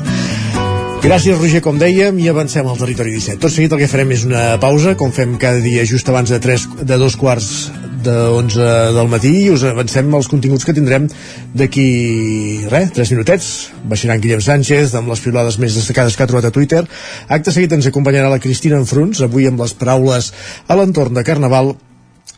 [1.03, 3.43] Gràcies, Roger, com dèiem, i avancem al territori 17.
[3.43, 6.39] Tot seguit el que farem és una pausa, com fem cada dia just abans de,
[6.39, 7.51] tres, de dos quarts
[8.05, 11.09] de 11 del matí i us avancem els continguts que tindrem
[11.57, 11.87] d'aquí,
[12.73, 13.51] res, 3 minutets.
[13.91, 16.83] Baixaran Guillem Sánchez amb les pilades més destacades que ha trobat a Twitter.
[17.29, 20.33] Acte seguit ens acompanyarà la Cristina Enfruns avui amb les paraules
[20.67, 21.75] a l'entorn de Carnaval.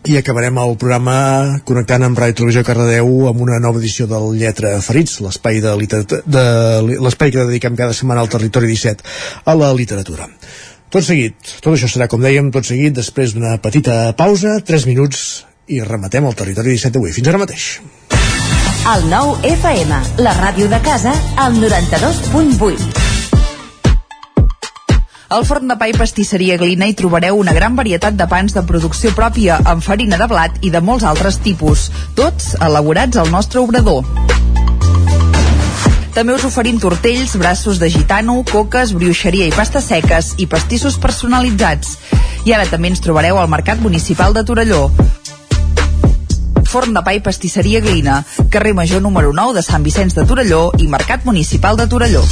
[0.03, 4.75] I acabarem el programa connectant amb Ràdio Televisió Cardedeu amb una nova edició del Lletra
[4.83, 5.77] Ferits, l'espai de,
[6.27, 6.45] de
[6.99, 9.07] l'espai que dediquem cada setmana al territori 17
[9.47, 10.27] a la literatura.
[10.93, 15.23] Tot seguit, tot això serà, com dèiem, tot seguit, després d'una petita pausa, 3 minuts
[15.67, 17.13] i rematem el territori 17 d'avui.
[17.13, 17.67] Fins ara mateix.
[18.93, 23.03] El nou FM, la ràdio de casa, al 92.8.
[25.33, 28.65] Al forn de pa i pastisseria Glina hi trobareu una gran varietat de pans de
[28.69, 31.87] producció pròpia amb farina de blat i de molts altres tipus,
[32.19, 34.05] tots elaborats al nostre obrador.
[36.13, 41.97] També us oferim tortells, braços de gitano, coques, brioixeria i pastes seques i pastissos personalitzats.
[42.45, 44.91] I ara també ens trobareu al Mercat Municipal de Torelló.
[46.73, 50.70] Forn de Pa i Pastisseria Glina, carrer Major número 9 de Sant Vicenç de Torelló
[50.81, 52.23] i Mercat Municipal de Torelló.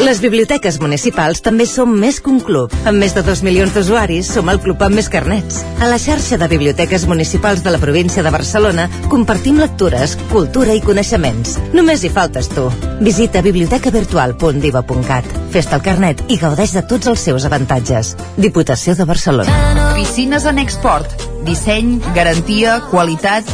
[0.00, 2.72] Les biblioteques municipals també som més que un club.
[2.88, 5.60] Amb més de 2 milions d'usuaris, som el club amb més carnets.
[5.84, 10.80] A la xarxa de biblioteques municipals de la província de Barcelona compartim lectures, cultura i
[10.80, 11.58] coneixements.
[11.76, 12.70] Només hi faltes tu.
[13.04, 15.28] Visita bibliotecavirtual.diva.cat.
[15.52, 18.16] Fes-te el carnet i gaudeix de tots els seus avantatges.
[18.40, 19.92] Diputació de Barcelona.
[19.92, 21.28] Piscines en export.
[21.46, 23.44] Disseny, garantia, qualitat...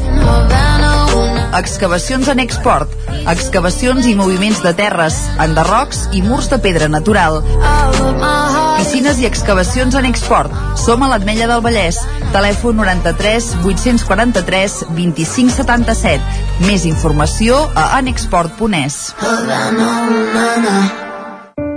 [1.57, 2.91] Excavacions en export.
[3.31, 7.41] Excavacions i moviments de terres, enderrocs i murs de pedra natural.
[8.77, 10.53] Piscines i excavacions en export.
[10.77, 12.03] Som a l'Atmella del Vallès.
[12.35, 16.21] Telèfon 93 843 25 77.
[16.69, 19.01] Més informació a anexport.es.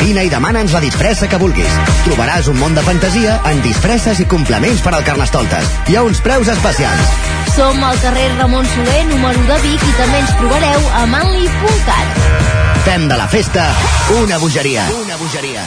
[0.00, 1.72] Vine i demana'ns la disfressa que vulguis.
[2.04, 5.72] Trobaràs un món de fantasia en disfresses i complements per al Carnestoltes.
[5.88, 7.16] Hi ha uns preus especials.
[7.56, 12.24] Som al carrer Ramon Soler, número de Vic, i també ens trobareu a manli.cat.
[12.86, 13.70] Fem de la festa
[14.22, 14.88] una bogeria.
[15.02, 15.66] Una bogeria.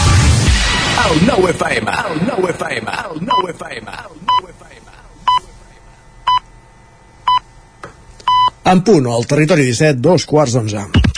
[1.01, 4.91] El 9 FM, el 9 FM, el 9 FM, el 9 FM.
[8.71, 11.10] En punt, al territori 17, dos quarts d'onze.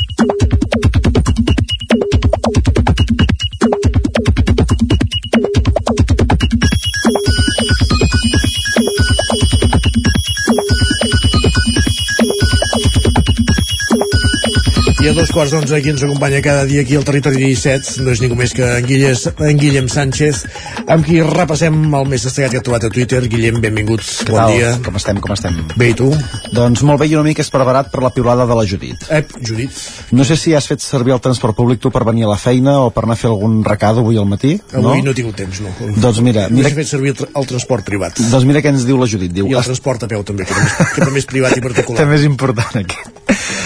[15.03, 18.13] I a dos quarts d'onze qui ens acompanya cada dia aquí al territori 17 no
[18.13, 20.45] és ningú més que en, Guilles, en Guillem Sánchez
[20.87, 24.39] amb qui repassem el més destacat que ha trobat a Twitter Guillem, benvinguts, Què bon
[24.39, 24.53] tal?
[24.55, 25.57] dia Com estem, com estem?
[25.75, 26.07] Bé, i tu?
[26.55, 29.03] Doncs molt bé i una mica esparverat per la piulada de la Judit.
[29.11, 29.81] Ep, Judit.
[30.15, 32.77] No sé si has fet servir el transport públic tu per venir a la feina
[32.85, 35.09] o per anar a fer algun recado avui al matí, Avui no?
[35.09, 35.73] no, he tingut temps, no.
[35.99, 38.23] Doncs mira, No mira- he fet servir el, tra el transport privat.
[38.31, 39.35] Doncs mira què ens diu la Judit.
[39.35, 41.99] Diu, I el transport a peu també, que també és privat i particular.
[42.05, 43.19] També és important aquest.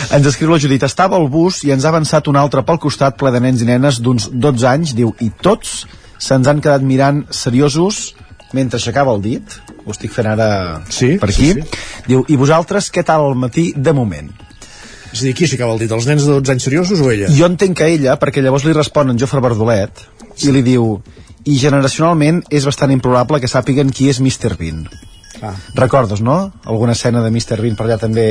[0.07, 3.17] Ens escriu la Judit, estava al bus i ens ha avançat un altre pel costat
[3.19, 5.81] ple de nens i nenes d'uns 12 anys, diu, i tots
[6.23, 8.13] se'ns han quedat mirant seriosos
[8.55, 10.47] mentre aixecava el dit, ho estic fent ara
[10.87, 11.81] sí, per aquí, sí, sí.
[12.07, 14.31] diu, i vosaltres què tal al matí de moment?
[15.11, 15.91] És a dir, qui aixecava el dit?
[15.91, 17.27] Els nens de 12 anys seriosos o ella?
[17.35, 20.05] Jo entenc que ella, perquè llavors li respon en Jofre Bardolet,
[20.39, 20.87] i li diu,
[21.43, 24.55] i generacionalment és bastant improbable que sàpiguen qui és Mr.
[24.55, 24.85] Bean.
[25.41, 25.53] Ah.
[25.75, 26.51] Recordes, no?
[26.65, 27.61] Alguna escena de Mr.
[27.61, 28.27] Bean per allà també...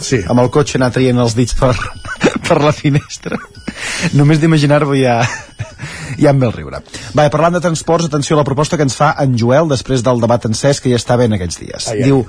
[0.00, 0.22] Sí.
[0.28, 1.72] Amb el cotxe anar traient els dits per,
[2.48, 3.38] per la finestra.
[4.16, 5.20] Només d'imaginar-ho ja,
[6.18, 6.82] ja em ve el riure.
[7.16, 10.22] Va, parlant de transports, atenció a la proposta que ens fa en Joel després del
[10.22, 11.90] debat encès que ja està ben aquests dies.
[11.92, 12.08] Ai, ai.
[12.10, 12.24] Diu,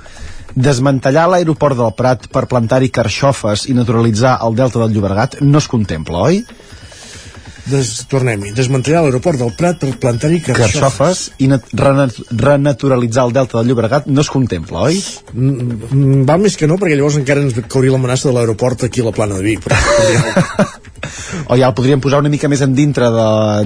[0.54, 5.68] desmantellar l'aeroport del Prat per plantar-hi carxofes i naturalitzar el delta del Llobregat no es
[5.70, 6.42] contempla, oi?
[7.70, 8.50] Des, Tornem-hi.
[8.56, 10.72] Desmantellar l'aeroport del Prat per plantar-hi carxofes.
[10.74, 14.98] carxofes i nat renat renaturalitzar el delta del Llobregat no es contempla, oi?
[15.32, 19.00] Mm, mm, Val més que no, perquè llavors encara ens cauria l'amenaça de l'aeroport aquí
[19.00, 19.62] a la plana de Vic.
[19.62, 19.78] Però,
[21.48, 23.08] o ja el podríem posar una mica més en dintre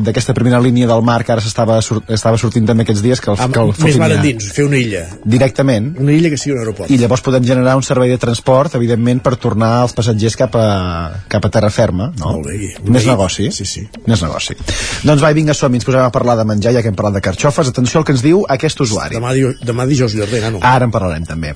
[0.05, 3.31] d'aquesta primera línia del mar que ara s'estava sur estava sortint també aquests dies que
[3.33, 5.03] el, amb, que el més mar endins, fer una illa.
[5.25, 6.91] directament Una illa que sigui un aeroport.
[6.91, 10.69] i llavors podem generar un servei de transport evidentment per tornar els passatgers cap a,
[11.29, 12.33] cap a terra ferma no?
[12.39, 13.86] Molt bé, més negoci Sí, sí.
[14.07, 14.57] Més negoci
[15.07, 17.25] doncs va, vinga, som ens posem a parlar de menjar ja que hem parlat de
[17.25, 20.59] carxofes atenció al que ens diu aquest usuari Demà, di- demà dijous llarder, nano.
[20.63, 21.55] Ara en parlarem també.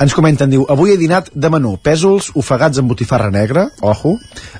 [0.00, 4.14] Ens comenten, diu, avui he dinat de menú pèsols ofegats amb botifarra negra, ojo,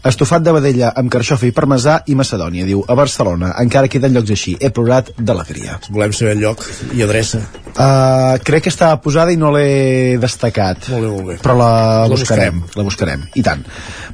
[0.05, 3.55] estofat de vedella amb carxofa i parmesà i macedònia, diu, a Barcelona.
[3.63, 4.57] Encara queden llocs així.
[4.61, 5.79] He plorat d'alegria.
[5.89, 7.41] Volem saber el lloc i adreça.
[7.71, 10.91] Uh, crec que està posada i no l'he destacat.
[10.93, 11.39] Molt bé, molt bé.
[11.41, 11.71] Però la,
[12.05, 13.25] La buscarem, la buscarem.
[13.41, 13.65] I tant.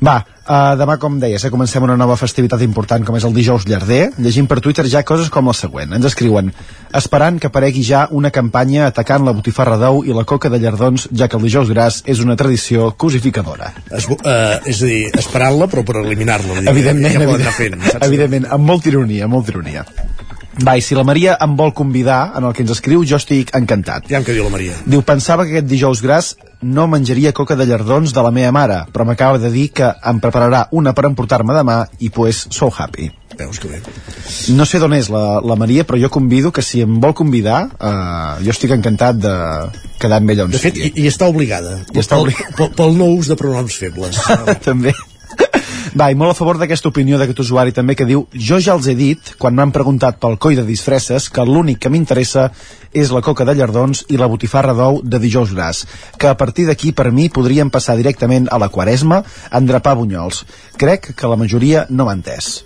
[0.06, 3.66] Va, uh, demà, com deies, eh, comencem una nova festivitat important com és el dijous
[3.68, 4.12] llarder.
[4.22, 5.92] Llegim per Twitter ja coses com la següent.
[5.96, 6.52] Ens escriuen,
[6.96, 11.08] esperant que aparegui ja una campanya atacant la botifarra d'ou i la coca de llardons,
[11.12, 13.72] ja que el dijous gras és una tradició cosificadora.
[13.90, 16.62] Es, uh, és a dir, esperant-la però per eliminar-la.
[16.66, 19.86] Evidentment, ja, evident, fent, evidentment, amb molta ironia, amb molta ironia.
[20.64, 23.50] Va, i si la Maria em vol convidar en el que ens escriu, jo estic
[23.58, 24.06] encantat.
[24.08, 24.72] Ja em que diu la Maria.
[24.88, 26.30] Diu, pensava que aquest dijous gras
[26.62, 30.20] no menjaria coca de llardons de la meva mare, però m'acaba de dir que em
[30.22, 33.10] prepararà una per emportar-me demà i pues so happy.
[33.36, 33.82] Veus que bé.
[34.56, 37.66] No sé d'on és la, la Maria, però jo convido que si em vol convidar,
[37.76, 39.34] eh, jo estic encantat de
[40.00, 40.88] quedar amb ella on De fet, sigui.
[40.96, 41.82] i, i està obligada.
[41.92, 42.56] I està Pel- obligada.
[42.56, 44.22] Pel, pel no ús de pronoms febles.
[44.64, 44.94] també.
[45.96, 48.84] Va, i molt a favor d'aquesta opinió d'aquest usuari també que diu jo ja els
[48.90, 52.50] he dit, quan m'han preguntat pel coi de disfresses, que l'únic que m'interessa
[52.92, 55.86] és la coca de llardons i la botifarra d'ou de dijous gras,
[56.20, 60.44] que a partir d'aquí per mi podríem passar directament a la quaresma a endrapar bunyols.
[60.76, 62.60] Crec que la majoria no m'ha entès.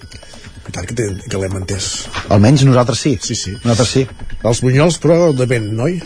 [0.66, 0.94] I tant que,
[1.30, 1.90] que l'hem entès.
[2.34, 3.14] Almenys nosaltres sí.
[3.22, 3.54] Sí, sí.
[3.62, 4.06] Nosaltres sí.
[4.42, 6.00] Els bunyols, però depèn, noi?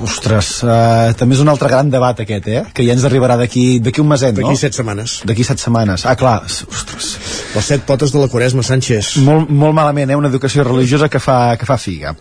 [0.00, 2.62] Ostres, uh, també és un altre gran debat aquest, eh?
[2.74, 4.46] Que ja ens arribarà d'aquí d'aquí un meset, no?
[4.46, 5.20] D'aquí set setmanes.
[5.28, 6.06] D'aquí set setmanes.
[6.08, 7.10] Ah, clar, ostres.
[7.54, 9.16] Les set potes de la Quaresma, Sánchez.
[9.26, 10.18] Molt, molt malament, eh?
[10.18, 12.14] Una educació religiosa que fa, que fa figa.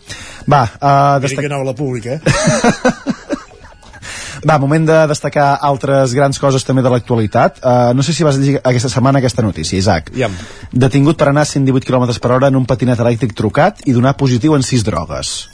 [0.50, 3.16] Va, uh, Mira que la pública, eh?
[4.48, 7.60] Va, moment de destacar altres grans coses també de l'actualitat.
[7.60, 10.14] Uh, no sé si vas llegir aquesta setmana aquesta notícia, Isaac.
[10.16, 10.36] Iam.
[10.72, 14.16] Detingut per anar a 118 km per hora en un patinet elèctric trucat i donar
[14.20, 15.50] positiu en sis drogues.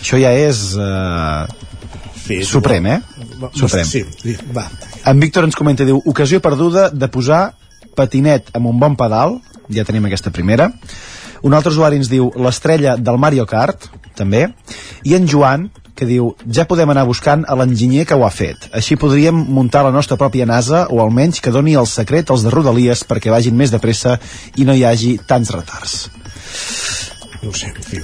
[0.00, 0.62] Això ja és...
[0.74, 1.46] Uh,
[2.16, 2.98] sí, suprem, eh?
[3.40, 3.86] Va, Suprem.
[3.86, 4.66] Sí, sí, va.
[5.10, 7.50] En Víctor ens comenta, diu, ocasió perduda de posar
[7.96, 9.38] patinet amb un bon pedal,
[9.72, 10.70] ja tenim aquesta primera.
[11.46, 14.48] Un altre usuari ens diu l'estrella del Mario Kart, també.
[15.08, 18.70] I en Joan, que diu ja podem anar buscant a l'enginyer que ho ha fet.
[18.76, 22.52] Així podríem muntar la nostra pròpia NASA o almenys que doni el secret als de
[22.54, 24.16] Rodalies perquè vagin més de pressa
[24.56, 26.08] i no hi hagi tants retards.
[27.42, 28.00] No sé, en fi.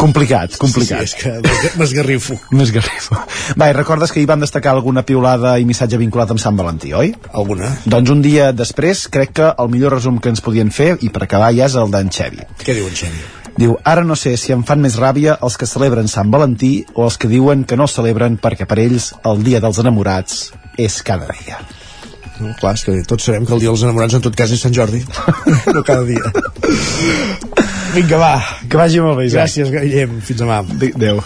[0.00, 1.04] Complicat, complicat.
[1.06, 2.36] Sí, sí, és que m'esga- m'esgarrifo.
[2.58, 3.14] Més garrifo.
[3.60, 6.90] Va, i recordes que hi van destacar alguna piulada i missatge vinculat amb Sant Valentí,
[6.92, 7.12] oi?
[7.32, 7.70] Alguna.
[7.86, 11.22] Doncs un dia després, crec que el millor resum que ens podien fer, i per
[11.28, 12.42] acabar ja és el d'en Xevi.
[12.64, 13.24] Què diu en Xevi?
[13.54, 17.04] Diu, ara no sé si em fan més ràbia els que celebren Sant Valentí o
[17.06, 20.48] els que diuen que no el celebren perquè per ells el dia dels enamorats
[20.82, 21.60] és cada dia.
[22.40, 24.62] No, clar, és que tots sabem que el dia dels enamorats en tot cas és
[24.64, 25.04] Sant Jordi.
[25.74, 26.32] no cada dia.
[27.94, 28.32] Vinga, va.
[28.66, 29.44] Que vagi molt bé, Isaac.
[29.44, 30.18] Gràcies, Guillem.
[30.26, 30.58] Fins demà.
[30.64, 31.22] Adéu.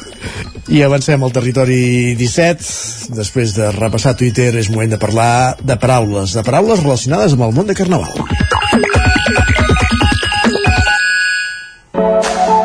[0.68, 1.80] I avancem al territori
[2.18, 3.14] 17.
[3.16, 7.56] Després de repassar Twitter, és moment de parlar de paraules, de paraules relacionades amb el
[7.56, 8.12] món de Carnaval.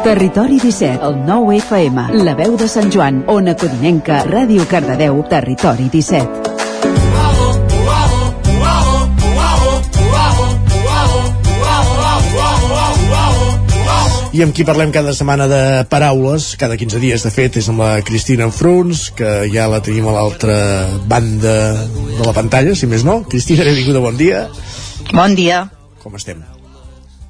[0.03, 5.87] Territori 17, el 9 FM, la veu de Sant Joan, Ona Codinenca, Ràdio Cardedeu, Territori
[5.93, 6.62] 17.
[14.33, 15.59] I amb qui parlem cada setmana de
[15.91, 20.07] paraules, cada 15 dies, de fet, és amb la Cristina Enfruns, que ja la tenim
[20.09, 20.55] a l'altra
[21.05, 21.53] banda
[21.85, 23.19] de la pantalla, si més no.
[23.29, 24.47] Cristina, benvinguda, bon dia.
[25.13, 25.67] Bon dia.
[26.01, 26.41] Com estem?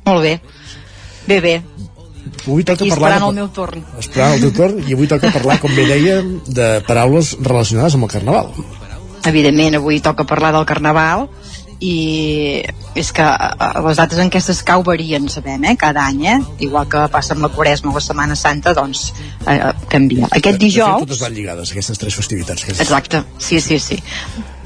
[0.07, 0.37] Molt bé.
[1.27, 1.57] Bé, bé.
[2.47, 3.11] Avui toca Aquí parlar...
[3.17, 3.83] esperant de- el meu torn.
[3.99, 8.07] Esperant el teu torn, i avui toca parlar, com bé dèiem, de paraules relacionades amb
[8.07, 8.53] el Carnaval.
[9.27, 11.27] Evidentment, avui toca parlar del Carnaval
[11.83, 12.63] i
[12.95, 16.37] és que eh, les dates en què s'escau varien, sabem, eh, cada any, eh?
[16.67, 19.07] Igual que passa amb la Quaresma o la Setmana Santa, doncs
[19.49, 19.57] eh,
[19.91, 20.29] canvia.
[20.29, 21.03] Aquest De fet, dijous...
[21.03, 22.63] totes van lligades, aquestes tres festivitats.
[22.63, 22.85] Aquestes.
[22.85, 23.99] Exacte, sí, sí, sí.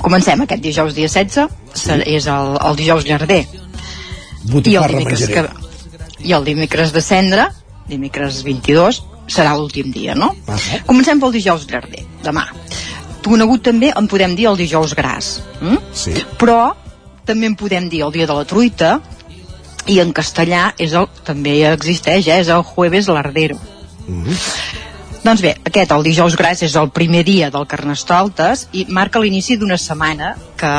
[0.04, 2.00] Comencem aquest dijous dia 16, sí.
[2.06, 3.44] és el, el dijous llarder.
[4.48, 5.46] Botifarra I el dimecres que,
[6.28, 7.48] I el dimecres de cendre,
[7.90, 10.34] dimecres 22, serà l'últim dia, no?
[10.48, 12.46] Ah, Comencem pel dijous llarder, demà.
[13.28, 15.38] Conegut també en podem dir el dijous gras.
[15.60, 15.80] Mm?
[15.96, 16.14] Sí.
[16.40, 16.60] Però
[17.28, 18.98] també en podem dir el dia de la truita
[19.88, 22.42] i en castellà és el, també existeix, eh?
[22.44, 23.60] és el jueves lardero.
[25.28, 29.58] Doncs bé, aquest, el dijous gras, és el primer dia del Carnestoltes i marca l'inici
[29.60, 30.30] d'una setmana
[30.60, 30.70] que,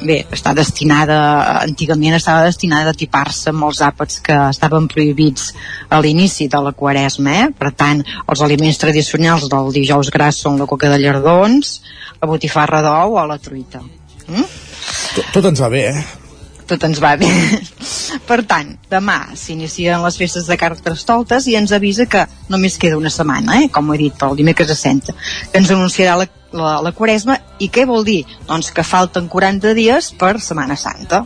[0.00, 1.18] bé, està destinada,
[1.60, 5.50] antigament estava destinada a tipar-se amb els àpats que estaven prohibits
[5.92, 7.50] a l'inici de la quaresma, eh?
[7.58, 11.74] Per tant, els aliments tradicionals del dijous gras són la coca de llardons,
[12.22, 13.82] la botifarra d'ou o la truita.
[14.28, 14.67] Mm?
[15.18, 16.02] Tot, tot ens va bé, eh?
[16.68, 17.26] tot ens va bé.
[18.28, 22.22] per tant, demà s'inicien les festes de Carnestoltes i ens avisa que
[22.52, 25.16] només queda una setmana, eh, com he dit, pel dimecres de Senta,
[25.50, 27.38] que ens anunciarà la, la, la Quaresma.
[27.58, 28.20] I què vol dir?
[28.46, 31.24] Doncs que falten 40 dies per Setmana Santa.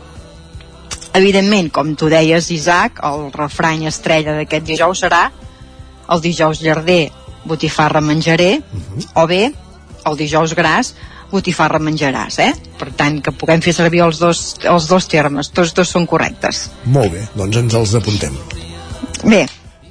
[1.18, 5.26] Evidentment, com tu deies, Isaac, el refrany estrella d'aquest dijous serà
[6.12, 7.10] el dijous llarder,
[7.44, 8.54] botifarra menjaré,
[9.18, 9.42] o bé,
[10.08, 10.94] el dijous gras,
[11.32, 12.52] botifarra menjaràs, eh?
[12.78, 16.68] Per tant, que puguem fer servir els dos, els dos termes, tots dos són correctes.
[16.84, 18.36] Molt bé, doncs ens els apuntem.
[19.24, 19.46] Bé,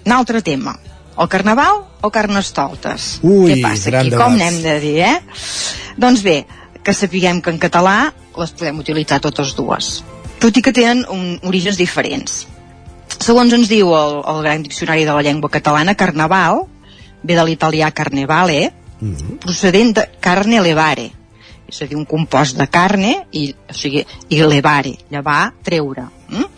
[0.05, 0.77] un altre tema.
[1.21, 3.19] El carnaval o carnestoltes?
[3.21, 4.09] Ui, Què passa aquí?
[4.09, 4.23] debat.
[4.23, 5.17] Com n'hem de dir, eh?
[5.99, 6.45] Doncs bé,
[6.81, 10.03] que sapiguem que en català les podem utilitzar totes dues,
[10.41, 12.45] tot i que tenen un, orígens diferents.
[13.21, 16.63] Segons ens diu el, el Gran Diccionari de la Llengua Catalana, carnaval
[17.21, 18.71] ve de l'italià carnevale,
[19.43, 21.11] procedent de carne levare,
[21.71, 26.05] és a dir, un compost de carne i, o sigui, i levare, llevar, treure.
[26.31, 26.49] Mm?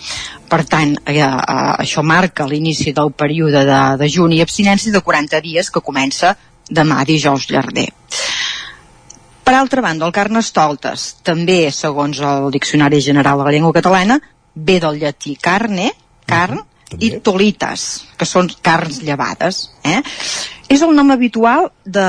[0.49, 5.01] Per tant, eh, eh, això marca l'inici del període de, de juny i abstinència de
[5.05, 6.35] 40 dies que comença
[6.69, 7.87] demà dijous llarder.
[9.43, 14.19] Per altra banda, el carnestoltes, també, segons el Diccionari General de la Llengua Catalana,
[14.55, 15.91] ve del llatí carne,
[16.25, 16.61] carn,
[17.01, 19.65] i tolites, que són carns llevades.
[19.83, 19.99] Eh?
[20.71, 22.05] És el nom habitual de,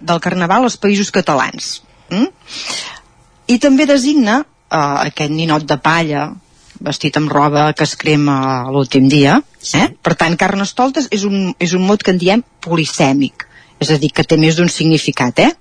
[0.00, 1.78] del carnaval als països catalans.
[2.10, 2.28] Mm?
[3.48, 6.28] I també designa eh, aquest ninot de palla,
[6.80, 9.38] vestit amb roba que es crema l'últim dia.
[9.74, 9.86] Eh?
[10.02, 13.46] Per tant, carnestoltes és un, és un mot que en diem polisèmic.
[13.78, 15.52] és a dir, que té més d'un significat, eh?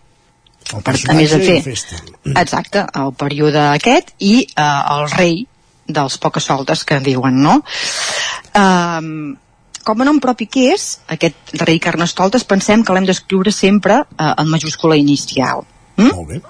[0.74, 2.00] El Per, a més i fer, festa.
[2.34, 4.64] exacte, el període aquest i eh,
[4.96, 5.46] el rei
[5.86, 7.60] dels poques soltes que diuen, no?
[8.58, 9.38] Um,
[9.86, 14.34] com a nom propi que és, aquest rei Carnestoltes, pensem que l'hem d'escriure sempre eh,
[14.34, 15.64] en majúscula inicial.
[15.98, 16.14] Mm?
[16.14, 16.42] Molt bé.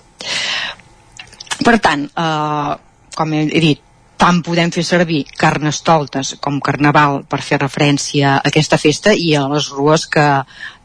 [1.66, 2.74] Per tant, eh,
[3.18, 3.84] com he, dit,
[4.18, 9.46] tant podem fer servir carnestoltes com carnaval per fer referència a aquesta festa i a
[9.52, 10.28] les rues que,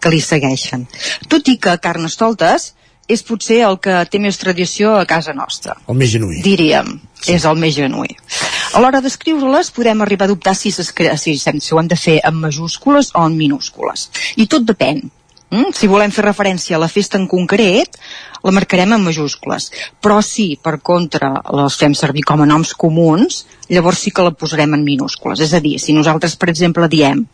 [0.00, 0.86] que li segueixen.
[1.28, 2.72] Tot i que carnestoltes
[3.12, 6.38] és potser el que té més tradició a casa nostra El més genuí.
[6.44, 7.32] diríem, sí.
[7.34, 8.14] és el més genuí.
[8.72, 12.38] A l'hora d'escriure-les podem arribar a dubtar si, si, si ho hem de fer en
[12.40, 14.08] majúscules o en minúscules.
[14.36, 15.02] I tot depèn.
[15.52, 15.72] Mm?
[15.76, 17.98] Si volem fer referència a la festa en concret,
[18.42, 19.68] la marcarem en majúscules.
[20.02, 24.32] Però si, per contra, les fem servir com a noms comuns, llavors sí que la
[24.32, 25.42] posarem en minúscules.
[25.44, 27.26] És a dir, si nosaltres, per exemple, diem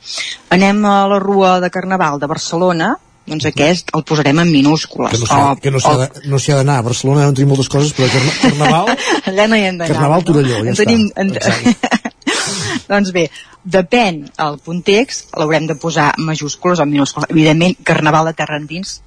[0.50, 2.96] anem a la Rua de Carnaval de Barcelona,
[3.28, 5.12] doncs aquest el posarem en minúscules.
[5.12, 6.78] Que no s'hi ha, que no ha, de- no ha d'anar.
[6.80, 8.94] A Barcelona no tenim moltes coses, però carna, Carnaval...
[9.30, 9.94] Allà no hi hem d'anar.
[9.94, 10.88] Carnaval Torelló, ja en està.
[10.88, 11.34] tenim, en...
[12.90, 13.28] doncs bé,
[13.68, 17.28] depèn el context, l'haurem de posar majúscules o minúscules.
[17.30, 18.98] Evidentment, Carnaval de Terra Endins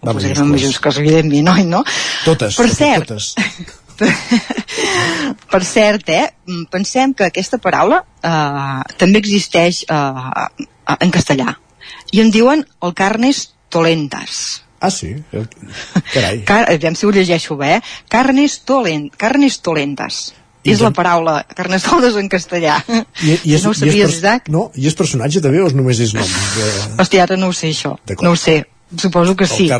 [0.00, 1.82] ho Va, posarem en majúscules, evidentment, oi, no?
[2.24, 3.34] Totes, Per totes, cert, totes.
[5.52, 6.30] per cert, eh,
[6.72, 10.46] pensem que aquesta paraula eh, també existeix eh,
[10.96, 11.52] en castellà.
[12.16, 14.62] I en diuen el carnes tolentas.
[14.80, 15.12] Ah, sí?
[16.14, 16.40] Carai.
[16.48, 17.80] Car aviam si ho llegeixo bé, eh?
[18.08, 20.30] Carnes, tolen carnes tolentas.
[20.60, 22.76] I és la paraula carnestoltes en castellà.
[23.24, 24.50] I, i és, no ho sabies, Isaac?
[24.52, 26.26] No, i és personatge també o és només és nom?
[26.56, 26.68] De...
[27.00, 27.94] Hòstia, ara no ho sé, això.
[28.20, 28.60] No ho sé.
[28.98, 29.70] Suposo que sí.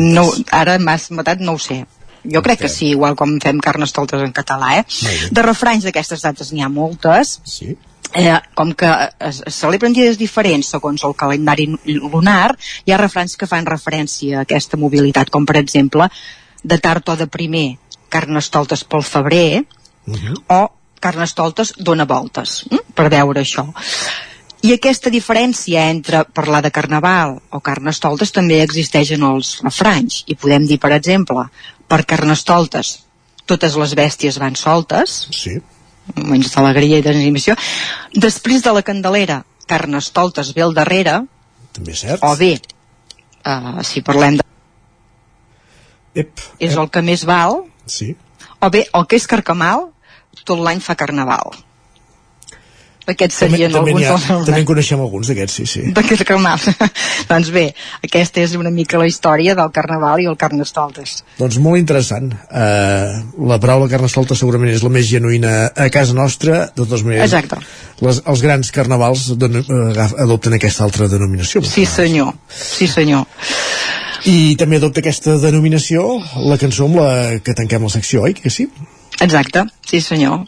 [0.00, 1.82] No, ara m'has matat, no ho sé.
[2.24, 4.84] Jo crec que sí, igual com fem carnestoltes en català, eh?
[5.32, 7.38] De refranys d'aquestes dates n'hi ha moltes.
[7.48, 7.74] Sí.
[8.16, 8.88] Eh, com que
[9.22, 14.40] es, es celebren dies diferents segons el calendari lunar, hi ha refranys que fan referència
[14.40, 16.08] a aquesta mobilitat, com per exemple,
[16.62, 17.78] de tard o de primer,
[18.10, 19.62] carnestoltes pel febrer,
[20.06, 20.36] Uh -huh.
[20.48, 22.92] o carnestoltes dona voltes, hm?
[22.94, 23.66] per veure això.
[24.62, 30.24] I aquesta diferència entre parlar de carnaval o carnestoltes també existeix en els refranys.
[30.26, 31.46] I podem dir, per exemple,
[31.88, 32.98] per carnestoltes
[33.50, 35.56] totes les bèsties van soltes, sí.
[36.14, 37.56] moments d'alegria i d'animació.
[38.14, 41.22] Després de la Candelera, carnestoltes ve al darrere,
[41.72, 42.22] També és cert.
[42.22, 42.60] o bé,
[43.46, 44.46] uh, si parlem de...
[46.20, 48.12] Ep, és el que més val, Sí.
[48.60, 49.88] O bé, el que és carcamal,
[50.44, 51.58] tot l'any fa carnaval.
[53.10, 55.82] Aquests serien també, alguns ha, dels també en coneixem alguns d'aquests, sí, sí.
[55.96, 56.66] d'aquests carnavals.
[57.30, 57.64] doncs bé,
[58.06, 61.16] aquesta és una mica la història del carnaval i el carnestoltes.
[61.38, 62.30] Doncs molt interessant.
[62.46, 63.16] Uh,
[63.50, 67.32] la paraula carnestolta segurament és la més genuïna a casa nostra, de totes maneres.
[67.32, 67.58] Exacte.
[68.04, 71.64] Les, els grans carnavals don, uh, adopten aquesta altra denominació.
[71.66, 72.36] Sí, senyor.
[72.52, 73.26] Sí, senyor.
[74.28, 77.10] I també adopta aquesta denominació la cançó amb la
[77.44, 78.66] que tanquem la secció, oi que sí?
[79.20, 80.42] Exacte, sí senyor.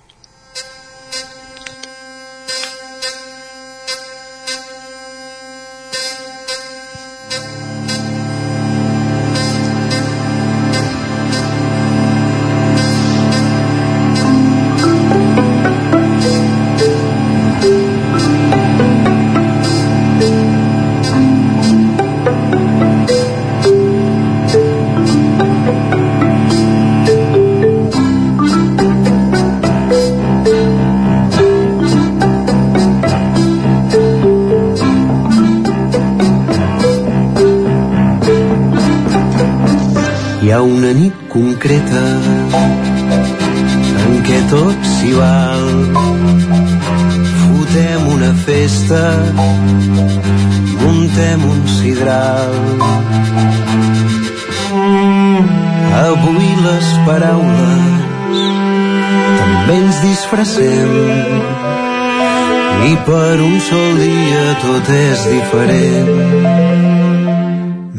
[65.33, 66.09] Diferent.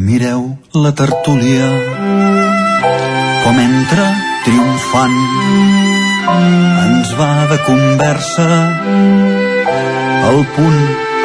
[0.07, 0.41] Mireu
[0.83, 1.69] la tertúlia.
[3.43, 4.05] Com entra
[4.45, 5.17] triomfant
[6.83, 8.49] ens va de conversa
[10.29, 10.79] al punt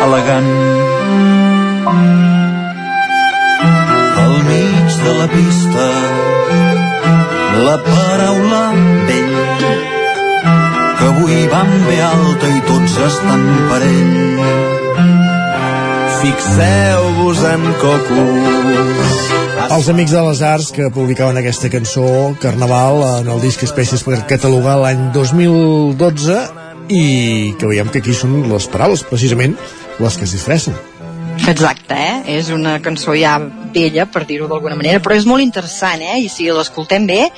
[0.06, 0.50] elegant.
[4.24, 5.88] Al mig de la pista
[7.68, 8.64] la paraula
[9.08, 9.38] vell
[10.98, 14.87] que avui van bé alta i tots estan per ell
[16.18, 18.22] Fixeu-vos en Coco.
[19.68, 22.04] Els Amics de les Arts que publicaven aquesta cançó
[22.42, 26.38] Carnaval en el disc Espècies per catalogar l'any 2012
[26.90, 27.02] i
[27.60, 29.54] que veiem que aquí són les paraules precisament
[30.02, 30.78] les que es disfressen
[31.46, 32.38] Exacte, eh?
[32.38, 33.38] És una cançó ja
[33.74, 36.18] vella, per dir-ho d'alguna manera, però és molt interessant, eh?
[36.24, 37.28] I si l'escoltem bé,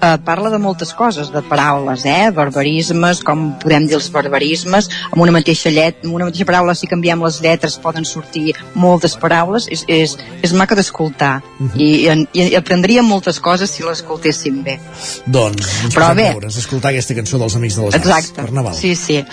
[0.00, 2.30] eh, parla de moltes coses, de paraules, eh?
[2.34, 6.88] Barbarismes, com podem dir els barbarismes, amb una mateixa llet, amb una mateixa paraula, si
[6.90, 11.42] canviem les lletres, poden sortir moltes paraules, és, és, és maca d'escoltar.
[11.58, 11.80] Uh -huh.
[11.80, 11.88] I,
[12.32, 14.80] i, I aprendríem moltes coses si l'escoltéssim bé.
[15.26, 16.32] Doncs, ens Però bé.
[16.32, 18.06] deures, escoltar aquesta cançó dels Amics de les Arts.
[18.06, 18.42] Exacte.
[18.42, 18.74] Per Naval.
[18.74, 19.24] Sí, sí.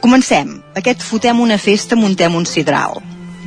[0.00, 0.62] Comencem.
[0.74, 3.02] Aquest fotem una festa, muntem un sidral.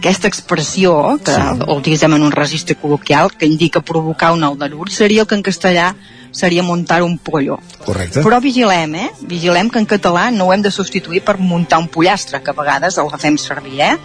[0.06, 0.92] Aquesta expressió,
[1.26, 1.66] que sí.
[1.74, 5.88] utilitzem en un registre col·loquial, que indica provocar un aldarur, seria el que en castellà
[6.30, 7.58] seria muntar un pollo.
[7.88, 8.22] Correcte.
[8.22, 9.08] Però vigilem, eh?
[9.26, 12.58] Vigilem que en català no ho hem de substituir per muntar un pollastre, que a
[12.62, 13.98] vegades el fem servir, eh?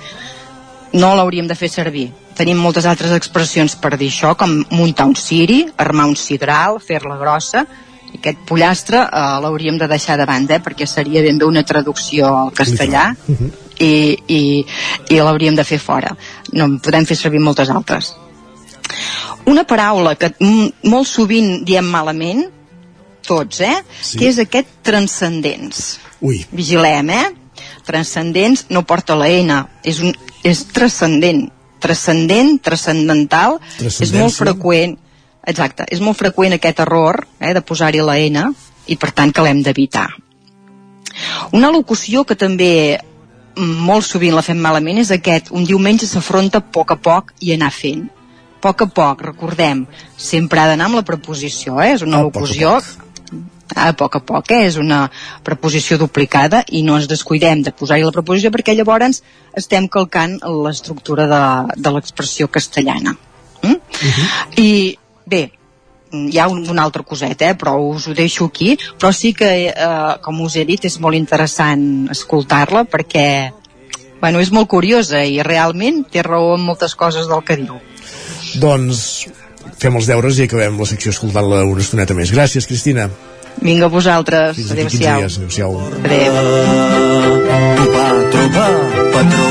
[0.97, 2.09] No l'hauríem de fer servir.
[2.39, 7.20] Tenim moltes altres expressions per dir això, com muntar un ciri, armar un sidral, fer-la
[7.20, 7.66] grossa,
[8.09, 10.64] i aquest pollastre eh, l'hauríem de deixar de banda, eh?
[10.64, 13.10] perquè seria ben bé una traducció al castellà
[13.81, 13.93] i,
[14.28, 14.40] i,
[15.11, 16.12] i l'hauríem de fer fora.
[16.52, 18.12] No en podem fer servir moltes altres.
[19.48, 22.44] Una paraula que molt sovint diem malament,
[23.27, 23.77] tots, eh?
[24.02, 24.19] Sí.
[24.20, 25.98] Que és aquest transcendents.
[26.20, 26.43] Ui.
[26.52, 27.28] Vigilem, eh?
[27.86, 30.15] Transcendents no porta la N, és, un,
[30.47, 31.47] és transcendent.
[31.81, 34.98] Transcendent, transcendental, és molt freqüent.
[35.48, 38.51] Exacte, és molt freqüent aquest error eh, de posar-hi la N
[38.93, 40.11] i per tant que l'hem d'evitar.
[41.57, 43.01] Una locució que també
[43.59, 47.55] molt sovint la fem malament és aquest, un diumenge s'afronta a poc a poc i
[47.55, 48.09] anar fent.
[48.60, 49.86] A poc a poc, recordem,
[50.16, 51.94] sempre ha d'anar amb la preposició, eh?
[51.94, 52.74] és una A poc a locució
[53.77, 54.66] a poc a poc, eh?
[54.66, 55.05] és una
[55.47, 59.22] preposició duplicada i no ens descuidem de posar-hi la preposició perquè llavors
[59.56, 61.43] estem calcant l'estructura de,
[61.77, 63.16] de l'expressió castellana.
[63.62, 63.77] Mm?
[64.59, 64.97] I
[65.27, 65.43] bé,
[66.12, 67.54] hi ha un, una altra coseta, eh?
[67.54, 71.16] però us ho deixo aquí, però sí que, eh, com us he dit, és molt
[71.18, 73.26] interessant escoltar-la perquè
[74.20, 77.80] bueno, és molt curiosa i realment té raó en moltes coses del que diu.
[78.60, 79.28] Doncs
[79.80, 82.32] fem els deures i acabem la secció escoltant-la una estoneta més.
[82.34, 83.08] Gràcies, Cristina.
[83.60, 84.56] Vinga, vosaltres.
[84.56, 85.20] Fins d'aquí 15 Adéu-siau.
[85.20, 85.38] dies.
[85.38, 85.72] Adéu-siau.
[86.04, 86.32] Adéu.
[87.80, 88.72] Trobar, trobar,
[89.14, 89.48] patró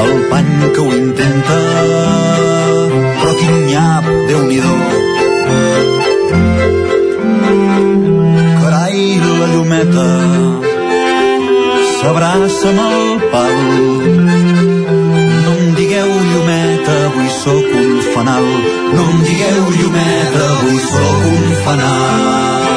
[0.00, 1.99] el pany que ho intenta
[4.48, 4.74] nyap, Déu-n'hi-do
[8.60, 10.08] carai la llumeta
[11.96, 13.02] s'abraça amb el
[13.32, 13.56] pal
[15.44, 18.46] no em digueu llumeta avui sóc un fanal
[18.96, 22.68] no em digueu llumeta avui sóc un fanal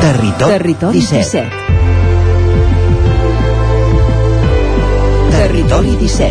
[0.00, 1.42] Territori, Territori 17.
[1.48, 1.77] 17.
[5.48, 6.28] Territori 17.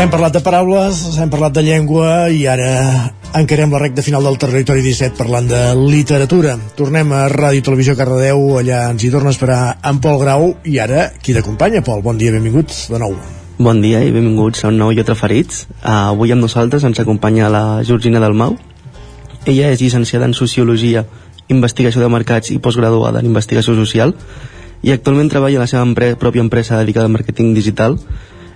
[0.00, 4.40] Hem parlat de paraules, hem parlat de llengua i ara encarem la recta final del
[4.40, 6.56] territori 17 parlant de literatura.
[6.72, 10.80] Tornem a Ràdio Televisió Cardedeu, allà ens hi torna a esperar en Pol Grau i
[10.80, 12.00] ara qui t'acompanya, Pol?
[12.00, 13.44] Bon dia, benvinguts de nou.
[13.56, 15.62] Bon dia i benvinguts a un nou Llot Referits.
[15.80, 18.52] Uh, avui amb nosaltres ens acompanya la Georgina Dalmau.
[19.48, 21.06] Ella és llicenciada en Sociologia,
[21.48, 24.12] Investigació de Mercats i postgraduada en Investigació Social
[24.84, 27.96] i actualment treballa a la seva empre pròpia empresa dedicada al màrqueting digital.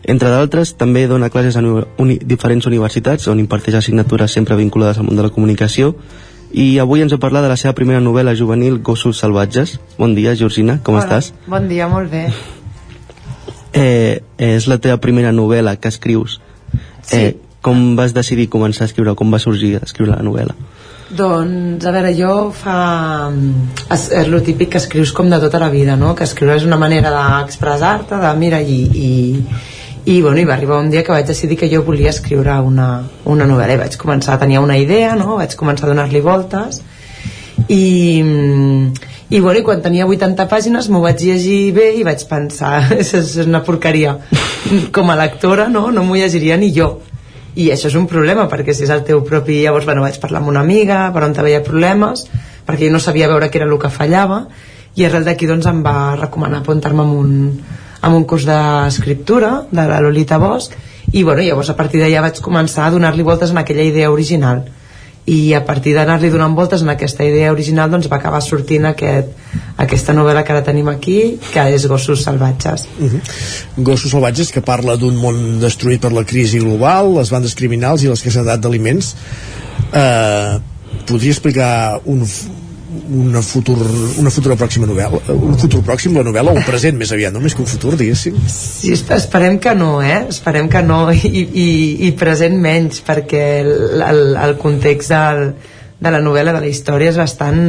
[0.04, 5.08] Entre d'altres, també dona classes a uni diferents universitats on imparteix assignatures sempre vinculades al
[5.08, 5.94] món de la comunicació
[6.52, 9.78] i avui ens ha parlat de la seva primera novel·la juvenil Gossos salvatges.
[9.96, 11.32] Bon dia, Georgina, com Hola, estàs?
[11.48, 12.28] Bon dia, molt bé.
[13.72, 16.40] Eh, és la teva primera novel·la que escrius.
[17.12, 19.14] Eh, com vas decidir començar a escriure?
[19.18, 20.56] Com va sorgir a escriure la novel·la?
[21.10, 23.30] Doncs, a veure, jo fa...
[23.90, 26.14] És, és el típic que escrius com de tota la vida, no?
[26.14, 29.10] Que escriure és una manera d'expressar-te, de mira, i, i,
[30.04, 32.88] i, bueno, i va arribar un dia que vaig decidir que jo volia escriure una,
[33.26, 35.36] una novel·la i vaig començar, tenia una idea, no?
[35.42, 36.80] Vaig començar a donar-li voltes
[37.68, 37.82] i,
[39.30, 43.12] i, bueno, i quan tenia 80 pàgines m'ho vaig llegir bé i vaig pensar és,
[43.14, 44.16] és una porqueria
[44.94, 46.96] com a lectora no, no m'ho llegiria ni jo.
[47.54, 50.42] I això és un problema perquè si és el teu propi llavors bueno, vaig parlar
[50.42, 52.26] amb una amiga per on veia problemes
[52.66, 54.44] perquè jo no sabia veure què era el que fallava
[54.98, 57.32] i arrel d'aquí doncs em va recomanar apuntar-me amb un,
[58.02, 60.74] amb un curs d'escriptura de la Lolita Bosch
[61.12, 64.66] i bueno, llavors a partir d'allà vaig començar a donar-li voltes en aquella idea original
[65.26, 69.28] i a partir d'anar-li donant voltes en aquesta idea original doncs va acabar sortint aquest,
[69.76, 71.18] aquesta novel·la que ara tenim aquí
[71.52, 73.20] que és Gossos salvatges Uh -huh.
[73.76, 78.08] Gossos salvatges que parla d'un món destruït per la crisi global, les bandes criminals i
[78.08, 79.16] l'escassedat d'aliments.
[79.92, 80.58] Eh,
[81.06, 82.26] podria explicar un,
[83.08, 83.78] una, futur,
[84.20, 87.56] una futura pròxima novel·la un futur pròxim, la novel·la, un present més aviat no més
[87.56, 90.24] que un futur, diguéssim Sí, esperem que no, eh?
[90.28, 91.68] Esperem que no i, i,
[92.08, 93.74] i present menys perquè el,
[94.06, 95.44] el, el context del,
[96.00, 97.60] de la novel·la, de la història és bastant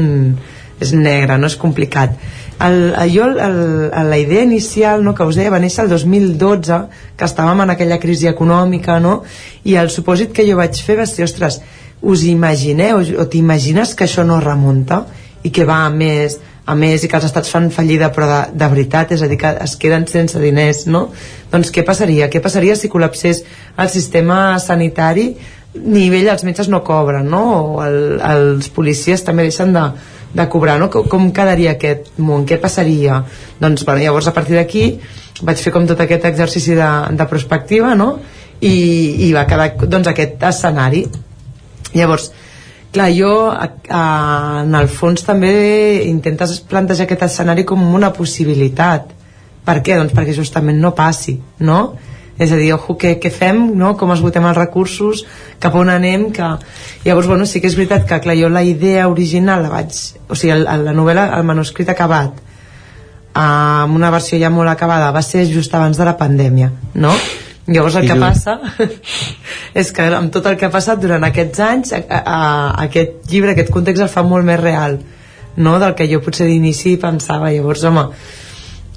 [0.81, 2.15] és negre, no és complicat
[2.61, 6.79] el, jo, el, la idea inicial no, que us deia va néixer el 2012
[7.17, 9.21] que estàvem en aquella crisi econòmica no?
[9.65, 11.61] i el supòsit que jo vaig fer va ser, ostres,
[12.01, 15.03] us imagineu o t'imagines que això no remunta
[15.43, 16.39] i que va a més
[16.71, 19.39] a més i que els estats fan fallida però de, de veritat, és a dir,
[19.41, 21.07] que es queden sense diners no?
[21.51, 22.29] doncs què passaria?
[22.31, 23.41] què passaria si col·lapsés
[23.81, 25.31] el sistema sanitari
[25.81, 27.43] nivell els metges no cobren no?
[27.75, 29.87] o el, els policies també deixen de,
[30.37, 30.91] de cobrar no?
[30.93, 32.45] com, com quedaria aquest món?
[32.45, 33.23] què passaria?
[33.59, 34.85] doncs bueno, llavors a partir d'aquí
[35.41, 38.13] vaig fer com tot aquest exercici de, de prospectiva no?
[38.61, 38.75] I,
[39.25, 41.07] i va quedar doncs, aquest escenari
[41.97, 42.29] llavors
[42.91, 44.03] clar, jo a, a,
[44.65, 45.51] en el fons també
[46.07, 49.13] intentes plantejar aquest escenari com una possibilitat
[49.65, 49.97] per què?
[49.99, 51.81] Doncs perquè justament no passi no?
[52.41, 53.93] és a dir, ojo, què, què fem, no?
[53.99, 55.25] com esgotem els recursos,
[55.61, 56.47] cap on anem que...
[57.05, 59.93] llavors, bueno, sí que és veritat que clar, jo la idea original la vaig
[60.27, 62.41] o sigui, el, la novel·la, el manuscrit acabat
[63.37, 67.13] amb una versió ja molt acabada va ser just abans de la pandèmia no?
[67.67, 68.57] Llavors el que passa
[69.81, 72.37] és que amb tot el que ha passat durant aquests anys a, a, a,
[72.87, 74.97] aquest llibre, aquest context el fa molt més real
[75.55, 75.77] no?
[75.79, 77.51] del que jo potser d'inici pensava.
[77.53, 78.07] Llavors home,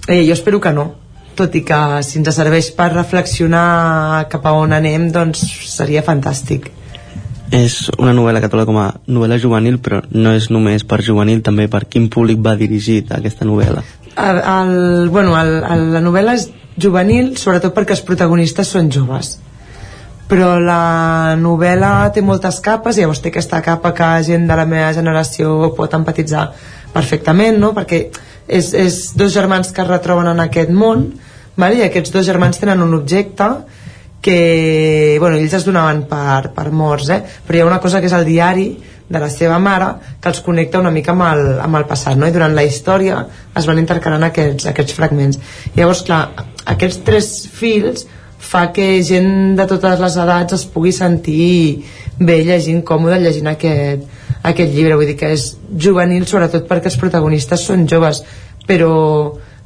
[0.09, 0.93] eh, jo espero que no.
[1.35, 6.71] Tot i que si ens serveix per reflexionar cap a on anem doncs seria fantàstic.
[7.55, 11.69] És una novel·la tola com a novel·la juvenil però no és només per juvenil també
[11.71, 13.83] per quin públic va dirigit aquesta novel·la.
[14.15, 16.49] El, el, bueno, el, el, la novel·la és
[16.81, 19.37] juvenil sobretot perquè els protagonistes són joves
[20.29, 24.65] però la novel·la té moltes capes i llavors té aquesta capa que gent de la
[24.67, 26.49] meva generació pot empatitzar
[26.95, 27.75] perfectament no?
[27.77, 28.01] perquè
[28.49, 31.11] és, és dos germans que es retroben en aquest món
[31.57, 31.79] vale?
[31.79, 33.51] i aquests dos germans tenen un objecte
[34.25, 37.21] que bueno, ells es donaven per, per morts eh?
[37.45, 38.71] però hi ha una cosa que és el diari
[39.09, 39.91] de la seva mare
[40.21, 42.29] que els connecta una mica amb el, amb el passat no?
[42.29, 43.21] i durant la història
[43.57, 45.41] es van intercalant aquests, aquests fragments
[45.77, 46.23] llavors clar,
[46.75, 48.07] aquests tres fils
[48.45, 51.85] fa que gent de totes les edats es pugui sentir
[52.19, 54.05] bé llegint, còmode llegint aquest,
[54.45, 55.51] aquest llibre, vull dir que és
[55.87, 58.23] juvenil sobretot perquè els protagonistes són joves
[58.69, 58.93] però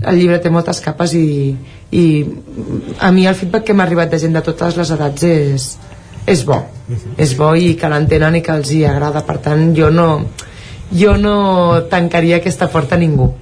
[0.06, 1.54] el llibre té moltes capes i,
[1.90, 2.04] i
[3.02, 5.68] a mi el feedback que m'ha arribat de gent de totes les edats és,
[6.28, 6.60] és bo
[7.18, 10.08] és bo i que l'entenen i que els hi agrada per tant jo no
[10.92, 11.36] jo no
[11.92, 13.32] tancaria aquesta porta a ningú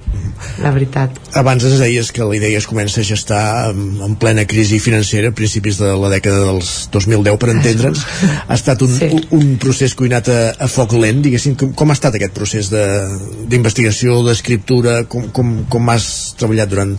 [0.61, 1.17] la veritat.
[1.37, 5.31] Abans ens deies que la idea es comença a gestar en, en plena crisi financera
[5.31, 8.03] a principis de la dècada dels 2010 per entendre'ns.
[8.45, 9.09] Ha estat un, sí.
[9.37, 11.57] un procés cuinat a, a foc lent, diguéssim.
[11.59, 14.99] Com, com ha estat aquest procés d'investigació, de, d'escriptura?
[15.09, 16.09] Com, com, com has
[16.39, 16.97] treballat durant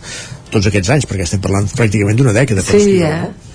[0.53, 1.09] tots aquests anys?
[1.09, 2.65] Perquè estem parlant pràcticament d'una dècada.
[2.67, 3.48] Sí, eh?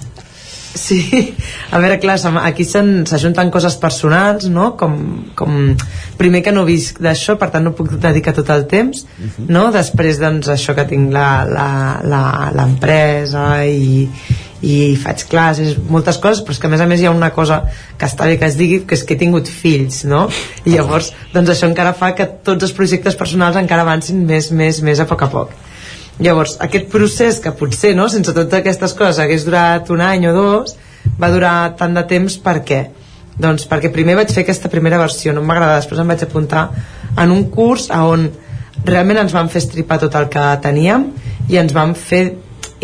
[0.74, 1.34] Sí,
[1.70, 4.72] a veure, clar, aquí s'ajunten coses personals, no?
[4.78, 4.96] Com,
[5.38, 5.76] com,
[6.18, 9.46] primer que no visc d'això, per tant no puc dedicar tot el temps, uh -huh.
[9.48, 9.70] no?
[9.72, 11.12] Després, doncs, això que tinc
[12.58, 14.08] l'empresa i,
[14.62, 17.30] i faig classes, moltes coses, però és que a més a més hi ha una
[17.30, 17.62] cosa
[17.96, 20.28] que està bé que es digui, que és que he tingut fills, no?
[20.64, 24.80] I llavors, doncs això encara fa que tots els projectes personals encara avancin més, més,
[24.82, 25.50] més a poc a poc.
[26.22, 30.34] Llavors, aquest procés que potser, no, sense totes aquestes coses, hagués durat un any o
[30.36, 30.76] dos,
[31.20, 32.84] va durar tant de temps per què?
[33.34, 36.68] Doncs perquè primer vaig fer aquesta primera versió, no m'agrada, després em vaig apuntar
[37.18, 38.28] en un curs on
[38.84, 41.08] realment ens van fer estripar tot el que teníem
[41.50, 42.24] i ens van fer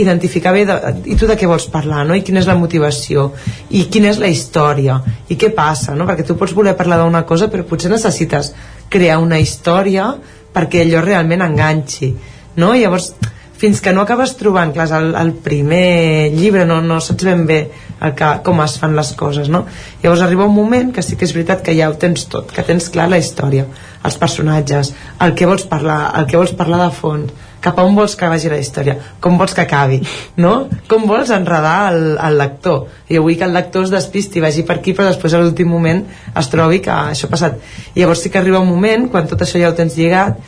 [0.01, 0.77] identificar bé de,
[1.12, 2.16] i tu de què vols parlar no?
[2.16, 3.31] i quina és la motivació
[3.77, 4.97] i quina és la història
[5.28, 6.07] i què passa no?
[6.09, 8.52] perquè tu pots voler parlar d'una cosa però potser necessites
[8.90, 10.12] crear una història
[10.55, 12.15] perquè allò realment enganxi
[12.61, 12.74] no?
[12.77, 13.15] I llavors
[13.61, 17.61] fins que no acabes trobant, clar, el, el primer llibre no, no saps ben bé
[18.01, 19.66] el que, com es fan les coses, no?
[20.01, 22.65] Llavors arriba un moment que sí que és veritat que ja ho tens tot, que
[22.65, 23.66] tens clar la història,
[24.09, 27.99] els personatges, el que vols parlar, el que vols parlar de fons, cap a on
[27.99, 30.01] vols que vagi la història, com vols que acabi,
[30.41, 30.55] no?
[30.89, 32.87] Com vols enredar el, el lector.
[33.11, 36.01] Jo vull que el lector es despisti, vagi per aquí, però després a l'últim moment
[36.32, 37.61] es trobi que això ha passat.
[37.93, 40.41] I llavors sí que arriba un moment, quan tot això ja ho tens lligat,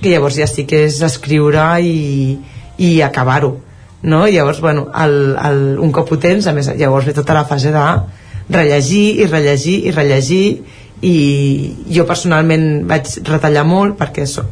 [0.00, 2.38] que llavors ja sí que és escriure i,
[2.78, 3.56] i acabar-ho
[4.04, 4.26] no?
[4.28, 7.72] llavors, bueno, el, el, un cop ho tens, a més, llavors ve tota la fase
[7.72, 7.84] de
[8.52, 10.44] rellegir i rellegir i rellegir
[11.04, 11.14] i
[11.90, 14.44] jo personalment vaig retallar molt perquè so,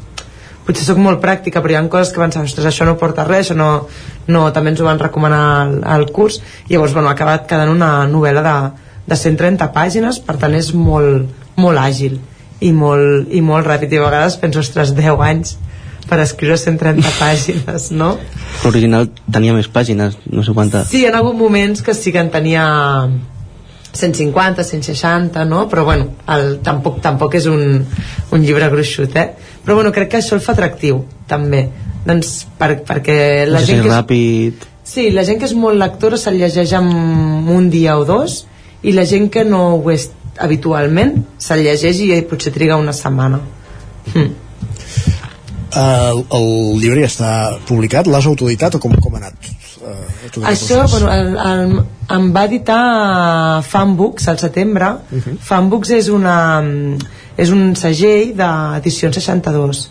[0.64, 3.47] potser sóc molt pràctica però hi ha coses que pensava, ostres, això no porta res
[3.47, 3.69] això no,
[4.32, 6.40] no, també ens ho van recomanar al, al curs
[6.70, 8.56] llavors bueno, ha acabat quedant una novel·la de,
[9.12, 11.28] de 130 pàgines per tant és molt,
[11.60, 12.20] molt àgil
[12.62, 15.56] i molt, i molt ràpid i a vegades penso, ostres, 10 anys
[16.09, 18.14] per escriure 130 pàgines, no?
[18.62, 20.90] L'original tenia més pàgines, no sé quantes.
[20.90, 22.64] Sí, en alguns moments que sí que en tenia
[23.93, 25.66] 150, 160, no?
[25.68, 27.82] Però bueno, el, tampoc, tampoc és un,
[28.32, 29.28] un llibre gruixut, eh?
[29.62, 31.66] Però bueno, crec que això el fa atractiu, també.
[32.06, 34.68] Doncs per, perquè la no sé gent que és, ràpid...
[34.93, 36.89] Sí, la gent que és molt lectora se'l llegeix en
[37.52, 38.43] un dia o dos
[38.82, 40.09] i la gent que no ho és
[40.44, 43.40] habitualment se'l llegeix i potser triga una setmana.
[44.12, 44.31] Hm.
[45.82, 46.48] El, el
[46.82, 47.32] llibre ja està
[47.69, 49.48] publicat, l'has autoeditat o com, com ha anat?
[49.82, 51.73] Uh, Això, bueno, el, el,
[52.14, 54.93] em va editar Fanbooks al setembre.
[55.10, 55.39] Uh -huh.
[55.48, 56.62] Fanbooks és, una,
[57.36, 59.89] és un segell d'edició 62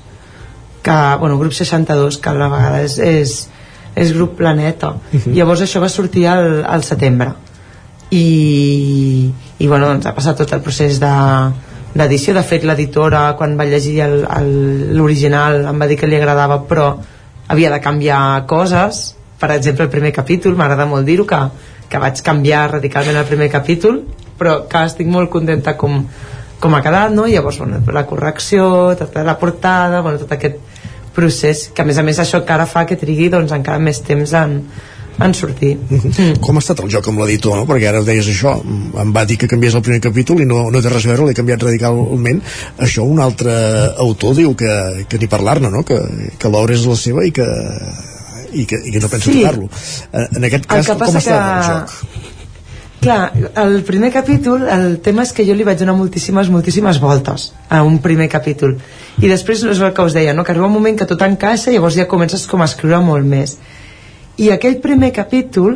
[0.82, 3.49] que, bueno, grup 62 que a la vegada és, és,
[3.95, 5.34] és grup Planeta uh -huh.
[5.34, 7.34] llavors això va sortir al, al setembre
[8.10, 11.13] i, i bueno, doncs ha passat tot el procés de
[11.91, 13.97] d'edició, de fet l'editora quan va llegir
[14.95, 16.93] l'original em va dir que li agradava però
[17.51, 19.01] havia de canviar coses
[19.41, 21.39] per exemple el primer capítol, m'agrada molt dir-ho que,
[21.91, 23.99] que vaig canviar radicalment el primer capítol
[24.39, 25.99] però que estic molt contenta com,
[26.61, 27.27] com ha quedat, no?
[27.27, 30.57] I llavors, bueno, la correcció, tota la portada, bueno, tot aquest
[31.13, 34.33] procés, que a més a més això encara fa que trigui doncs, encara més temps
[34.39, 34.55] en,
[35.19, 35.75] en sortir.
[35.89, 36.39] Mm.
[36.41, 37.65] Com ha estat el joc amb l'editor, no?
[37.69, 40.81] Perquè ara deies això, em va dir que canviés el primer capítol i no, no
[40.81, 42.41] té res a veure, l'he canviat radicalment.
[42.79, 43.53] Això un altre
[43.97, 45.83] autor diu que, que ni parlar-ne, no?
[45.83, 45.99] Que,
[46.39, 47.45] que l'obra és la seva i que,
[48.53, 49.39] i que, i que no pensa Sí.
[49.41, 49.69] tocar-lo.
[50.13, 52.29] Eh, En aquest cas, que com està que- el joc?
[53.01, 57.47] Clar, el primer capítol, el tema és que jo li vaig donar moltíssimes, moltíssimes voltes
[57.67, 58.75] a un primer capítol.
[59.17, 60.43] I després és el que us deia, no?
[60.45, 63.25] que arriba un moment que tot encaixa i llavors ja comences com a escriure molt
[63.25, 63.55] més.
[64.41, 65.76] I aquell primer capítol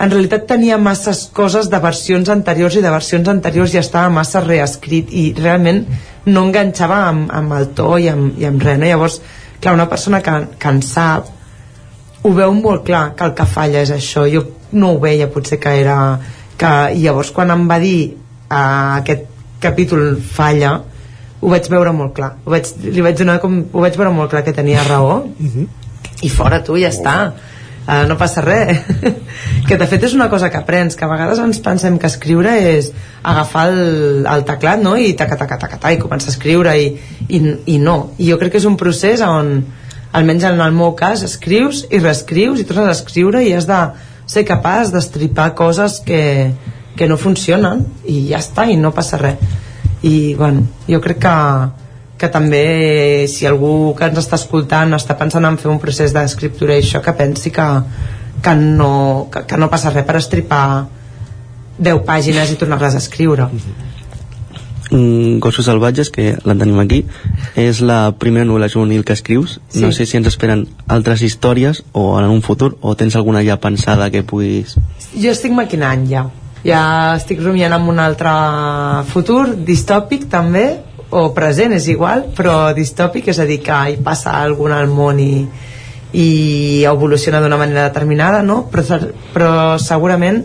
[0.00, 4.40] en realitat tenia masses coses de versions anteriors i de versions anteriors ja estava massa
[4.44, 5.82] reescrit i realment
[6.28, 8.78] no enganxava amb, amb el to i amb, i amb res.
[8.80, 8.88] No?
[8.88, 9.18] Llavors,
[9.60, 11.28] clar, una persona que, que en sap
[12.24, 14.24] ho veu molt clar que el que falla és això.
[14.32, 15.96] Jo no ho veia potser que era
[16.56, 19.28] que i llavors quan em va dir uh, aquest
[19.60, 20.78] capítol falla
[21.40, 22.32] ho vaig veure molt clar.
[22.44, 25.20] Ho vaig, li vaig donar com, ho vaig veure molt clar que tenia raó.
[26.24, 27.16] I fora tu, ja està
[27.86, 28.82] uh, no passa res.
[29.66, 32.52] Que de fet és una cosa que aprens que a vegades ens pensem que escriure
[32.70, 32.92] és
[33.26, 34.94] agafar el, el teclat no?
[34.94, 36.92] i taca, taca, taca, taca, i començar a escriure i,
[37.26, 37.40] i,
[37.74, 39.56] i no, i jo crec que és un procés on
[40.16, 43.80] almenys en el meu cas escrius i reescrius i tornes a escriure i has de
[44.30, 46.52] ser capaç d'estripar coses que,
[46.96, 49.42] que no funcionen i ja està, i no passa res.
[50.06, 51.34] I bueno, jo crec que
[52.16, 56.76] que també si algú que ens està escoltant està pensant en fer un procés d'escriptura
[56.76, 57.66] i això que pensi que,
[58.42, 60.86] que, no, que, que no passa res per estripar
[61.76, 63.50] 10 pàgines i tornar-les a escriure
[64.90, 67.02] mm, Gossos salvatges, que la tenim aquí,
[67.58, 69.58] és la primera novel·la juvenil que escrius.
[69.68, 69.82] Sí.
[69.84, 73.60] No sé si ens esperen altres històries o en un futur, o tens alguna ja
[73.60, 74.78] pensada que puguis...
[75.16, 76.26] jo estic maquinant ja
[76.66, 78.32] ja estic rumiant amb un altre
[79.12, 80.66] futur distòpic també
[81.10, 85.20] o present és igual però distòpic és a dir que hi passa alguna al món
[85.22, 85.46] i,
[86.18, 86.28] i
[86.88, 88.64] evoluciona d'una manera determinada no?
[88.72, 89.00] però,
[89.34, 89.50] però
[89.82, 90.42] segurament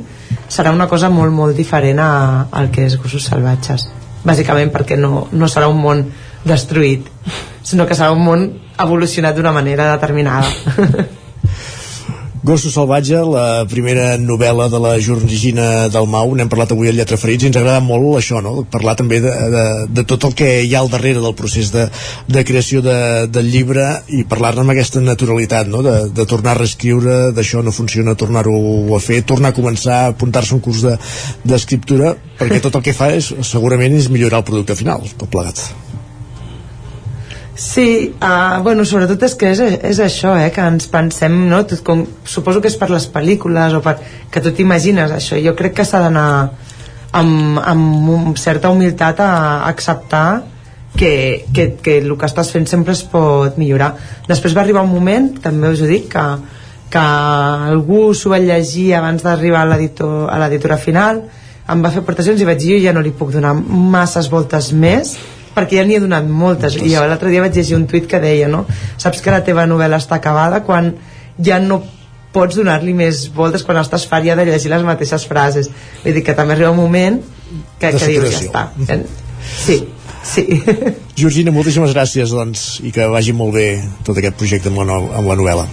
[0.51, 2.11] serà una cosa molt molt diferent a,
[2.51, 3.87] al que és Gossos Salvatges
[4.23, 6.05] bàsicament perquè no, no serà un món
[6.45, 7.09] destruït
[7.63, 8.45] sinó que serà un món
[8.81, 11.09] evolucionat d'una manera determinada
[12.43, 17.45] Gossos Salvatge, la primera novel·la de la Georgina Dalmau, n'hem parlat avui al Lletra Ferits,
[17.45, 18.63] i ens agrada molt això, no?
[18.65, 19.65] parlar també de, de,
[19.99, 21.83] de tot el que hi ha al darrere del procés de,
[22.25, 22.95] de creació de,
[23.29, 23.85] del llibre
[24.17, 25.83] i parlar-ne amb aquesta naturalitat, no?
[25.85, 28.57] de, de tornar a reescriure, d'això no funciona, tornar-ho
[28.97, 30.97] a fer, tornar a començar, apuntar-se a un curs de-
[31.45, 35.29] d'escriptura, de, perquè tot el que fa és, segurament és millorar el producte final, tot
[35.29, 35.61] plegat.
[37.53, 41.59] Sí, uh, bueno, sobretot és que és, és això, eh, que ens pensem, no?
[41.67, 43.97] Tot com, suposo que és per les pel·lícules o per,
[44.31, 45.39] que tu t'imagines això.
[45.43, 46.29] Jo crec que s'ha d'anar
[47.11, 49.33] amb, amb certa humilitat a
[49.67, 50.43] acceptar
[50.95, 53.93] que, que, que el que estàs fent sempre es pot millorar.
[54.31, 56.25] Després va arribar un moment, també us ho dic, que,
[56.91, 61.21] que algú s'ho va llegir abans d'arribar a l'editora final,
[61.71, 64.71] em va fer aportacions i vaig dir jo ja no li puc donar masses voltes
[64.73, 65.13] més
[65.55, 68.47] perquè ja n'hi he donat moltes i l'altre dia vaig llegir un tuit que deia
[68.47, 68.65] no?
[68.97, 70.93] saps que la teva novel·la està acabada quan
[71.43, 71.81] ja no
[72.31, 75.67] pots donar-li més voltes quan estàs fart ja de llegir les mateixes frases
[76.03, 77.19] vull dir que també arriba un moment
[77.79, 79.03] que, que dius ja està En-
[79.65, 79.81] sí,
[80.23, 80.45] sí
[81.21, 83.67] Georgina, moltíssimes gràcies doncs, i que vagi molt bé
[84.07, 85.67] tot aquest projecte amb la, no, amb la novel·la.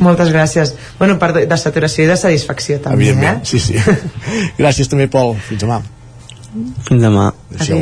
[0.00, 3.46] moltes gràcies bueno, perdó, de saturació i de satisfacció també Evidentment, eh?
[3.46, 3.76] sí, sí.
[4.62, 5.34] gràcies també, Pol.
[5.48, 5.82] Fins demà.
[6.50, 7.28] Fins demà.
[7.60, 7.78] Adéu.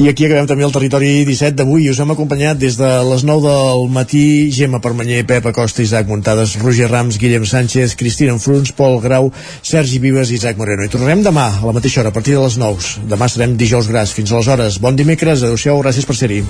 [0.00, 1.90] I aquí acabem també el territori 17 d'avui.
[1.92, 6.56] Us hem acompanyat des de les 9 del matí Gemma Permanyer, Pep Acosta, Isaac Muntades,
[6.62, 9.30] Roger Rams, Guillem Sánchez, Cristina Enfruns, Pol Grau,
[9.62, 10.84] Sergi Vives i Isaac Moreno.
[10.84, 13.08] I tornarem demà a la mateixa hora, a partir de les 9.
[13.12, 14.12] Demà serem dijous gras.
[14.16, 14.80] Fins aleshores.
[14.80, 15.44] Bon dimecres.
[15.44, 15.82] Adéu-siau.
[15.84, 16.42] Gràcies per ser-hi.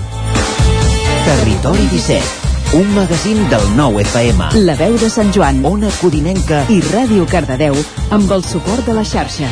[1.27, 4.53] Territori 17, un magazín del nou FM.
[4.63, 7.75] La veu de Sant Joan, Ona Codinenca i Ràdio Cardedeu
[8.15, 9.51] amb el suport de la xarxa.